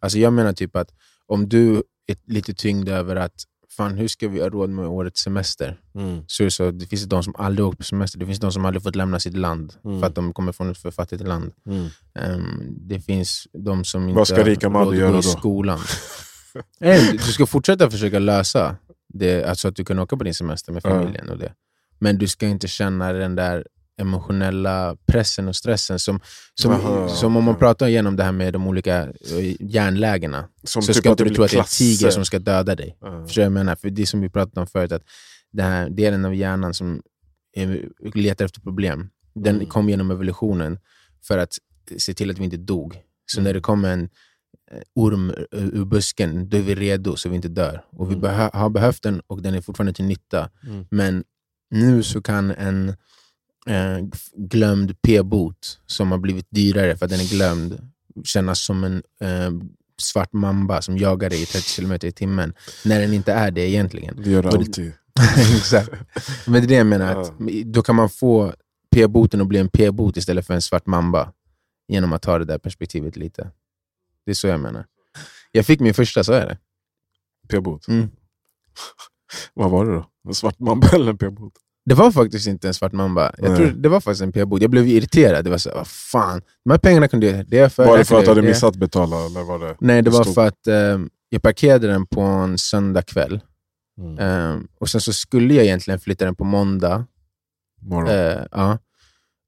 Alltså 0.00 0.18
jag 0.18 0.32
menar 0.32 0.52
typ 0.52 0.76
att 0.76 0.90
om 1.26 1.48
du 1.48 1.82
är 2.06 2.16
lite 2.26 2.54
tyngd 2.54 2.88
över 2.88 3.16
att 3.16 3.34
fan, 3.76 3.94
hur 3.94 4.08
ska 4.08 4.28
vi 4.28 4.40
ha 4.40 4.48
råd 4.48 4.70
med 4.70 4.86
årets 4.86 5.20
semester? 5.20 5.80
Mm. 5.94 6.22
Så, 6.26 6.50
så, 6.50 6.70
det 6.70 6.86
finns 6.86 7.04
de 7.04 7.22
som 7.22 7.34
aldrig 7.38 7.66
åkt 7.66 7.78
på 7.78 7.84
semester, 7.84 8.18
det 8.18 8.26
finns 8.26 8.38
de 8.40 8.52
som 8.52 8.64
aldrig 8.64 8.82
fått 8.82 8.96
lämna 8.96 9.20
sitt 9.20 9.36
land 9.36 9.72
Mm. 9.84 10.00
för 10.00 10.06
att 10.06 10.14
de 10.14 10.32
kommer 10.32 10.52
från 10.52 10.70
ett 10.70 10.78
för 10.78 10.90
fattigt 10.90 11.22
land. 11.26 11.52
Mm. 11.66 11.86
Ehm, 12.14 12.74
det 12.88 13.00
finns 13.00 13.46
de 13.52 13.84
som 13.84 14.02
Vad 14.02 14.10
inte 14.10 14.24
ska 14.34 14.44
rika 14.44 14.68
har 14.68 14.84
råd 14.84 15.02
att 15.04 15.12
gå 15.12 15.18
i 15.18 15.22
skolan. 15.22 15.78
Nej, 16.80 17.10
du 17.26 17.32
ska 17.32 17.46
fortsätta 17.46 17.90
försöka 17.90 18.18
lösa 18.18 18.76
det, 19.14 19.44
alltså 19.44 19.68
att 19.68 19.76
du 19.76 19.84
kan 19.84 19.98
åka 19.98 20.16
på 20.16 20.24
din 20.24 20.34
semester 20.34 20.72
med 20.72 20.82
familjen. 20.82 21.28
och 21.28 21.38
det. 21.38 21.52
Men 21.98 22.18
du 22.18 22.28
ska 22.28 22.46
inte 22.46 22.68
känna 22.68 23.12
den 23.12 23.34
där 23.36 23.66
emotionella 24.00 24.96
pressen 25.06 25.48
och 25.48 25.56
stressen 25.56 25.98
som, 25.98 26.20
som, 26.54 26.72
Aha, 26.72 27.08
som 27.08 27.36
om 27.36 27.44
man 27.44 27.56
pratar 27.58 27.86
igenom 27.88 28.16
det 28.16 28.24
här 28.24 28.32
med 28.32 28.52
de 28.52 28.66
olika 28.66 29.02
eh, 29.02 29.54
hjärnlägena. 29.60 30.48
Som 30.64 30.82
så 30.82 30.92
typ 30.92 30.96
ska 30.96 31.10
inte 31.10 31.24
du 31.24 31.34
tro 31.34 31.44
att 31.44 31.50
det 31.50 31.56
är 31.56 31.60
en 31.60 31.66
tiger 31.66 32.10
som 32.10 32.24
ska 32.24 32.38
döda 32.38 32.74
dig. 32.74 32.96
Ja. 33.00 33.24
Förstår 33.26 33.42
jag 33.44 33.52
menar? 33.52 33.76
För 33.76 33.90
det 33.90 34.06
som 34.06 34.20
vi 34.20 34.28
pratade 34.30 34.60
om 34.60 34.66
förut, 34.66 34.92
att 34.92 35.02
den 35.52 35.66
här 35.66 35.90
delen 35.90 36.24
av 36.24 36.34
hjärnan 36.34 36.74
som 36.74 37.02
letar 38.14 38.44
efter 38.44 38.60
problem, 38.60 39.10
den 39.34 39.54
Mm. 39.56 39.66
kom 39.66 39.88
genom 39.88 40.10
evolutionen 40.10 40.78
för 41.26 41.38
att 41.38 41.52
se 41.96 42.14
till 42.14 42.30
att 42.30 42.38
vi 42.38 42.44
inte 42.44 42.56
dog. 42.56 42.96
Så 43.26 43.40
Mm. 43.40 43.44
när 43.44 43.54
det 43.54 43.60
kommer 43.60 43.92
en 43.92 44.02
eh, 44.72 44.78
orm 44.94 45.32
ur 45.52 45.84
busken, 45.84 46.48
då 46.48 46.56
är 46.56 46.62
vi 46.62 46.74
redo 46.74 47.16
så 47.16 47.28
vi 47.28 47.36
inte 47.36 47.48
dör. 47.48 47.84
Och 47.92 48.10
vi 48.10 48.14
Mm. 48.14 48.24
behö- 48.30 48.50
har 48.56 48.70
behövt 48.70 49.02
den 49.02 49.20
och 49.26 49.42
den 49.42 49.54
är 49.54 49.60
fortfarande 49.60 49.92
till 49.92 50.04
nytta. 50.04 50.50
Mm. 50.66 50.86
Men 50.90 51.24
nu 51.70 52.02
så 52.02 52.22
kan 52.22 52.50
en 52.50 52.88
eh, 53.66 53.98
glömd 54.36 55.02
p-bot 55.02 55.80
som 55.86 56.10
har 56.10 56.18
blivit 56.18 56.46
dyrare 56.50 56.96
för 56.96 57.04
att 57.06 57.10
den 57.10 57.20
är 57.20 57.30
glömd 57.30 57.90
kännas 58.24 58.60
som 58.60 58.84
en 58.84 59.02
eh, 59.20 59.50
svart 60.02 60.32
mamba 60.32 60.82
som 60.82 60.98
jagar 60.98 61.30
dig 61.30 61.42
i 61.42 61.46
30 61.46 61.76
km 61.76 61.92
i 62.02 62.12
timmen, 62.12 62.54
när 62.84 63.00
den 63.00 63.12
inte 63.12 63.32
är 63.32 63.50
det 63.50 63.68
egentligen. 63.70 64.22
Det 64.22 64.30
gör 64.30 64.42
det- 64.42 64.48
alltid. 64.48 64.92
Exakt. 65.56 65.90
Men 66.46 66.52
det 66.52 66.66
är 66.66 66.68
det 66.68 66.74
jag 66.74 66.86
menar, 66.86 67.16
att 67.20 67.32
då 67.64 67.82
kan 67.82 67.94
man 67.96 68.10
få 68.10 68.54
p-boten 68.90 69.40
att 69.40 69.46
bli 69.46 69.58
en 69.58 69.68
p-bot 69.68 70.16
istället 70.16 70.46
för 70.46 70.54
en 70.54 70.62
svart 70.62 70.86
mamba 70.86 71.32
genom 71.88 72.12
att 72.12 72.22
ta 72.22 72.38
det 72.38 72.44
där 72.44 72.58
perspektivet 72.58 73.16
lite. 73.16 73.50
Det 74.24 74.30
är 74.30 74.34
så 74.34 74.46
jag 74.46 74.60
menar. 74.60 74.86
Jag 75.52 75.66
fick 75.66 75.80
min 75.80 75.94
första, 75.94 76.24
så 76.24 76.32
är 76.32 76.46
det. 76.46 76.58
P-bot. 77.48 77.88
Mm. 77.88 78.08
Vad 79.54 79.70
var 79.70 79.86
det 79.86 79.92
då? 79.92 80.06
En 80.28 80.34
svart 80.34 80.58
mamba 80.58 80.88
eller 80.88 81.10
en 81.10 81.18
p-bot? 81.18 81.52
Det 81.84 81.94
var 81.94 82.10
faktiskt 82.10 82.46
inte 82.46 82.68
en 82.68 82.74
svart 82.74 82.92
mamba. 82.92 83.32
Jag 83.38 83.56
tror 83.56 83.66
det 83.66 83.88
var 83.88 84.00
faktiskt 84.00 84.22
en 84.22 84.32
p-bot. 84.32 84.62
Jag 84.62 84.70
blev 84.70 84.88
irriterad. 84.88 85.44
Det 85.44 85.50
var 85.50 85.58
så, 85.58 85.70
vad 85.74 85.86
fan, 85.86 86.42
de 86.64 86.70
här 86.70 86.78
pengarna 86.78 87.08
kunde 87.08 87.26
jag... 87.26 87.48
Det 87.48 87.72
för, 87.72 87.86
Var 87.86 87.98
det 87.98 88.04
för 88.04 88.18
att 88.18 88.24
du 88.24 88.30
hade 88.30 88.42
missat 88.42 88.76
betala? 88.76 89.26
Eller 89.26 89.42
var 89.42 89.58
det... 89.58 89.76
Nej, 89.80 90.02
det 90.02 90.10
var 90.10 90.22
stod- 90.22 90.34
för 90.34 90.46
att 90.46 90.66
eh, 90.66 90.98
jag 91.28 91.42
parkerade 91.42 91.86
den 91.86 92.06
på 92.06 92.20
en 92.20 92.58
söndagkväll. 92.58 93.40
Mm. 93.98 94.18
Eh, 94.18 94.62
och 94.80 94.88
sen 94.88 95.00
så 95.00 95.12
skulle 95.12 95.54
jag 95.54 95.64
egentligen 95.64 96.00
flytta 96.00 96.24
den 96.24 96.34
på 96.34 96.44
måndag. 96.44 97.04
Morgon. 97.82 98.08
Eh, 98.10 98.42
ja. 98.52 98.78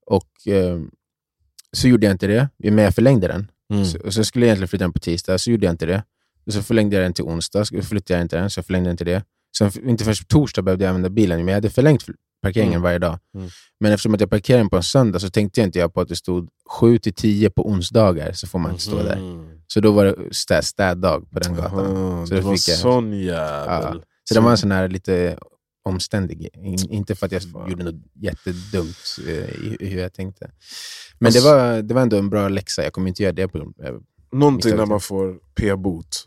Och 0.05 0.47
eh, 0.47 0.79
så 1.71 1.87
gjorde 1.87 2.05
jag 2.05 2.13
inte 2.13 2.27
det, 2.27 2.49
men 2.57 2.83
jag 2.83 2.95
förlängde 2.95 3.27
den. 3.27 3.51
Mm. 3.73 3.85
Så, 3.85 3.99
och 3.99 4.13
så 4.13 4.23
skulle 4.23 4.45
jag 4.45 4.47
egentligen 4.49 4.67
flytta 4.67 4.83
den 4.83 4.93
på 4.93 4.99
tisdag, 4.99 5.37
så 5.37 5.51
gjorde 5.51 5.65
jag 5.65 5.73
inte 5.73 5.85
det. 5.85 6.03
Och 6.45 6.53
så 6.53 6.63
förlängde 6.63 6.95
jag 6.95 7.05
den 7.05 7.13
till 7.13 7.23
onsdag, 7.23 7.65
så 7.65 7.81
flyttade 7.81 8.19
jag 8.19 8.25
inte 8.25 8.37
den, 8.37 8.49
så 8.49 8.57
jag 8.57 8.65
förlängde 8.65 8.89
den 8.89 8.97
till 8.97 9.05
det. 9.05 9.23
Sen, 9.57 9.89
inte 9.89 10.03
först 10.03 10.21
på 10.21 10.33
torsdag 10.33 10.61
behövde 10.61 10.83
jag 10.85 10.89
använda 10.89 11.09
bilen, 11.09 11.37
men 11.39 11.47
jag 11.47 11.55
hade 11.55 11.69
förlängt 11.69 12.05
parkeringen 12.43 12.73
Mm. 12.73 12.81
varje 12.83 12.99
dag. 12.99 13.19
Mm. 13.35 13.49
Men 13.79 13.91
eftersom 13.91 14.13
att 14.13 14.21
jag 14.21 14.29
parkerade 14.29 14.69
på 14.69 14.75
en 14.77 14.83
söndag 14.83 15.19
så 15.19 15.29
tänkte 15.29 15.59
jag 15.61 15.67
inte 15.67 15.79
jag 15.79 15.93
på 15.93 16.01
att 16.01 16.07
det 16.07 16.15
stod 16.15 16.49
7 16.79 16.97
till 16.99 17.13
10 17.13 17.49
på 17.49 17.67
onsdagar, 17.67 18.31
så 18.33 18.47
får 18.47 18.59
man 18.59 18.71
inte 18.71 18.83
stå 18.83 19.03
där. 19.03 19.15
Mhm. 19.15 19.47
Så 19.67 19.79
då 19.79 19.91
var 19.91 20.05
det 20.05 20.15
stä, 20.31 20.61
städdag 20.61 21.31
på 21.31 21.39
den 21.39 21.55
gatan. 21.55 21.97
Aha, 21.97 22.25
Så 22.25 22.33
det 22.33 22.41
var 22.41 22.55
fick 22.55 22.67
jag- 22.67 22.77
sån 22.77 23.13
jävel. 23.19 24.03
Så 24.23 24.33
det 24.33 24.39
var 24.39 24.51
en 24.51 24.57
sån 24.57 24.71
här 24.71 24.87
lite 24.89 25.37
omständig, 25.89 26.49
in, 26.53 26.91
inte 26.91 27.15
för 27.15 27.25
att 27.25 27.31
jag 27.31 27.43
Fan. 27.43 27.69
gjorde 27.69 27.83
något 27.83 27.95
jättedumt 28.15 28.97
eh, 29.27 29.33
i, 29.33 29.77
i 29.79 29.85
hur 29.89 30.01
jag 30.01 30.13
tänkte. 30.13 30.51
Men 31.19 31.27
Alltså- 31.27 31.41
det, 31.41 31.47
var, 31.55 31.81
det 31.81 31.93
var 31.93 32.01
ändå 32.01 32.17
en 32.17 32.29
bra 32.29 32.47
läxa, 32.49 32.83
jag 32.83 32.93
kommer 32.93 33.07
inte 33.07 33.23
göra 33.23 33.33
det 33.33 33.47
på 33.47 33.57
eh, 33.57 33.63
Någonting 34.33 34.75
när 34.75 34.85
man 34.85 34.99
får 35.01 35.35
p-bot, 35.59 36.25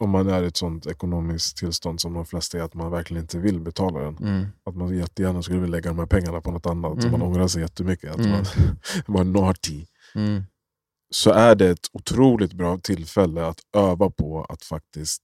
om 0.00 0.10
man 0.10 0.28
är 0.28 0.42
i 0.42 0.46
ett 0.46 0.56
sånt 0.56 0.86
ekonomiskt 0.86 1.56
tillstånd 1.56 2.00
som 2.00 2.14
de 2.14 2.26
flesta 2.26 2.58
är, 2.58 2.62
att 2.62 2.74
man 2.74 2.90
verkligen 2.90 3.22
inte 3.22 3.38
vill 3.38 3.60
betala 3.60 4.00
den. 4.00 4.16
mm. 4.16 4.46
Att 4.64 4.76
man 4.76 4.96
jättegärna 4.98 5.42
skulle 5.42 5.58
vilja 5.60 5.76
lägga 5.76 5.90
de 5.90 5.98
här 5.98 6.06
pengarna 6.06 6.40
på 6.40 6.50
något 6.50 6.66
annat, 6.66 7.02
så 7.02 7.08
man 7.08 7.20
Mhm. 7.20 7.28
ångrar 7.28 7.48
sig 7.48 7.62
jättemycket. 7.62 8.10
Att 8.10 8.18
Mm. 8.18 8.30
man 8.30 8.44
var 9.06 9.24
naughty. 9.24 9.84
Mm. 10.14 10.42
Så 11.10 11.30
är 11.30 11.54
det 11.54 11.70
ett 11.70 11.86
otroligt 11.92 12.52
bra 12.52 12.78
tillfälle 12.78 13.46
att 13.46 13.58
öva 13.76 14.10
på 14.10 14.44
att 14.48 14.64
faktiskt 14.64 15.22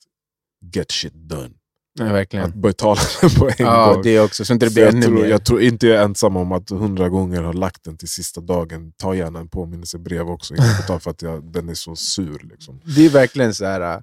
get 0.75 0.91
shit 0.93 1.15
done. 1.15 1.51
Ja, 1.99 2.05
verkligen. 2.05 2.45
Att 2.47 2.55
betala 2.55 3.01
den 3.21 3.31
på 3.39 3.49
en 3.49 3.55
Ja, 3.59 3.93
gång. 3.93 4.03
det 4.03 4.21
också, 4.21 4.45
så 4.45 4.53
inte 4.53 4.67
det 4.67 4.75
blir 4.75 4.85
jag, 4.85 5.03
tror, 5.03 5.27
jag 5.27 5.45
tror 5.45 5.62
inte 5.62 5.87
jag 5.87 5.97
är 6.01 6.05
ensam 6.05 6.37
om 6.37 6.53
att 6.53 6.71
hundra 6.71 7.09
gånger 7.09 7.43
ha 7.43 7.53
lagt 7.53 7.85
den 7.85 7.97
till 7.97 8.09
sista 8.09 8.41
dagen. 8.41 8.93
Ta 8.97 9.15
gärna 9.15 9.39
en 9.41 9.49
påminnelsebrev 9.49 10.29
också 10.31 10.55
betalar 10.55 10.99
för 11.01 11.11
att 11.11 11.23
jag, 11.23 11.45
den 11.53 11.69
är 11.69 11.75
så 11.75 11.97
sur. 11.97 12.49
Liksom. 12.51 12.81
Det 12.97 13.07
är 13.07 13.11
verkligen 13.11 13.55
så 13.55 13.65
här 13.65 14.03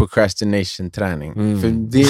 uh, 0.00 0.06
procrastination-träning. 0.06 1.32
Mm. 1.32 1.60
För 1.60 1.68
det, 1.68 2.06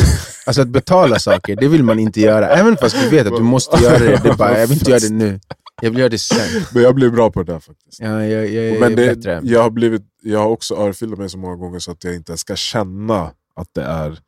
alltså 0.46 0.62
att 0.62 0.68
betala 0.68 1.18
saker, 1.18 1.56
det 1.56 1.68
vill 1.68 1.82
man 1.82 1.98
inte 1.98 2.20
göra. 2.20 2.48
Även 2.48 2.76
fast 2.76 2.96
du 3.02 3.08
vet 3.08 3.26
att 3.26 3.36
du 3.36 3.42
måste 3.42 3.82
göra 3.82 3.98
det. 3.98 4.20
det 4.22 4.36
bara, 4.36 4.58
jag 4.60 4.66
vill 4.66 4.78
inte 4.78 4.90
göra 4.90 5.00
det 5.00 5.12
nu. 5.14 5.40
Jag 5.82 5.90
vill 5.90 5.98
göra 5.98 6.08
det 6.08 6.18
sen. 6.18 6.62
Men 6.72 6.82
jag 6.82 6.94
blir 6.94 7.10
bra 7.10 7.30
på 7.30 7.42
det 7.42 7.52
där 7.52 7.60
faktiskt. 7.60 8.00
Ja, 8.00 8.24
jag, 8.24 8.50
jag, 8.50 8.64
jag 8.64 8.80
Men 8.80 8.98
är 8.98 9.14
det, 9.14 9.40
jag, 9.42 9.62
har 9.62 9.70
blivit, 9.70 10.02
jag 10.22 10.38
har 10.38 10.48
också 10.48 10.74
örfilat 10.74 11.18
mig 11.18 11.28
så 11.30 11.38
många 11.38 11.56
gånger 11.56 11.78
så 11.78 11.90
att 11.90 12.04
jag 12.04 12.14
inte 12.14 12.36
ska 12.36 12.56
känna 12.56 13.30
att 13.56 13.68
det 13.74 13.82
är 13.82 14.18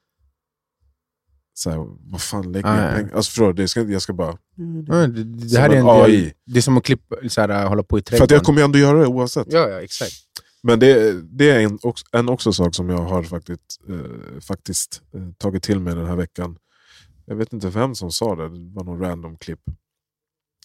så 1.55 1.71
här, 1.71 1.87
vad 2.11 2.21
fan 2.21 2.53
lägger 2.53 2.69
Ah, 2.69 2.83
jag 2.83 2.93
ja. 2.93 2.97
pengar? 2.97 3.17
Alltså 3.17 3.31
förstår 3.31 3.47
du, 3.53 3.63
det 3.63 3.69
ska, 3.69 3.83
jag 3.83 4.03
ska 4.03 4.13
bara... 4.13 4.37
Ja, 4.89 4.95
det, 4.95 5.25
det 5.25 5.59
här 5.59 5.71
är 5.71 5.77
en 5.77 5.89
AI. 5.89 6.33
Det 6.47 6.59
är 6.59 6.63
som 6.63 6.79
att 6.79 6.85
klippa, 6.85 7.17
så 7.29 7.41
här, 7.41 7.67
hålla 7.67 7.83
på 7.83 7.99
i 7.99 8.03
För 8.03 8.05
trädgården. 8.05 8.25
att 8.25 8.31
jag 8.31 8.43
kommer 8.43 8.61
ju 8.61 8.65
ändå 8.65 8.79
göra 8.79 8.99
det 8.99 9.07
oavsett. 9.07 9.47
Ja, 9.51 9.69
ja, 9.69 9.81
exakt. 9.81 10.13
Men 10.69 10.79
det, 10.79 11.23
det 11.23 11.51
är 11.51 11.61
en 11.61 11.79
också, 11.83 12.05
en 12.13 12.29
också 12.29 12.53
sak 12.53 12.75
som 12.75 12.89
jag 12.89 12.99
har 12.99 13.23
faktiskt, 13.23 13.81
eh, 13.89 14.41
faktiskt 14.41 15.03
eh, 15.15 15.29
tagit 15.39 15.63
till 15.63 15.81
mig 15.81 15.95
den 15.95 16.07
här 16.07 16.17
veckan. 16.17 16.59
Jag 17.25 17.37
vet 17.37 17.53
inte 17.53 17.69
vem 17.71 17.95
som 17.95 18.11
sa 18.11 18.35
det, 18.35 18.49
det 18.49 18.75
var 18.75 18.85
någon 18.85 19.01
random 19.01 19.37
klipp. 19.37 19.61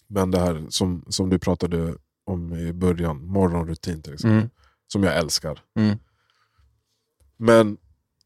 Men 0.06 0.30
det 0.30 0.38
här 0.38 0.66
som, 0.68 1.04
som 1.08 1.30
du 1.30 1.38
pratade 1.38 1.94
om 2.24 2.54
i 2.54 2.72
början, 2.72 3.26
morgonrutin 3.26 4.02
till 4.02 4.14
exempel. 4.14 4.38
Mm. 4.38 4.50
som 4.86 5.02
jag 5.02 5.16
älskar. 5.16 5.62
Mm. 5.78 5.98
Men 7.36 7.76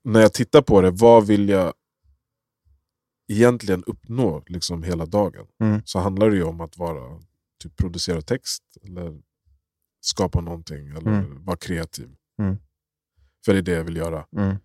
när 0.02 0.20
jag 0.20 0.32
tittar 0.32 0.62
på 0.62 0.80
det, 0.80 0.90
vad 0.90 1.26
vill 1.26 1.48
jag 1.48 1.72
egentligen 3.28 3.84
uppnå 3.84 4.42
liksom 4.46 4.82
hela 4.82 5.06
dagen? 5.06 5.46
Mm. 5.60 5.82
Så 5.84 5.98
handlar 5.98 6.30
det 6.30 6.36
ju 6.36 6.42
om 6.42 6.60
att 6.60 6.78
vara, 6.78 7.20
typ, 7.62 7.76
producera 7.76 8.22
text, 8.22 8.62
eller 8.82 9.27
skapa 10.00 10.40
någonting, 10.40 10.88
eller 10.88 11.10
Mm. 11.10 11.44
vara 11.44 11.56
kreativ. 11.56 12.08
Mm. 12.42 12.56
För 13.44 13.52
det 13.52 13.58
är 13.58 13.62
det 13.62 13.72
jag 13.72 13.84
vill 13.84 13.96
göra. 13.96 14.26
Mm. 14.36 14.56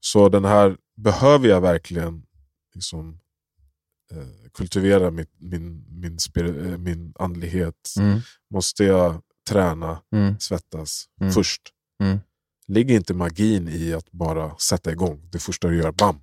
Så 0.00 0.28
den 0.28 0.44
här, 0.44 0.76
behöver 0.96 1.48
jag 1.48 1.60
verkligen 1.60 2.22
liksom, 2.74 3.18
eh, 4.12 4.50
kultivera 4.54 5.10
mitt, 5.10 5.30
min, 5.38 5.84
min, 6.00 6.18
spir, 6.18 6.66
eh, 6.72 6.78
min 6.78 7.12
andlighet? 7.18 7.94
Mm. 7.98 8.20
Måste 8.50 8.84
jag 8.84 9.22
träna, 9.48 10.02
Mm. 10.12 10.38
svettas 10.40 11.04
Mm. 11.20 11.32
först? 11.32 11.62
Ligger 12.66 12.94
inte 12.94 13.14
magin 13.14 13.68
i 13.68 13.92
att 13.94 14.10
bara 14.10 14.56
sätta 14.58 14.92
igång? 14.92 15.28
Det 15.32 15.38
första 15.38 15.68
du 15.68 15.76
gör, 15.76 15.92
bam! 15.92 16.20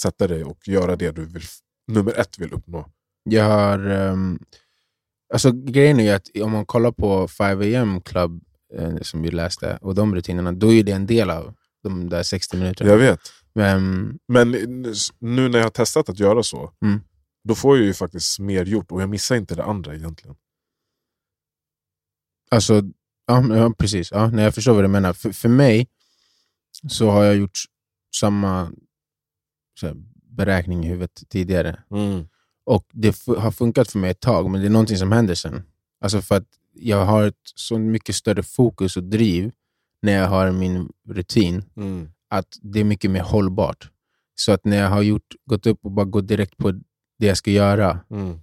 Sätta 0.00 0.26
dig 0.28 0.44
och 0.44 0.68
göra 0.68 0.96
det 0.96 1.10
du 1.10 1.24
vill, 1.24 1.42
nummer 1.86 2.12
ett 2.20 2.38
vill 2.38 2.52
uppnå. 2.52 2.90
Jag 3.24 3.44
har... 3.44 3.78
ehm, 3.78 4.38
alltså 5.32 5.52
grejen 5.52 6.00
är 6.00 6.04
ju 6.04 6.10
att 6.10 6.28
om 6.42 6.52
man 6.52 6.66
kollar 6.66 6.92
på 6.92 7.26
5am 7.26 8.02
Club, 8.02 8.42
eh, 8.74 8.96
som 9.02 9.22
vi 9.22 9.30
läste, 9.30 9.78
och 9.80 9.94
de 9.94 10.14
rutinerna, 10.14 10.52
då 10.52 10.72
är 10.72 10.82
det 10.82 10.92
en 10.92 11.06
del 11.06 11.30
av 11.30 11.54
de 11.82 12.08
där 12.08 12.22
60 12.22 12.56
minuterna. 12.56 12.90
Jag 12.90 12.98
vet. 12.98 13.20
Men, 13.54 14.18
Men 14.28 14.50
nu 15.18 15.48
när 15.48 15.58
jag 15.58 15.64
har 15.64 15.70
testat 15.70 16.08
att 16.08 16.18
göra 16.18 16.42
så, 16.42 16.72
Mm. 16.82 17.00
då 17.48 17.54
får 17.54 17.76
jag 17.76 17.86
ju 17.86 17.94
faktiskt 17.94 18.38
mer 18.38 18.64
gjort 18.64 18.92
och 18.92 19.02
jag 19.02 19.08
missar 19.08 19.36
inte 19.36 19.54
det 19.54 19.64
andra 19.64 19.94
egentligen. 19.94 20.36
alltså, 22.50 22.82
ja, 23.26 23.56
ja 23.56 23.72
precis. 23.78 24.10
Ja, 24.12 24.30
nej, 24.30 24.44
jag 24.44 24.54
förstår 24.54 24.74
vad 24.74 24.84
du 24.84 24.88
menar. 24.88 25.12
För, 25.12 25.32
för 25.32 25.48
mig 25.48 25.88
så 26.88 27.10
har 27.10 27.24
jag 27.24 27.36
gjort 27.36 27.58
samma 28.16 28.72
här, 29.82 29.94
beräkning 30.36 30.84
i 30.84 30.88
huvudet 30.88 31.22
tidigare. 31.28 31.82
Och 32.66 32.86
det 32.92 33.16
har 33.38 33.50
funkat 33.50 33.90
för 33.90 33.98
mig 33.98 34.10
ett 34.10 34.20
tag, 34.20 34.50
men 34.50 34.60
det 34.60 34.66
är 34.66 34.70
någonting 34.70 34.96
som 34.96 35.12
händer 35.12 35.34
sen. 35.34 35.62
Alltså 36.00 36.20
för 36.20 36.34
att 36.36 36.46
jag 36.74 37.04
har 37.04 37.26
ett 37.26 37.34
så 37.54 37.78
mycket 37.78 38.14
större 38.14 38.42
fokus 38.42 38.96
och 38.96 39.02
driv 39.04 39.52
när 40.02 40.12
jag 40.12 40.28
har 40.28 40.52
min 40.52 40.88
rutin, 41.08 41.64
Mm. 41.76 42.08
att 42.30 42.46
det 42.62 42.80
är 42.80 42.84
mycket 42.84 43.10
mer 43.10 43.20
hållbart. 43.22 43.90
Så 44.34 44.52
att 44.52 44.64
när 44.64 44.76
jag 44.76 44.88
har 44.88 45.02
gjort, 45.02 45.34
gått 45.46 45.66
upp 45.66 45.78
och 45.84 45.90
bara 45.90 46.06
gått 46.06 46.28
direkt 46.28 46.56
på 46.56 46.70
det 47.18 47.26
jag 47.26 47.36
ska 47.36 47.50
göra, 47.50 48.00
Mm. 48.10 48.38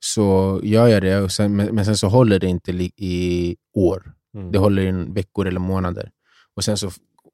så 0.00 0.60
gör 0.64 0.86
jag 0.88 1.02
det, 1.02 1.20
och 1.20 1.32
sen, 1.32 1.56
men, 1.56 1.84
sen 1.84 1.96
så 1.96 2.08
håller 2.08 2.38
det 2.38 2.46
inte 2.46 2.72
i 2.96 3.56
år. 3.74 4.12
Mm. 4.34 4.52
Det 4.52 4.58
håller 4.58 4.82
i 4.82 4.92
veckor 5.12 5.46
eller 5.46 5.60
månader. 5.60 6.10
Och 6.56 6.64
sen 6.64 6.76
så 6.76 6.90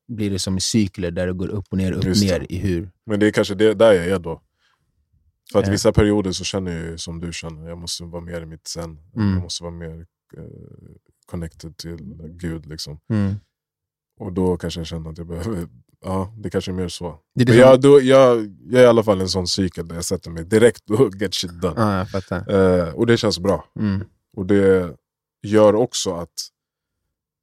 blir 0.08 0.30
det 0.30 0.38
som 0.38 0.56
i 0.56 0.60
cykler 0.60 1.10
där 1.10 1.26
det 1.26 1.32
går 1.32 1.48
upp 1.48 1.64
och 1.70 1.78
ner, 1.78 1.92
upp 1.92 2.02
det. 2.02 2.20
ner 2.20 2.46
i 2.52 2.56
hur. 2.58 2.90
Men 3.06 3.20
det 3.20 3.26
är 3.26 3.30
kanske 3.30 3.54
det, 3.54 3.74
där 3.74 3.92
jag 3.92 4.06
är 4.06 4.18
då. 4.18 4.40
För 5.54 5.62
att 5.62 5.72
vissa 5.72 5.92
perioder 5.92 6.32
så 6.32 6.44
känner 6.44 6.90
jag 6.90 7.00
som 7.00 7.20
du 7.20 7.32
känner, 7.32 7.68
jag 7.68 7.78
måste 7.78 8.04
vara 8.04 8.22
mer 8.22 8.40
i 8.40 8.46
mitt 8.46 8.66
zen. 8.68 8.98
Mm. 9.16 9.32
Jag 9.32 9.42
måste 9.42 9.62
vara 9.62 9.74
mer 9.74 10.06
eh, 10.36 10.42
connected 11.26 11.76
till 11.76 11.96
Gud. 12.30 12.66
Liksom. 12.66 12.98
Mm. 13.10 13.34
Och 14.20 14.32
då 14.32 14.56
kanske 14.56 14.80
jag 14.80 14.86
känner 14.86 15.10
att 15.10 15.18
jag 15.18 15.26
behöver, 15.26 15.68
ja 16.04 16.34
det 16.38 16.50
kanske 16.50 16.70
är 16.70 16.74
mer 16.74 16.88
så. 16.88 17.18
Det 17.34 17.44
det 17.44 17.52
Men 17.52 17.62
som- 17.62 17.70
jag, 17.70 17.80
då, 17.80 18.00
jag, 18.00 18.56
jag 18.70 18.80
är 18.80 18.84
i 18.84 18.86
alla 18.86 19.02
fall 19.02 19.20
en 19.20 19.28
sån 19.28 19.46
cykel 19.46 19.88
där 19.88 19.94
jag 19.94 20.04
sätter 20.04 20.30
mig 20.30 20.44
direkt 20.44 20.90
och 20.90 21.14
get 21.20 21.34
shit 21.34 21.60
done. 21.60 22.06
Ja. 22.30 22.36
Eh, 22.54 22.94
och 22.94 23.06
det 23.06 23.16
känns 23.16 23.38
bra. 23.38 23.64
Mm. 23.78 24.04
Och 24.36 24.46
det 24.46 24.96
gör 25.46 25.74
också 25.74 26.14
att 26.14 26.48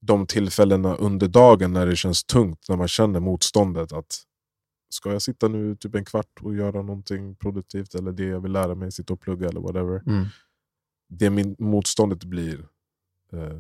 de 0.01 0.27
tillfällena 0.27 0.95
under 0.95 1.27
dagen 1.27 1.73
när 1.73 1.85
det 1.85 1.95
känns 1.95 2.23
tungt, 2.23 2.65
när 2.69 2.75
man 2.77 2.87
känner 2.87 3.19
motståndet, 3.19 3.93
att 3.93 4.23
ska 4.93 5.11
jag 5.11 5.21
sitta 5.21 5.47
nu 5.47 5.75
typ 5.75 5.95
en 5.95 6.05
kvart 6.05 6.39
och 6.41 6.55
göra 6.55 6.81
någonting 6.81 7.35
produktivt, 7.35 7.95
eller 7.95 8.11
det 8.11 8.25
jag 8.25 8.39
vill 8.39 8.51
lära 8.51 8.75
mig, 8.75 8.91
sitta 8.91 9.13
och 9.13 9.21
plugga 9.21 9.49
eller 9.49 9.61
whatever. 9.61 10.01
Mm. 10.07 10.25
Det 11.09 11.29
min, 11.29 11.55
motståndet 11.59 12.23
blir 12.23 12.59
eh, 13.33 13.59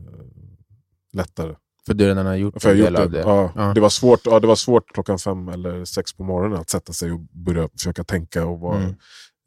lättare. 1.13 1.55
För 1.85 1.93
du 1.93 2.05
redan 2.05 2.25
har 2.25 2.35
gjort 2.35 2.61
För 2.61 2.71
en 2.71 2.77
del 2.77 2.95
av 2.95 3.11
det. 3.11 3.17
det. 3.17 3.23
Ja, 3.23 3.51
Ja. 3.55 3.73
Det, 3.73 3.81
var 3.81 3.89
svårt, 3.89 4.19
ja, 4.25 4.39
det 4.39 4.47
var 4.47 4.55
svårt 4.55 4.93
klockan 4.93 5.19
fem 5.19 5.47
eller 5.49 5.85
sex 5.85 6.13
på 6.13 6.23
morgonen 6.23 6.59
att 6.59 6.69
sätta 6.69 6.93
sig 6.93 7.11
och 7.11 7.19
börja 7.19 7.67
försöka 7.67 8.03
tänka 8.03 8.45
och 8.45 8.59
vara 8.59 8.77
Mm. 8.77 8.95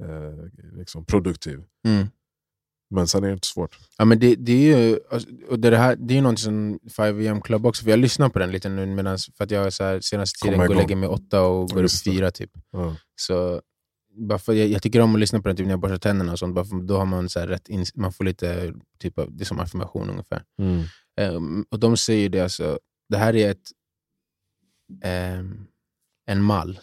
eh, 0.03 0.45
liksom 0.79 1.05
produktiv. 1.05 1.63
Mm. 1.87 2.07
Men 2.95 3.07
sen 3.09 3.25
är 3.25 3.29
det 3.29 3.35
inte 3.35 3.47
svårt. 3.47 3.79
Ja, 3.99 4.05
men 4.05 4.19
det, 4.19 4.35
det 4.35 4.53
är 4.53 4.79
ju 4.79 4.99
alltså, 5.11 5.29
och 5.49 5.59
det, 5.59 5.77
här, 5.77 5.97
det 5.97 6.19
är 6.19 6.23
något 6.23 6.39
som 6.39 6.79
5am 6.79 7.41
Club 7.41 7.67
också, 7.67 7.85
för 7.85 7.91
jag 7.91 7.99
lyssnar 7.99 8.29
på 8.29 8.39
den 8.39 8.51
lite 8.51 8.69
nu 8.69 8.87
medans, 8.87 9.31
för 9.37 9.45
att 9.45 9.51
jag 9.51 9.73
så 9.73 9.85
här, 9.85 10.01
senaste 10.01 10.45
tiden 10.45 10.59
går 10.59 10.69
och 10.69 10.77
lägger 10.77 10.97
mig 10.97 11.09
åtta 11.09 11.43
och 11.43 11.69
går 11.69 11.77
upp 11.77 11.83
Just 11.83 12.05
det. 12.05 12.11
fyra 12.11 12.31
typ. 12.31 12.51
Ja. 12.73 12.97
Så, 13.17 13.61
bara 14.17 14.39
för, 14.39 14.53
jag, 14.53 14.69
jag 14.69 14.83
tycker 14.83 15.01
om 15.01 15.15
att 15.15 15.21
lyssna 15.21 15.41
på 15.43 15.49
den 15.49 15.57
typ 15.57 15.67
när 15.67 15.73
jag 15.73 15.81
borstar 15.81 15.99
tänderna 15.99 16.33
och 16.33 16.39
sånt, 16.39 16.55
bara 16.55 16.65
för, 16.65 16.77
då 16.77 16.99
har 16.99 17.05
man 17.07 17.29
så 17.29 17.41
här, 17.41 17.47
rätt 17.47 17.69
in, 17.69 17.85
man 17.95 18.13
får 18.13 18.25
lite, 18.25 18.75
typ 18.99 19.19
av, 19.19 19.37
det 19.37 19.43
är 19.43 19.47
som 19.47 19.61
affirmation 19.61 20.11
ungefär. 20.11 20.43
Ehm, 21.21 21.65
och 21.71 21.79
de 21.79 21.97
säger 21.97 22.29
det 22.29 22.41
alltså, 22.41 22.79
det 23.09 23.17
här 23.17 23.37
är 23.37 23.51
ett, 23.51 23.69
ehm, 25.03 25.67
en 26.27 26.43
mall. 26.43 26.81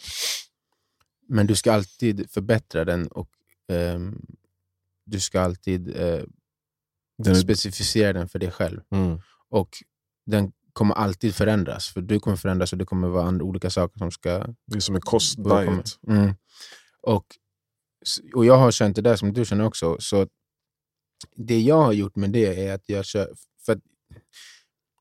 Men 1.27 1.47
du 1.47 1.55
ska 1.55 1.73
alltid 1.73 2.31
förbättra 2.31 2.85
den 2.85 3.07
och 3.07 3.29
ehm, 3.71 4.21
du 5.11 5.19
ska 5.19 5.41
alltid 5.41 5.95
eh, 6.01 6.23
Den 7.23 7.35
specificera 7.35 8.13
den 8.13 8.29
för 8.29 8.39
dig 8.39 8.51
själv. 8.51 8.81
Mm. 8.91 9.19
Och 9.49 9.69
den 10.25 10.51
kommer 10.73 10.95
alltid 10.95 11.35
förändras, 11.35 11.89
för 11.89 12.01
du 12.01 12.19
kommer 12.19 12.37
förändras 12.37 12.71
och 12.73 12.77
det 12.79 12.85
kommer 12.85 13.07
vara 13.07 13.25
andra, 13.27 13.45
olika 13.45 13.69
saker 13.69 13.97
som 13.99 14.11
ska 14.11 14.29
Det 14.67 14.75
är 14.75 14.79
som 14.79 14.95
en 14.95 15.01
kost, 15.01 15.35
Vad 15.37 15.65
kommer- 15.65 15.77
diet. 15.77 15.99
Mm. 16.07 16.33
Och, 17.01 17.25
och 18.35 18.45
jag 18.45 18.57
har 18.57 18.71
känt 18.71 18.95
det 18.95 19.01
där 19.01 19.15
som 19.15 19.33
du 19.33 19.45
känner 19.45 19.65
också. 19.65 19.97
Så 19.99 20.27
det 21.35 21.59
jag 21.61 21.81
har 21.81 21.93
gjort 21.93 22.15
med 22.15 22.29
det 22.29 22.65
är 22.67 22.73
att 22.75 22.89
jag 22.89 23.05
kör... 23.05 23.33
För 23.65 23.73
att, 23.73 23.79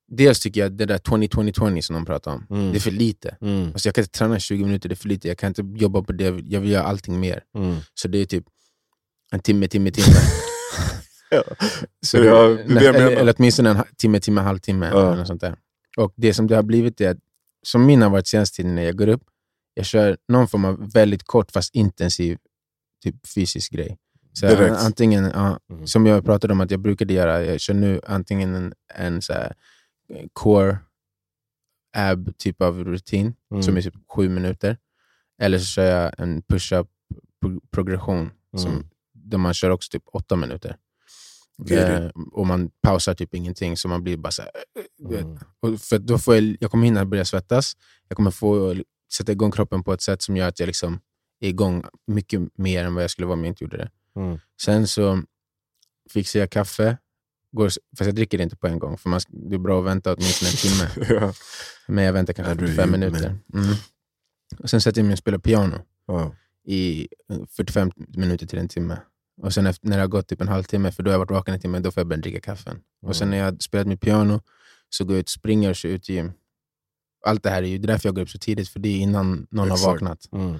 dels 0.08 0.40
tycker 0.40 0.60
jag 0.60 0.72
det 0.72 0.86
där 0.86 0.98
20-20-20 0.98 1.80
som 1.80 1.94
de 1.94 2.04
pratar 2.04 2.32
om, 2.32 2.46
Mm. 2.50 2.72
det 2.72 2.78
är 2.78 2.80
för 2.80 2.90
lite. 2.90 3.36
Mm. 3.40 3.72
Alltså 3.72 3.88
jag 3.88 3.94
kan 3.94 4.02
inte 4.02 4.18
träna 4.18 4.38
20 4.38 4.64
minuter, 4.64 4.88
det 4.88 4.92
är 4.92 4.96
för 4.96 5.08
lite. 5.08 5.28
Jag 5.28 5.38
kan 5.38 5.48
inte 5.48 5.62
jobba 5.84 6.02
på 6.02 6.12
det, 6.12 6.24
jag 6.24 6.60
vill 6.60 6.70
göra 6.70 6.82
allting 6.84 7.20
mer. 7.20 7.44
Mm. 7.54 7.76
Så 7.94 8.08
det 8.08 8.18
är 8.18 8.26
typ 8.26 8.44
en 9.30 9.40
timme, 9.40 9.68
timme, 9.68 9.90
timme. 9.90 10.16
Ja. 11.32 11.42
Så 12.06 12.16
Ja, 12.18 12.42
det, 12.48 12.84
jag 12.84 12.94
eller, 12.96 13.10
eller 13.10 13.34
åtminstone 13.38 13.70
en 13.70 13.82
timme, 13.96 14.20
timme, 14.20 14.40
halvtimme. 14.40 14.86
Ja. 14.92 15.12
Eller 15.12 15.24
sånt 15.24 15.40
där. 15.40 15.56
Och 15.96 16.12
det 16.16 16.34
som 16.34 16.46
det 16.46 16.56
har 16.56 16.62
blivit 16.62 17.00
är 17.00 17.10
att, 17.10 17.16
som 17.66 17.86
min 17.86 18.02
har 18.02 18.10
varit 18.10 18.26
senaste 18.26 18.56
tiden 18.56 18.74
när 18.74 18.82
jag 18.82 18.96
går 18.98 19.08
upp, 19.08 19.22
jag 19.74 19.86
kör 19.86 20.16
någon 20.28 20.48
form 20.48 20.64
av 20.64 20.92
väldigt 20.92 21.22
kort 21.24 21.50
fast 21.50 21.74
intensiv 21.74 22.38
typ 23.02 23.26
fysisk 23.26 23.72
grej. 23.72 23.98
Så 24.32 24.46
Direkt. 24.46 24.76
antingen, 24.76 25.24
ja, 25.24 25.58
Mm. 25.72 25.86
som 25.86 26.06
jag 26.06 26.24
pratade 26.24 26.52
om 26.52 26.60
att 26.60 26.70
jag 26.70 26.80
brukade 26.80 27.14
göra, 27.14 27.44
jag 27.44 27.60
kör 27.60 27.74
nu 27.74 28.00
antingen 28.06 28.54
en, 28.54 28.72
en 28.94 29.22
så 29.22 29.32
här, 29.32 29.54
eh, 30.14 30.26
core 30.32 30.78
ab 31.96 32.32
typ 32.38 32.62
av 32.62 32.84
rutin, 32.84 33.34
Mm. 33.50 33.62
som 33.62 33.76
är 33.76 33.82
typ 33.82 33.94
sju 34.08 34.28
minuter. 34.28 34.76
Eller 35.42 35.58
så 35.58 35.64
kör 35.64 35.84
jag 35.84 36.20
en 36.20 36.42
push-up 36.42 36.86
pro- 37.44 37.60
progression, 37.70 38.30
som, 38.56 38.70
Mm. 38.72 38.84
Där 39.30 39.38
man 39.38 39.54
kör 39.54 39.70
också 39.70 39.90
typ 39.90 40.02
åtta 40.12 40.36
minuter. 40.36 40.76
It. 41.64 41.70
Eh, 41.70 42.06
och 42.32 42.46
man 42.46 42.70
pausar 42.82 43.14
typ 43.14 43.34
ingenting, 43.34 43.76
så 43.76 43.88
man 43.88 44.02
blir 44.02 44.16
bara 44.16 44.30
så 44.30 44.42
här, 44.42 44.50
eh, 44.78 45.08
vet. 45.10 45.24
Mm. 45.24 45.38
Och 45.60 45.80
för 45.80 45.98
då 45.98 46.18
får 46.18 46.34
jag, 46.34 46.56
jag 46.60 46.70
kommer 46.70 46.84
hinna 46.84 47.04
börja 47.04 47.24
svettas, 47.24 47.76
jag 48.08 48.16
kommer 48.16 48.30
få 48.30 48.76
sätta 49.12 49.32
igång 49.32 49.50
kroppen 49.50 49.82
på 49.84 49.92
ett 49.92 50.02
sätt 50.02 50.22
som 50.22 50.36
gör 50.36 50.48
att 50.48 50.60
jag 50.60 50.66
liksom 50.66 51.00
är 51.40 51.48
igång 51.48 51.84
mycket 52.06 52.40
mer 52.58 52.84
än 52.84 52.94
vad 52.94 53.04
jag 53.04 53.10
skulle 53.10 53.26
vara 53.26 53.34
om 53.34 53.44
jag 53.44 53.50
inte 53.50 53.64
gjorde 53.64 53.76
det. 53.76 53.90
Mm. 54.16 54.38
Sen 54.62 54.86
så 54.86 55.22
fixar 56.10 56.40
jag 56.40 56.50
kaffe, 56.50 56.96
går, 57.52 57.68
fast 57.68 58.06
jag 58.06 58.14
dricker 58.14 58.38
det 58.38 58.44
inte 58.44 58.56
på 58.56 58.66
en 58.66 58.78
gång, 58.78 58.98
för 58.98 59.08
man, 59.08 59.20
det 59.28 59.54
är 59.54 59.58
bra 59.58 59.78
att 59.78 59.86
vänta 59.86 60.14
åtminstone 60.14 60.50
en 60.50 60.56
timme. 60.56 61.14
Ja. 61.20 61.32
Men 61.88 62.04
jag 62.04 62.12
väntar 62.12 62.32
kanske 62.32 62.54
45 62.54 62.76
human. 62.76 63.00
minuter. 63.00 63.38
Mm. 63.54 63.74
Och 64.58 64.70
sen 64.70 64.80
sätter 64.80 65.00
jag 65.00 65.06
mig 65.06 65.12
och 65.12 65.18
spelar 65.18 65.38
piano 65.38 65.76
Ja. 66.06 66.34
i 66.64 67.08
eh, 67.32 67.38
45 67.50 67.90
minuter 67.96 68.46
till 68.46 68.58
en 68.58 68.68
timme. 68.68 68.98
Och 69.42 69.54
sen 69.54 69.64
när 69.64 69.96
det 69.96 70.02
har 70.02 70.06
gått 70.08 70.28
typ 70.28 70.40
en 70.40 70.48
halvtimme, 70.48 70.92
för 70.92 71.02
då 71.02 71.10
har 71.10 71.12
jag 71.12 71.18
varit 71.18 71.30
vaken 71.30 71.54
en 71.54 71.60
timme, 71.60 71.78
då 71.78 71.90
får 71.90 72.00
jag 72.00 72.08
börja 72.08 72.20
dricka 72.20 72.40
kaffen. 72.40 72.78
Och 73.02 73.16
sen 73.16 73.28
Mm. 73.28 73.30
när 73.38 73.44
jag 73.44 73.52
har 73.52 73.58
spelat 73.60 73.86
mitt 73.86 74.00
piano 74.00 74.40
så 74.90 75.04
går 75.04 75.14
jag 75.14 75.20
ut 75.20 75.26
och 75.26 75.30
springer 75.30 75.70
och 75.70 75.76
kör 75.76 75.88
ut 75.88 76.08
gym. 76.08 76.32
Allt 77.26 77.42
det 77.42 77.50
här 77.50 77.62
är 77.62 77.66
ju 77.66 77.78
det 77.78 77.84
är 77.84 77.92
därför 77.92 78.08
jag 78.08 78.14
går 78.14 78.22
upp 78.22 78.30
så 78.30 78.38
tidigt, 78.38 78.68
för 78.68 78.80
det 78.80 78.88
är 78.88 78.96
innan 78.96 79.46
någon 79.50 79.66
Exakt. 79.66 79.84
har 79.84 79.92
vaknat. 79.92 80.28
Mm. 80.32 80.54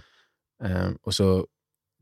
Eh, 0.64 0.91
och 1.03 1.14
så 1.14 1.47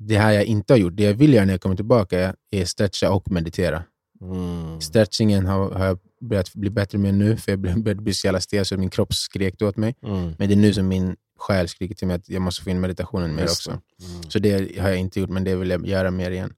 Det 0.01 0.19
här 0.19 0.33
jag 0.33 0.45
inte 0.45 0.73
har 0.73 0.79
gjort, 0.79 0.97
det 0.97 1.03
jag 1.03 1.15
vill 1.15 1.35
göra 1.35 1.45
när 1.45 1.53
jag 1.53 1.61
kommer 1.61 1.77
tillbaka 1.77 2.35
är 2.51 2.65
stretcha 2.65 3.11
och 3.11 3.31
meditera. 3.31 3.85
Mm. 4.21 4.81
Stretchingen 4.81 5.47
har, 5.47 5.71
har 5.71 5.87
jag 5.87 5.99
börjat 6.21 6.55
bli 6.55 6.71
bättre 6.71 6.99
med 6.99 7.15
nu, 7.15 7.37
för 7.37 7.53
jag 7.53 7.61
började 7.61 8.03
bli 8.03 8.15
så 8.15 8.27
jävla 8.27 8.41
stel 8.41 8.65
så 8.67 8.77
min 8.77 8.91
kropp 8.91 9.15
skrek 9.15 9.63
åt 9.63 9.77
mig. 9.77 9.95
Mm. 10.03 10.35
Men 10.39 10.49
det 10.49 10.55
är 10.55 10.57
nu 10.57 10.75
som 10.75 10.89
min 10.89 11.17
själ 11.39 11.69
skriker 11.69 11.95
till 11.95 12.07
mig 12.07 12.17
att 12.17 12.29
jag 12.29 12.43
måste 12.43 12.63
få 12.65 12.71
in 12.71 12.81
meditationen 12.81 13.35
mer 13.35 13.43
Just 13.43 13.67
också. 13.69 13.71
Mm. 13.71 14.23
Så 14.31 14.39
det 14.39 14.79
har 14.81 14.89
jag 14.89 14.99
inte 14.99 15.21
gjort, 15.21 15.31
men 15.31 15.45
det 15.45 15.57
vill 15.57 15.71
jag 15.71 15.87
göra 15.87 16.11
mer 16.11 16.31
igen. 16.31 16.53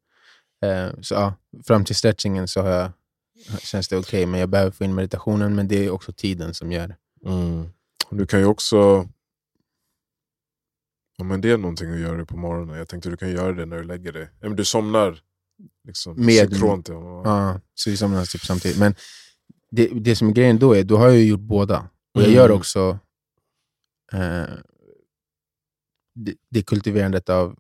Eh, 0.63 1.01
så 1.01 1.15
ja, 1.15 1.35
fram 1.67 1.85
till 1.85 1.97
stretchingen 1.97 2.49
så 2.49 2.61
har 2.63 2.69
jag 2.71 2.91
känns 3.61 3.89
det 3.89 3.97
okej. 3.97 4.27
Men 4.27 4.41
jag 4.41 4.49
behöver 4.49 4.71
få 4.71 4.85
in 4.85 4.95
meditationen, 4.95 5.55
men 5.55 5.69
det 5.69 5.85
är 5.87 5.91
också 5.91 6.13
tiden 6.13 6.55
som 6.55 6.73
gör 6.73 6.89
det. 6.89 6.97
Mm. 7.31 7.69
Du 8.11 8.27
kan 8.27 8.41
ju 8.41 8.47
också... 8.47 9.09
Ja, 11.17 11.25
men 11.25 11.41
det 11.41 11.51
är 11.51 11.57
någonting 11.59 11.93
att 11.93 12.01
göra 12.01 12.25
på 12.27 12.37
morgonen. 12.37 12.79
Jag 12.79 12.89
tänkte 12.89 13.11
du 13.11 13.17
kan 13.17 13.31
göra 13.31 13.53
det 13.53 13.67
när 13.67 13.77
du 13.77 13.83
lägger 13.85 14.13
dig. 14.13 14.29
Ja, 14.41 14.49
men 14.49 14.57
du 14.57 14.65
somnar 14.65 15.21
liksom, 15.87 16.15
Med- 16.27 16.51
synkront. 16.51 16.89
Ja. 16.89 17.23
Ja, 17.25 17.61
så 17.75 17.91
vi 17.91 17.97
somnar 17.97 18.25
typ 18.25 18.41
samtidigt. 18.41 18.79
Men 18.79 18.95
det, 19.71 19.87
det 19.89 20.17
som 20.17 20.29
är 20.29 20.33
grejen 20.33 20.59
då 20.59 20.73
är, 20.77 20.85
då 20.85 20.97
har 20.97 21.07
jag 21.07 21.17
ju 21.17 21.25
gjort 21.25 21.41
båda. 21.41 21.79
Och 22.15 22.21
jag 22.21 22.25
Mm. 22.29 22.37
gör 22.37 22.51
också 22.51 22.99
eh, 24.13 24.45
det, 26.15 26.35
det 26.51 26.63
kultiverandet 26.63 27.29
av 27.29 27.57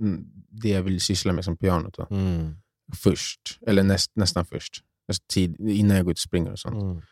mm, 0.00 0.26
det 0.62 0.68
jag 0.68 0.82
vill 0.82 1.00
syssla 1.00 1.32
med 1.32 1.44
som 1.44 1.56
pianot. 1.56 1.98
Mm. 2.10 2.54
Först, 2.96 3.58
eller 3.66 3.82
näst, 3.82 4.10
nästan 4.14 4.46
först. 4.46 4.82
Alltså 5.08 5.22
tid, 5.32 5.56
innan 5.60 5.96
jag 5.96 6.04
går 6.04 6.12
ut 6.12 6.18
och 6.18 6.22
springer 6.22 6.52
och 6.52 6.58
sånt. 6.58 7.02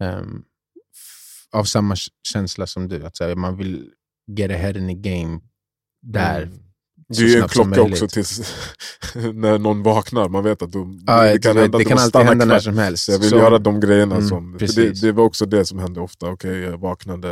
Mm. 0.00 0.44
F- 0.94 1.46
av 1.50 1.64
samma 1.64 1.96
känsla 2.32 2.66
som 2.66 2.88
du, 2.88 3.06
att 3.06 3.20
här, 3.20 3.34
man 3.34 3.56
vill 3.56 3.92
get 4.26 4.50
ahead 4.50 4.78
in 4.78 4.88
the 5.02 5.10
game 5.10 5.40
där. 6.02 6.42
Mm. 6.42 6.58
Det 7.18 7.34
är 7.34 7.42
en 7.42 7.48
klocka 7.48 7.82
också 7.82 8.08
tills 8.08 8.54
när 9.14 9.58
någon 9.58 9.82
vaknar. 9.82 10.28
Man 10.28 10.44
vet 10.44 10.62
att 10.62 10.72
de, 10.72 11.00
Ja, 11.06 11.22
det 11.22 11.38
kan 11.38 11.56
hända 11.56 11.78
det 11.78 11.84
kan 11.84 11.98
alltid 11.98 12.20
hända 12.20 12.44
när 12.44 12.58
som 12.60 12.78
helst. 12.78 13.04
Så 13.04 13.12
jag 13.12 13.18
vill 13.18 13.30
Så- 13.30 13.36
göra 13.36 13.58
de 13.58 13.80
grejerna 13.80 14.14
Mm, 14.16 14.28
som... 14.28 14.56
Det, 14.58 15.00
det 15.00 15.12
var 15.12 15.24
också 15.24 15.46
det 15.46 15.64
som 15.64 15.78
hände 15.78 16.00
ofta. 16.00 16.26
Okej, 16.30 16.58
jag 16.60 16.78
vaknade, 16.78 17.30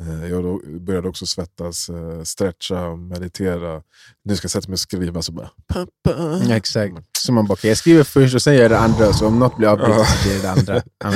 eh, 0.00 0.30
jag 0.30 0.60
började 0.80 1.08
också 1.08 1.26
svettas, 1.26 1.88
eh, 1.88 2.22
stretcha, 2.22 2.96
meditera. 2.96 3.82
Nu 4.24 4.36
ska 4.36 4.44
jag 4.44 4.50
sätta 4.50 4.68
mig 4.68 4.72
och 4.74 4.80
skriva, 4.80 5.22
så 5.22 5.32
bara... 5.32 5.50
Pappa. 5.68 6.40
Ja, 6.48 6.56
exakt. 6.56 6.94
Så 7.18 7.32
man 7.32 7.46
bara, 7.46 7.54
okej, 7.54 7.68
jag 7.70 7.78
skriver 7.78 8.04
först 8.04 8.34
och 8.34 8.42
sen 8.42 8.54
gör 8.54 8.62
jag 8.62 8.70
det 8.70 8.78
andra, 8.78 9.12
så 9.12 9.26
om 9.26 9.38
något 9.38 9.56
blir 9.56 9.68
avbrutet 9.68 10.06
så 10.08 10.28
blir 10.28 10.36
det 10.36 10.42
det 10.42 10.50
andra. 10.50 10.82
Ja, 11.04 11.10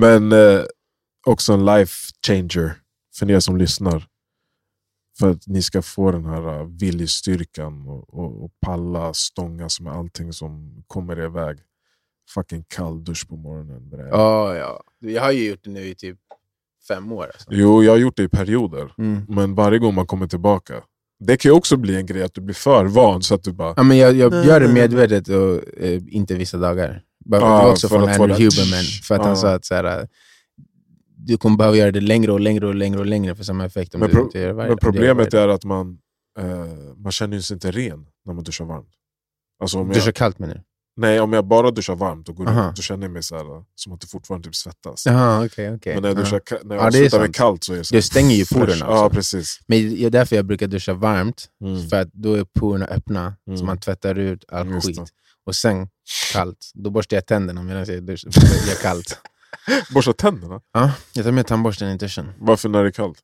men. 0.00 0.28
Men 0.28 0.56
eh, 0.56 0.64
också 1.26 1.52
en 1.52 1.64
life 1.64 1.94
changer 2.26 2.74
för 3.18 3.30
er 3.30 3.40
som 3.40 3.56
lyssnar. 3.56 4.06
För 5.18 5.30
att 5.30 5.46
ni 5.46 5.62
ska 5.62 5.82
få 5.82 6.10
den 6.12 6.24
här 6.24 6.60
uh, 6.60 6.66
viljestyrkan 6.80 7.86
och, 7.88 8.14
och, 8.14 8.44
och 8.44 8.50
palla 8.66 9.14
stångas 9.14 9.80
med 9.80 9.92
allting 9.92 10.32
som 10.32 10.82
kommer 10.86 11.18
er 11.20 11.28
väg. 11.28 11.58
Fucking 12.34 12.64
kall 12.68 13.04
dusch 13.04 13.28
på 13.28 13.36
morgonen. 13.36 13.88
bre. 13.90 14.08
Ja, 14.10 14.54
ja. 14.56 14.82
Jag 15.00 15.22
har 15.22 15.32
ju 15.32 15.48
gjort 15.48 15.60
det 15.64 15.70
nu 15.70 15.80
i 15.80 15.94
typ 15.94 16.18
fem 16.88 17.12
år. 17.12 17.24
Alltså. 17.24 17.46
Jo, 17.50 17.82
jag 17.82 17.92
har 17.92 17.98
gjort 17.98 18.16
det 18.16 18.22
i 18.22 18.28
perioder. 18.28 18.92
Mm. 18.98 19.22
Men 19.28 19.54
varje 19.54 19.78
gång 19.78 19.94
man 19.94 20.06
kommer 20.06 20.26
tillbaka. 20.26 20.74
Det 21.20 21.36
kan 21.36 21.50
ju 21.50 21.56
också 21.56 21.76
bli 21.76 21.96
en 21.96 22.06
grej 22.06 22.22
att 22.22 22.34
du 22.34 22.40
blir 22.40 22.54
för 22.54 22.84
van 22.84 23.22
så 23.22 23.34
att 23.34 23.42
du 23.42 23.52
bara... 23.52 23.74
Ja, 23.76 23.82
men 23.82 23.96
jag, 23.96 24.14
jag 24.14 24.44
gör 24.46 24.60
det 24.60 24.68
medvetet 24.68 25.28
och 25.28 25.78
eh, 25.82 26.02
inte 26.08 26.34
vissa 26.34 26.58
dagar. 26.58 27.02
Bara, 27.24 27.40
Ja, 27.40 27.46
det 27.46 27.64
var 27.64 27.70
också 27.70 27.88
för 27.88 27.98
från 27.98 28.08
Andrew 28.08 28.44
Huberman, 28.44 28.84
för 29.02 29.14
att 29.14 29.20
han 29.20 29.30
Ja. 29.30 29.36
sa 29.36 29.54
att 29.54 29.64
så 29.64 29.74
här, 29.74 30.00
äh, 30.00 30.06
du 31.28 31.38
kommer 31.38 31.56
behöva 31.56 31.76
göra 31.76 31.90
det 31.92 32.00
längre 32.00 32.32
och 32.32 32.40
längre 32.40 32.66
och 32.66 32.74
längre 32.74 32.98
och 33.00 33.06
längre 33.06 33.34
för 33.34 33.44
samma 33.44 33.64
effekt 33.64 33.94
om 33.94 34.00
Men 34.00 34.08
du 34.08 34.14
pro- 34.14 34.30
varje 34.54 34.68
Men 34.68 34.78
problemet 34.78 35.34
är 35.34 35.48
att 35.48 35.64
man, 35.64 35.98
eh, 36.38 36.46
man 36.96 37.12
känner 37.12 37.40
sig 37.40 37.54
inte 37.54 37.70
ren 37.70 38.06
när 38.26 38.34
man 38.34 38.44
duschar 38.44 38.64
varmt. 38.64 38.88
Alltså 39.62 39.78
om 39.78 39.88
dag. 39.88 39.96
jag, 40.06 40.14
kallt 40.14 40.38
menar 40.38 40.54
du? 40.54 40.62
Nej, 40.96 41.20
om 41.20 41.32
jag 41.32 41.46
bara 41.46 41.70
duschar 41.70 41.94
varmt 41.94 42.28
och 42.28 42.34
går 42.36 42.48
Aha. 42.48 42.70
ut, 42.70 42.76
då 42.76 42.82
känner 42.82 43.02
jag 43.02 43.10
mig 43.12 43.22
så 43.22 43.36
här, 43.36 43.44
som 43.74 43.92
att 43.92 44.00
det 44.00 44.06
fortfarande 44.06 44.44
typ 44.48 44.54
svettas. 44.56 45.06
Jaha, 45.06 45.44
okej. 45.46 45.74
okej. 45.74 45.94
Men 45.94 46.02
när 46.02 46.08
jag, 46.08 46.18
Ja. 46.18 46.22
duschar, 46.22 46.38
ka- 46.40 46.60
när 46.64 46.74
jag 46.74 46.82
Ja, 46.84 46.86
avslutar 46.88 47.20
med 47.20 47.34
kallt 47.34 47.64
så 47.64 47.72
är 47.72 47.76
det 47.76 47.84
så 47.84 47.94
Det 47.94 48.02
stänger 48.02 48.34
ju 48.36 48.44
porerna. 48.46 48.74
Ja, 48.80 48.86
Alltså. 48.86 49.16
precis. 49.16 49.60
Men 49.66 49.78
det 49.94 50.04
är 50.04 50.10
därför 50.10 50.36
jag 50.36 50.44
brukar 50.44 50.66
duscha 50.66 50.94
varmt, 50.94 51.48
Mm. 51.64 51.88
för 51.88 52.00
att 52.00 52.12
då 52.12 52.34
är 52.34 52.44
porerna 52.44 52.86
öppna, 52.86 53.34
så 53.46 53.52
Mm. 53.52 53.66
man 53.66 53.78
tvättar 53.78 54.18
ut 54.18 54.44
all 54.48 54.68
Just 54.68 54.86
skit. 54.86 54.96
det. 54.96 55.06
Och 55.46 55.54
sen 55.54 55.88
kallt, 56.32 56.70
då 56.74 56.90
borstar 56.90 57.16
jag 57.16 57.26
tänderna 57.26 57.62
medan 57.62 57.84
jag 57.88 58.02
duschar, 58.02 58.30
för 58.40 58.40
det 58.66 58.72
är 58.72 58.82
kallt. 58.82 59.18
Borsta 59.94 60.12
tänderna? 60.12 60.60
Ja, 60.72 60.92
jag 61.12 61.24
tar 61.24 61.32
med 61.32 61.46
tandborsten 61.46 61.88
i 61.88 61.96
duschen. 61.96 62.32
Varför 62.38 62.68
när 62.68 62.82
det 62.82 62.88
är 62.88 62.92
kallt? 62.92 63.20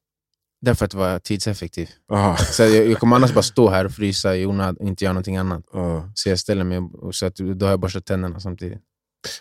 Därför 0.60 0.84
att 0.84 0.90
det 0.90 0.96
var 0.96 1.18
tidseffektivt. 1.18 1.90
Aha. 2.12 2.36
Så 2.36 2.62
jag, 2.62 2.86
jag 2.90 2.98
kommer 2.98 3.16
annars 3.16 3.34
bara 3.34 3.42
stå 3.42 3.68
här 3.70 3.84
och 3.84 3.92
frysa 3.92 4.36
i 4.36 4.46
onödan 4.46 4.76
och 4.76 4.86
inte 4.88 5.04
göra 5.04 5.12
någonting 5.12 5.36
annat. 5.36 5.64
Ja. 5.72 6.10
Så 6.14 6.28
jag 6.28 6.38
ställer 6.38 6.64
mig 6.64 6.78
och 6.78 7.14
så 7.14 7.26
att 7.26 7.36
då 7.36 7.66
har 7.66 7.70
jag 7.70 7.80
borstat 7.80 8.06
tänderna 8.06 8.40
samtidigt. 8.40 8.80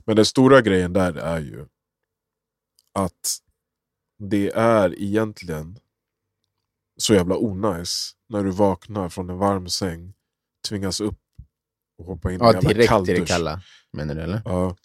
Men 0.06 0.16
den 0.16 0.26
stora 0.26 0.62
grejen 0.62 0.94
där 0.94 1.14
är 1.16 1.40
ju 1.40 1.66
att 3.00 3.38
det 4.20 4.52
är 4.56 5.02
egentligen 5.02 5.78
så 6.98 7.14
jävla 7.14 7.38
onajs 7.38 8.12
när 8.30 8.44
du 8.44 8.52
vaknar 8.52 9.10
från 9.10 9.30
en 9.30 9.38
varm 9.38 9.68
säng, 9.70 10.14
tvingas 10.70 11.02
upp 11.02 11.20
och 11.98 12.06
hoppa 12.06 12.32
in 12.32 12.36
i 12.36 12.40
en 12.40 12.46
Ja, 12.46 12.54
jävla 12.54 12.70
direkt 12.70 12.90
kall 12.90 13.10
i 13.10 13.14
det 13.14 13.20
dusch. 13.20 13.28
kalla, 13.28 13.62
menar 13.94 14.16
du 14.16 14.22
eller? 14.22 14.42
Ja. 14.46 14.76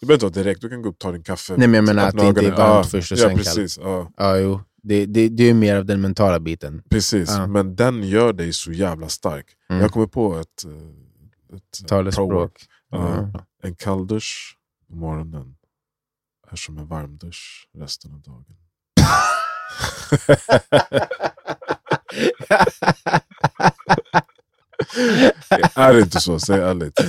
Det 0.00 0.06
behöver 0.06 0.26
inte 0.26 0.38
vara 0.38 0.44
direkt, 0.44 0.60
du 0.60 0.68
kan 0.68 0.82
gå 0.82 0.88
upp 0.88 0.94
och 0.94 0.98
ta 0.98 1.12
din 1.12 1.22
kaffe. 1.22 1.52
Nej, 1.56 1.68
men 1.68 1.74
jag 1.74 1.84
menar 1.84 2.08
att 2.08 2.16
det 2.16 2.26
inte 2.26 2.40
är 2.40 2.44
ögonen. 2.44 2.58
varmt 2.68 2.86
ja, 2.86 2.90
först 2.90 3.12
och 3.12 3.18
ja, 3.18 3.22
sen 3.22 3.30
kallt. 3.30 3.44
precis, 3.46 3.78
Ja, 3.78 4.10
Ja, 4.16 4.36
jo. 4.38 4.60
Det, 4.82 5.06
det, 5.06 5.28
det 5.28 5.44
är 5.44 5.54
mer 5.54 5.76
av 5.76 5.84
den 5.86 6.00
mentala 6.00 6.40
biten. 6.40 6.82
precis. 6.90 7.28
Ja. 7.30 7.46
Men 7.46 7.76
den 7.76 8.02
gör 8.02 8.32
dig 8.32 8.52
så 8.52 8.72
jävla 8.72 9.08
stark. 9.08 9.46
Mm. 9.70 9.82
Jag 9.82 9.90
kommer 9.92 10.06
på 10.06 10.36
ett, 10.38 10.64
eh, 10.64 11.56
ett 11.56 11.88
Talespråk. 11.88 12.62
Ja. 12.90 13.30
Ja. 13.34 13.44
En 13.62 13.74
kalldusch 13.74 14.56
på 14.88 14.94
morgonen 14.96 15.54
är 16.50 16.56
som 16.56 16.78
en 16.78 16.86
varmdusch 16.86 17.68
resten 17.78 18.12
av 18.12 18.20
dagen. 18.20 18.44
är 25.74 25.92
det 25.94 26.00
inte 26.00 26.20
så? 26.20 26.40
Säg 26.40 26.60
ärligt. 26.60 27.00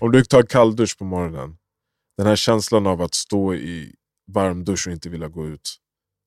Om 0.00 0.12
du 0.12 0.24
tar 0.24 0.42
kalldusch 0.42 0.98
på 0.98 1.04
morgonen, 1.04 1.56
den 2.18 2.26
här 2.26 2.36
känslan 2.36 2.86
av 2.86 3.02
att 3.02 3.14
stå 3.14 3.54
i 3.54 3.94
varm 4.26 4.64
dusch 4.64 4.86
och 4.86 4.92
inte 4.92 5.08
vilja 5.08 5.28
gå 5.28 5.46
ut 5.46 5.76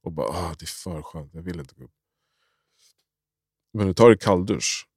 och 0.04 0.12
bara 0.12 0.28
ah, 0.28 0.56
det 0.60 0.66
är 0.66 0.68
för 0.68 1.02
skönt, 1.02 1.34
jag 1.34 1.42
vill 1.42 1.60
inte 1.60 1.76
gå 1.76 1.84
upp. 1.84 1.92
Men 3.74 3.88
du 3.88 3.94
tar 3.94 4.12
en 4.12 4.18
kalldusch, 4.18 4.88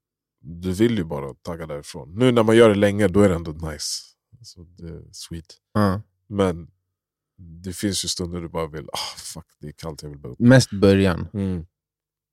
du 0.41 0.73
vill 0.73 0.99
ju 0.99 1.05
bara 1.05 1.35
tagga 1.35 1.67
därifrån. 1.67 2.15
Nu 2.19 2.33
när 2.33 2.43
man 2.43 2.57
gör 2.57 2.69
det 2.69 2.75
länge, 2.75 3.09
då 3.09 3.21
är 3.21 3.29
det 3.29 3.35
ändå 3.35 3.53
nice. 3.53 4.03
Så 4.43 4.63
det 4.63 4.89
är 4.89 5.03
sweet. 5.13 5.57
Ja. 5.73 6.03
Men 6.29 6.71
det 7.37 7.73
finns 7.73 8.05
ju 8.05 8.09
stunder 8.09 8.41
du 8.41 8.49
bara 8.49 8.67
vill, 8.67 8.89
ah 8.93 9.17
fuck 9.17 9.47
det 9.61 9.69
är 9.69 9.73
kallt, 9.73 10.03
jag 10.03 10.11
vill 10.11 10.19
bara 10.19 10.33
upp. 10.33 10.39
Mest 10.39 10.71
början. 10.71 11.29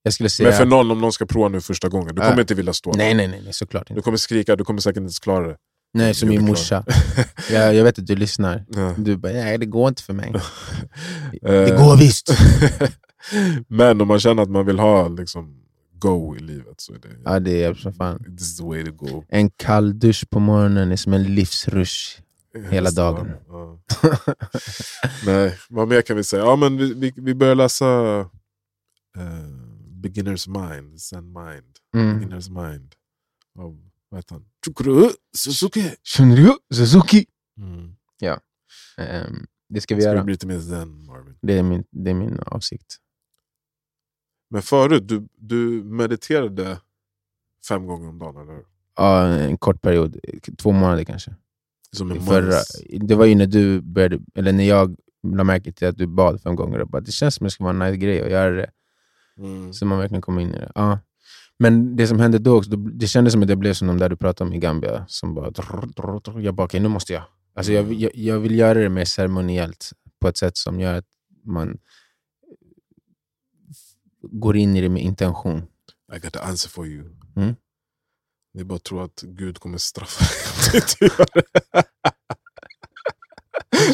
Jag 0.04 0.14
skulle 0.14 0.30
säga... 0.30 0.50
Men 0.50 0.58
för 0.58 0.66
någon, 0.66 0.92
om 0.92 1.02
någon 1.02 1.14
ska 1.14 1.26
prova 1.26 1.50
nu 1.50 1.62
första 1.62 1.90
gången, 1.90 2.16
du 2.16 2.22
kommer 2.22 2.42
inte 2.42 2.56
vilja 2.56 2.74
stå 2.74 2.92
nej, 2.96 3.08
där. 3.10 3.16
nej, 3.16 3.28
nej, 3.28 3.42
nej, 3.44 3.54
såklart 3.54 3.88
Du 3.88 3.94
inte. 3.94 4.04
kommer 4.04 4.18
skrika, 4.18 4.56
du 4.56 4.64
kommer 4.64 4.80
säkert 4.82 5.02
inte 5.02 5.14
klara 5.22 5.48
det. 5.48 5.58
Nej, 5.94 6.14
som 6.14 6.30
min 6.30 6.46
morsa. 6.46 6.84
Jag, 7.52 7.76
jag 7.76 7.84
vet 7.84 8.00
att 8.00 8.08
du 8.08 8.16
lyssnar. 8.16 8.66
Ja. 8.70 8.96
Du 8.98 9.18
bara, 9.18 9.34
nej 9.34 9.58
det 9.58 9.66
går 9.66 9.88
inte 9.88 10.04
för 10.04 10.14
mig. 10.14 10.34
Eh, 11.44 11.52
Det 11.52 11.78
går 11.78 11.98
visst! 11.98 12.30
Men 13.68 14.02
om 14.02 14.08
man 14.08 14.20
känner 14.20 14.44
att 14.44 14.50
man 14.50 14.66
vill 14.66 14.80
ha 14.80 15.08
liksom, 15.08 15.62
go 16.00 16.36
i 16.36 16.40
livet 16.40 16.82
så 16.82 16.94
är 16.94 16.98
det 17.00 17.08
Ja, 17.26 17.40
det 17.40 17.64
är 17.64 17.74
som 17.74 17.94
fan. 17.94 18.24
this 18.38 18.42
is 18.42 18.58
the 18.58 18.64
way 18.64 18.86
to 18.86 18.92
go. 18.92 19.24
En 19.30 19.50
kall 19.50 20.00
dusch 20.00 20.30
på 20.30 20.40
morgonen 20.40 20.92
är 20.92 20.96
som 20.96 21.14
en 21.14 21.24
livsrush. 21.36 22.22
Hela 22.70 22.92
dagen. 22.92 23.32
Ja. 23.48 23.80
Nej, 25.26 25.58
vad 25.70 25.88
mer 25.88 26.02
kan 26.02 26.18
vi 26.18 26.24
säga? 26.24 26.44
Ja, 26.44 26.56
men 26.56 26.78
vi, 26.78 26.94
vi, 26.94 27.14
vi 27.16 27.36
börjar 27.36 27.56
läsa 27.56 28.20
eh, 29.18 29.46
Beginner's 30.04 30.50
Mind, 30.72 31.02
Zen 31.02 31.26
Mind. 31.34 31.76
Mm. 31.96 32.20
Beginner's 32.22 32.70
Mind. 32.70 32.96
Av, 33.60 33.78
vad 34.12 34.18
heter 34.18 34.36
han? 34.36 34.46
Chukuru 34.66 35.10
Suzuki. 35.38 35.96
Shunryu 36.04 36.54
Suzuki! 36.74 37.26
Mm. 37.58 37.96
Ehm, 38.98 39.46
det 39.70 39.82
ska 39.82 39.96
vi 39.96 40.02
Ska 40.02 40.10
göra. 40.10 40.20
det 40.20 40.26
bli 40.26 40.34
lite 40.34 40.48
mer 40.48 40.60
zen 40.60 41.06
Marvin? 41.06 41.36
Det 41.42 41.58
är 41.58 41.64
min, 41.64 41.84
det 41.92 42.10
är 42.10 42.14
min 42.14 42.40
avsikt. 42.40 42.98
Men 44.50 44.62
förut, 44.62 45.08
du, 45.08 45.28
du 45.38 45.84
mediterade 45.84 46.80
fem 47.68 47.86
gånger 47.86 48.10
om 48.10 48.20
dagen, 48.20 48.50
eller? 48.50 48.64
Ja, 48.96 49.28
en 49.28 49.58
kort 49.58 49.82
period. 49.82 50.18
Två 50.58 50.72
månader 50.72 51.04
kanske. 51.04 51.36
Som 51.92 52.12
en 52.12 52.22
Förra, 52.22 52.58
det 53.00 53.16
var 53.16 53.26
ju 53.26 53.36
när 53.36 53.46
du 53.48 53.82
började, 53.82 54.20
eller 54.36 54.52
när 54.54 54.64
jag 54.64 54.96
la 55.24 55.44
märke 55.44 55.72
till 55.72 55.88
att 55.88 55.98
du 55.98 56.08
bad 56.08 56.42
fem 56.42 56.56
gånger. 56.56 56.80
Och 56.82 56.88
bara, 56.88 57.02
det 57.02 57.12
känns 57.12 57.36
som 57.36 57.44
det 57.44 57.52
ska 57.52 57.64
vara 57.64 57.74
en 57.74 57.80
nice 57.80 57.98
grej 57.98 58.22
att 58.22 58.32
göra 58.32 58.52
det. 58.52 58.72
Mm. 59.38 59.74
Så 59.74 59.86
man 59.86 60.00
verkligen 60.00 60.22
kommer 60.22 60.42
in 60.42 60.56
i 60.56 60.60
det. 60.60 60.72
Ja. 60.76 61.00
Men 61.62 61.96
det 61.96 62.08
som 62.08 62.20
hände 62.20 62.40
då 62.40 62.58
också, 62.58 62.70
det 62.76 63.08
kändes 63.08 63.32
som 63.34 63.44
att 63.44 63.50
jag 63.50 63.58
blev 63.58 63.74
som 63.74 63.88
de 63.88 63.98
där 63.98 64.10
du 64.10 64.16
pratade 64.16 64.48
om 64.50 64.54
i 64.54 64.60
Gambia. 64.60 65.06
Som 65.08 65.36
bara, 65.36 65.50
drr, 65.50 65.86
drr, 65.96 66.20
drr. 66.20 66.42
Jag 66.42 66.56
bara, 66.56 66.66
okej 66.66 66.80
nu 66.80 66.88
måste 66.88 67.14
jag. 67.14 67.24
Alltså 67.56 67.72
jag, 67.72 67.94
jag. 67.94 68.16
Jag 68.16 68.40
vill 68.40 68.56
göra 68.56 68.80
det 68.80 68.90
mer 68.90 69.06
ceremoniellt. 69.06 69.92
På 70.20 70.28
ett 70.28 70.38
sätt 70.38 70.58
som 70.58 70.80
gör 70.80 70.94
att 70.94 71.06
man 71.46 71.78
går 74.22 74.58
in 74.58 74.76
i 74.76 74.82
det 74.82 74.90
med 74.90 75.04
intention. 75.04 75.64
I 76.16 76.20
got 76.20 76.34
the 76.34 76.40
answer 76.40 76.70
for 76.70 76.88
you. 76.88 77.06
Mm. 77.36 77.56
Ni 78.54 78.64
bara 78.64 78.80
tror 78.80 79.04
att 79.04 79.22
Gud 79.22 79.60
kommer 79.60 79.78
straffa 79.78 80.26
det. 80.72 81.10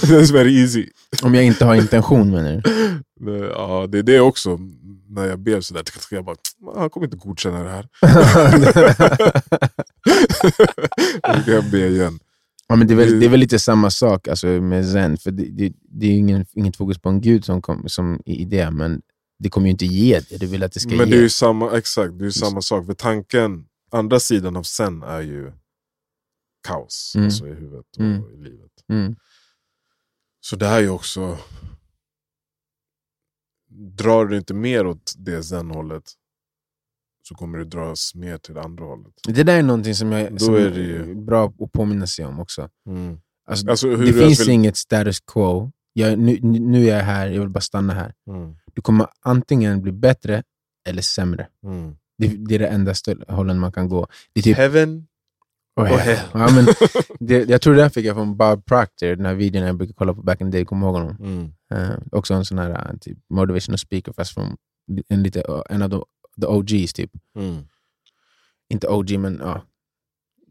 That's 0.08 0.34
very 0.34 0.62
easy. 0.62 0.90
Om 1.24 1.36
jag 1.36 1.44
inte 1.44 1.66
har 1.66 1.76
intention 1.76 2.32
menar 2.32 2.62
du? 2.62 2.62
Ja, 3.56 3.88
det 3.88 4.00
är 4.00 4.04
det 4.04 4.20
också. 4.20 4.60
När 5.18 5.26
jag 5.26 5.40
ber 5.40 5.62
sådär, 5.62 5.84
jag 6.12 6.26
bara, 6.26 6.36
"Ah, 6.76 6.80
han 6.80 6.90
kommer 6.90 7.06
inte 7.08 7.18
godkänna 7.18 7.64
det 7.64 7.70
här. 7.70 7.88
Då 11.38 11.44
kan 11.44 11.54
jag 11.54 11.72
be 11.72 11.88
igen. 11.88 12.20
Ja, 12.68 12.76
men 12.76 12.88
det, 12.88 12.94
är 12.94 12.96
väl, 12.96 13.20
det 13.20 13.26
är 13.26 13.30
väl 13.30 13.40
lite 13.40 13.60
samma 13.60 13.90
sak 13.92 14.28
alltså, 14.28 14.48
med 14.48 14.86
zen, 14.90 15.18
för 15.18 15.32
det, 15.32 15.44
det, 15.44 15.74
det 15.90 16.06
är 16.06 16.12
ju 16.12 16.18
ingen, 16.18 16.46
inget 16.54 16.76
fokus 16.78 16.98
på 16.98 17.10
en 17.10 17.22
gud 17.22 17.46
som, 17.46 17.62
kom, 17.62 17.90
som 17.90 18.22
i 18.26 18.46
det, 18.46 18.72
men 18.72 19.02
det 19.40 19.50
kommer 19.50 19.68
ju 19.68 19.72
inte 19.72 19.86
ge 19.86 20.20
det. 20.30 20.38
Du 20.38 20.46
vill 20.48 20.64
att 20.64 20.72
det 20.72 20.80
ska 20.80 20.90
Men 20.90 20.98
ge. 21.00 21.06
det 21.06 21.18
är 21.18 21.22
ju 21.22 21.30
samma, 21.30 21.78
exakt, 21.78 22.18
det 22.18 22.24
är 22.24 22.26
ju 22.26 22.32
samma 22.32 22.62
sak. 22.62 22.86
För 22.86 22.94
tanken, 22.94 23.66
andra 23.92 24.20
sidan 24.20 24.56
av 24.56 24.64
sen 24.64 25.04
är 25.04 25.22
ju 25.22 25.52
kaos 26.68 27.14
Mm. 27.16 27.26
alltså 27.26 27.48
i 27.48 27.54
huvudet 27.54 27.86
och 27.98 28.04
Mm. 28.04 28.24
i 28.34 28.38
livet. 28.44 28.72
Mm. 28.90 29.16
Så 30.42 30.56
det 30.56 30.68
här 30.68 30.78
är 30.78 30.82
ju 30.82 30.90
också... 30.90 31.38
Drar 33.80 34.26
du 34.26 34.38
inte 34.38 34.54
mer 34.54 34.88
åt 34.88 35.14
det 35.18 35.44
zen-hållet 35.44 36.04
så 37.24 37.36
kommer 37.36 37.58
du 37.58 37.66
dras 37.66 38.16
mer 38.16 38.38
till 38.38 38.54
det 38.54 38.62
andra 38.62 38.86
hållet. 38.86 39.14
Det 39.28 39.44
där 39.44 39.58
är 39.58 39.64
någonting 39.64 39.96
som, 39.96 40.12
jag, 40.12 40.32
Då 40.34 40.38
som 40.40 40.56
är 40.56 40.60
ju- 40.60 41.16
bra 41.16 41.54
att 41.60 41.72
påminna 41.72 42.08
sig 42.08 42.26
om 42.26 42.40
också. 42.40 42.70
Alltså, 43.50 43.70
Alltså, 43.70 43.88
hur 43.90 44.06
det 44.06 44.14
finns 44.14 44.40
vill- 44.42 44.50
inget 44.50 44.78
status 44.78 45.20
quo. 45.20 45.72
Jag, 45.94 46.20
nu, 46.20 46.40
nu 46.42 46.84
är 46.90 46.96
jag 46.98 47.04
här, 47.04 47.28
jag 47.28 47.40
vill 47.40 47.50
bara 47.50 47.62
stanna 47.62 47.94
här. 47.94 48.14
Mm. 48.30 48.56
Du 48.74 48.82
kommer 48.82 49.08
antingen 49.22 49.82
bli 49.82 49.92
bättre 49.92 50.44
eller 50.90 51.02
sämre. 51.02 51.48
Mm. 51.64 51.96
Det, 52.18 52.28
det 52.28 52.56
är 52.56 52.60
det 52.60 52.68
enda 52.68 52.94
hållen 53.28 53.60
man 53.60 53.72
kan 53.72 53.90
gå. 53.90 54.08
Det 54.34 54.40
är 54.40 54.44
typ, 54.44 54.58
Heaven 54.58 55.08
och 55.78 55.84
och 55.84 56.00
hell. 56.00 56.20
Ja, 56.34 56.50
men 56.56 56.66
det, 57.20 57.50
jag 57.50 57.62
tror 57.62 57.74
det 57.76 57.82
där 57.82 57.90
fick 57.90 58.06
jag 58.06 58.16
från 58.16 58.38
Bob 58.38 58.66
Proctor, 58.66 59.16
den 59.16 59.26
här 59.26 59.34
videon 59.34 59.64
jag 59.64 59.78
brukar 59.78 59.94
kolla 59.94 60.14
på 60.14 60.22
back 60.22 60.42
in 60.42 60.52
the 60.52 60.58
day. 60.58 60.66
Kommer 60.66 60.88
ihåg 60.88 60.96
honom? 60.96 61.16
Mm. 61.20 61.52
Eh, 61.72 61.98
också 62.12 62.34
en 62.34 62.46
sån 62.46 62.58
här 62.58 62.70
eh, 62.70 62.98
typ, 62.98 63.18
motivational 63.30 63.78
speaker, 63.78 64.14
fast 64.14 64.34
från 64.34 64.58
en, 65.08 65.24
lite, 65.24 65.42
eh, 65.42 65.62
en 65.70 65.82
av 65.82 65.90
de, 65.90 66.04
the 66.42 66.48
OGs. 66.48 66.94
typ. 66.94 67.12
Mm. 67.36 67.64
Inte 68.70 68.88
OG, 68.88 69.20
men 69.20 69.38
ja, 69.44 69.62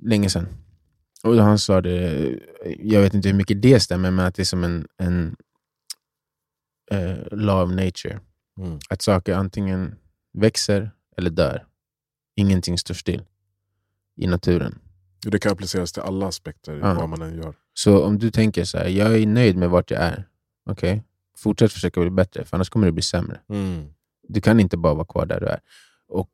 länge 0.03 0.31
sedan. 0.31 0.49
Och 1.25 1.35
han 1.35 1.59
sa 1.59 1.81
det, 1.81 2.31
jag 2.79 3.01
vet 3.01 3.15
inte 3.15 3.29
hur 3.29 3.37
mycket 3.37 3.63
det 3.63 3.81
stämmer, 3.81 4.11
men 4.11 4.27
att 4.27 4.35
det 4.35 4.43
är 4.43 4.45
som 4.45 4.65
en, 4.65 4.87
en 4.99 5.37
law 7.31 7.65
of 7.65 7.71
nature. 7.71 8.21
Mm. 8.61 8.79
Att 8.89 9.03
saker 9.03 9.35
antingen 9.35 9.95
växer 10.33 10.91
eller 11.17 11.31
dör. 11.31 11.67
Ingenting 12.37 12.79
står 12.79 12.95
still 12.95 13.23
i 14.17 14.27
naturen. 14.27 14.79
Det 15.31 15.39
kan 15.39 15.53
appliceras 15.53 15.93
till 15.93 16.03
alla 16.03 16.27
aspekter, 16.27 16.79
Ja. 16.83 16.95
vad 16.95 17.09
man 17.09 17.23
än 17.23 17.37
gör. 17.37 17.55
Så 17.75 18.05
om 18.05 18.19
du 18.19 18.31
tänker 18.31 18.65
så 18.65 18.79
här, 18.79 18.89
jag 18.89 19.17
är 19.19 19.27
nöjd 19.27 19.57
med 19.57 19.71
vart 19.71 19.91
jag 19.91 20.01
är. 20.01 20.29
Okej, 20.71 21.03
fortsätt 21.39 21.73
försöka 21.73 22.01
bli 22.01 22.11
bättre, 22.11 22.45
för 22.45 22.57
annars 22.57 22.69
kommer 22.69 22.87
det 22.87 22.93
bli 22.93 23.03
sämre. 23.03 23.41
Mm. 23.51 23.85
Du 24.29 24.41
kan 24.41 24.61
inte 24.61 24.77
bara 24.77 24.95
vara 24.95 25.05
kvar 25.07 25.27
där 25.27 25.41
du 25.41 25.47
är. 25.47 25.61
Och 26.09 26.29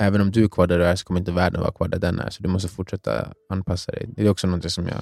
även 0.00 0.20
om 0.20 0.30
du 0.30 0.44
är 0.44 0.48
kvar 0.48 0.66
där 0.66 0.78
du 0.78 0.84
är 0.84 0.96
så 0.96 1.04
kommer 1.04 1.20
inte 1.20 1.32
världen 1.32 1.60
vara 1.60 1.72
kvar 1.72 1.88
där 1.88 1.98
den 1.98 2.20
är. 2.20 2.30
Så 2.30 2.42
du 2.42 2.48
måste 2.48 2.68
fortsätta 2.68 3.32
anpassa 3.48 3.92
dig. 3.92 4.08
Det 4.16 4.26
är 4.26 4.30
också 4.30 4.46
något 4.46 4.72
som 4.72 4.86
jag... 4.86 4.98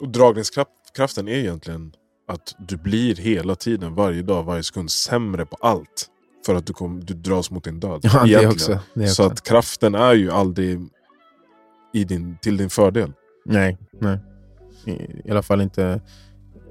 Och 0.00 0.08
dragningskraften 0.08 1.28
är 1.28 1.32
egentligen 1.32 1.92
att 2.28 2.54
du 2.58 2.76
blir 2.76 3.16
hela 3.16 3.54
tiden, 3.54 3.94
varje 3.94 4.22
dag, 4.22 4.44
varje 4.44 4.62
sekund 4.62 4.90
sämre 4.90 5.46
på 5.46 5.56
allt. 5.60 6.10
För 6.46 6.54
att 6.54 6.66
du, 6.66 6.72
kom, 6.72 7.04
du 7.04 7.14
dras 7.14 7.50
mot 7.50 7.64
din 7.64 7.80
död. 7.80 8.00
Ja, 8.02 8.24
det 8.24 8.46
också. 8.46 8.78
Det 8.94 9.02
är 9.02 9.06
Så 9.06 9.22
också. 9.26 9.32
att 9.32 9.42
kraften 9.42 9.94
är 9.94 10.14
ju 10.14 10.30
aldrig 10.30 10.80
i 11.94 12.04
din, 12.04 12.38
till 12.42 12.56
din 12.56 12.70
fördel. 12.70 13.12
Nej, 13.44 13.78
nej. 14.00 14.18
I, 14.84 14.90
I 15.24 15.30
alla 15.30 15.42
fall 15.42 15.60
inte 15.60 16.00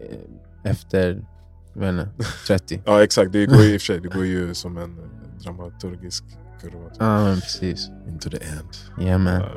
eh, 0.02 0.72
efter 0.72 1.26
inte, 1.76 2.10
30. 2.48 2.82
Ja 2.86 3.04
exakt, 3.04 3.32
det 3.32 3.46
går 3.46 3.62
ju 3.62 3.74
i 3.74 3.78
och 3.78 3.82
för 3.82 3.86
sig 3.86 4.00
det 4.00 4.08
går 4.16 4.26
ju 4.26 4.54
som 4.54 4.78
en 4.78 4.98
dramaturgisk 5.44 6.24
kurva. 6.62 6.90
Ja, 7.00 7.24
men 7.24 7.36
precis. 7.42 7.90
Into 8.08 8.30
the 8.30 8.38
end. 8.38 9.08
Yeah, 9.08 9.20
man. 9.22 9.42
All 9.42 9.50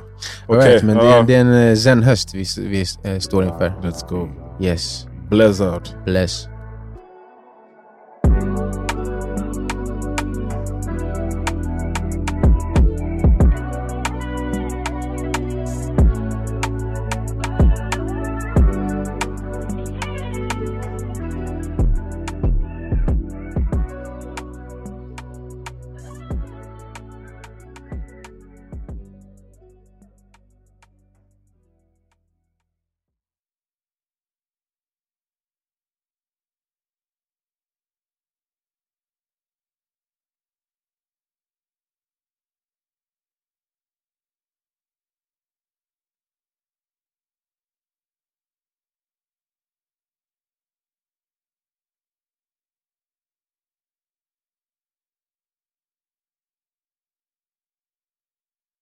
Okej, 0.47 0.71
right, 0.73 0.85
men 0.85 0.97
det, 0.97 1.05
ja. 1.05 1.19
är- 1.19 1.23
det 1.23 1.35
är 1.35 1.41
en 1.41 1.53
eh, 1.71 1.77
zen-höst 1.77 2.35
vi, 2.35 2.45
vi 2.59 2.85
eh, 3.05 3.19
står 3.19 3.45
inför. 3.45 3.69
Let's 3.83 4.09
go. 4.09 4.29
Yes. 4.65 5.07
Bless 5.31 5.61
out. 5.61 5.97
Bless. 6.05 6.49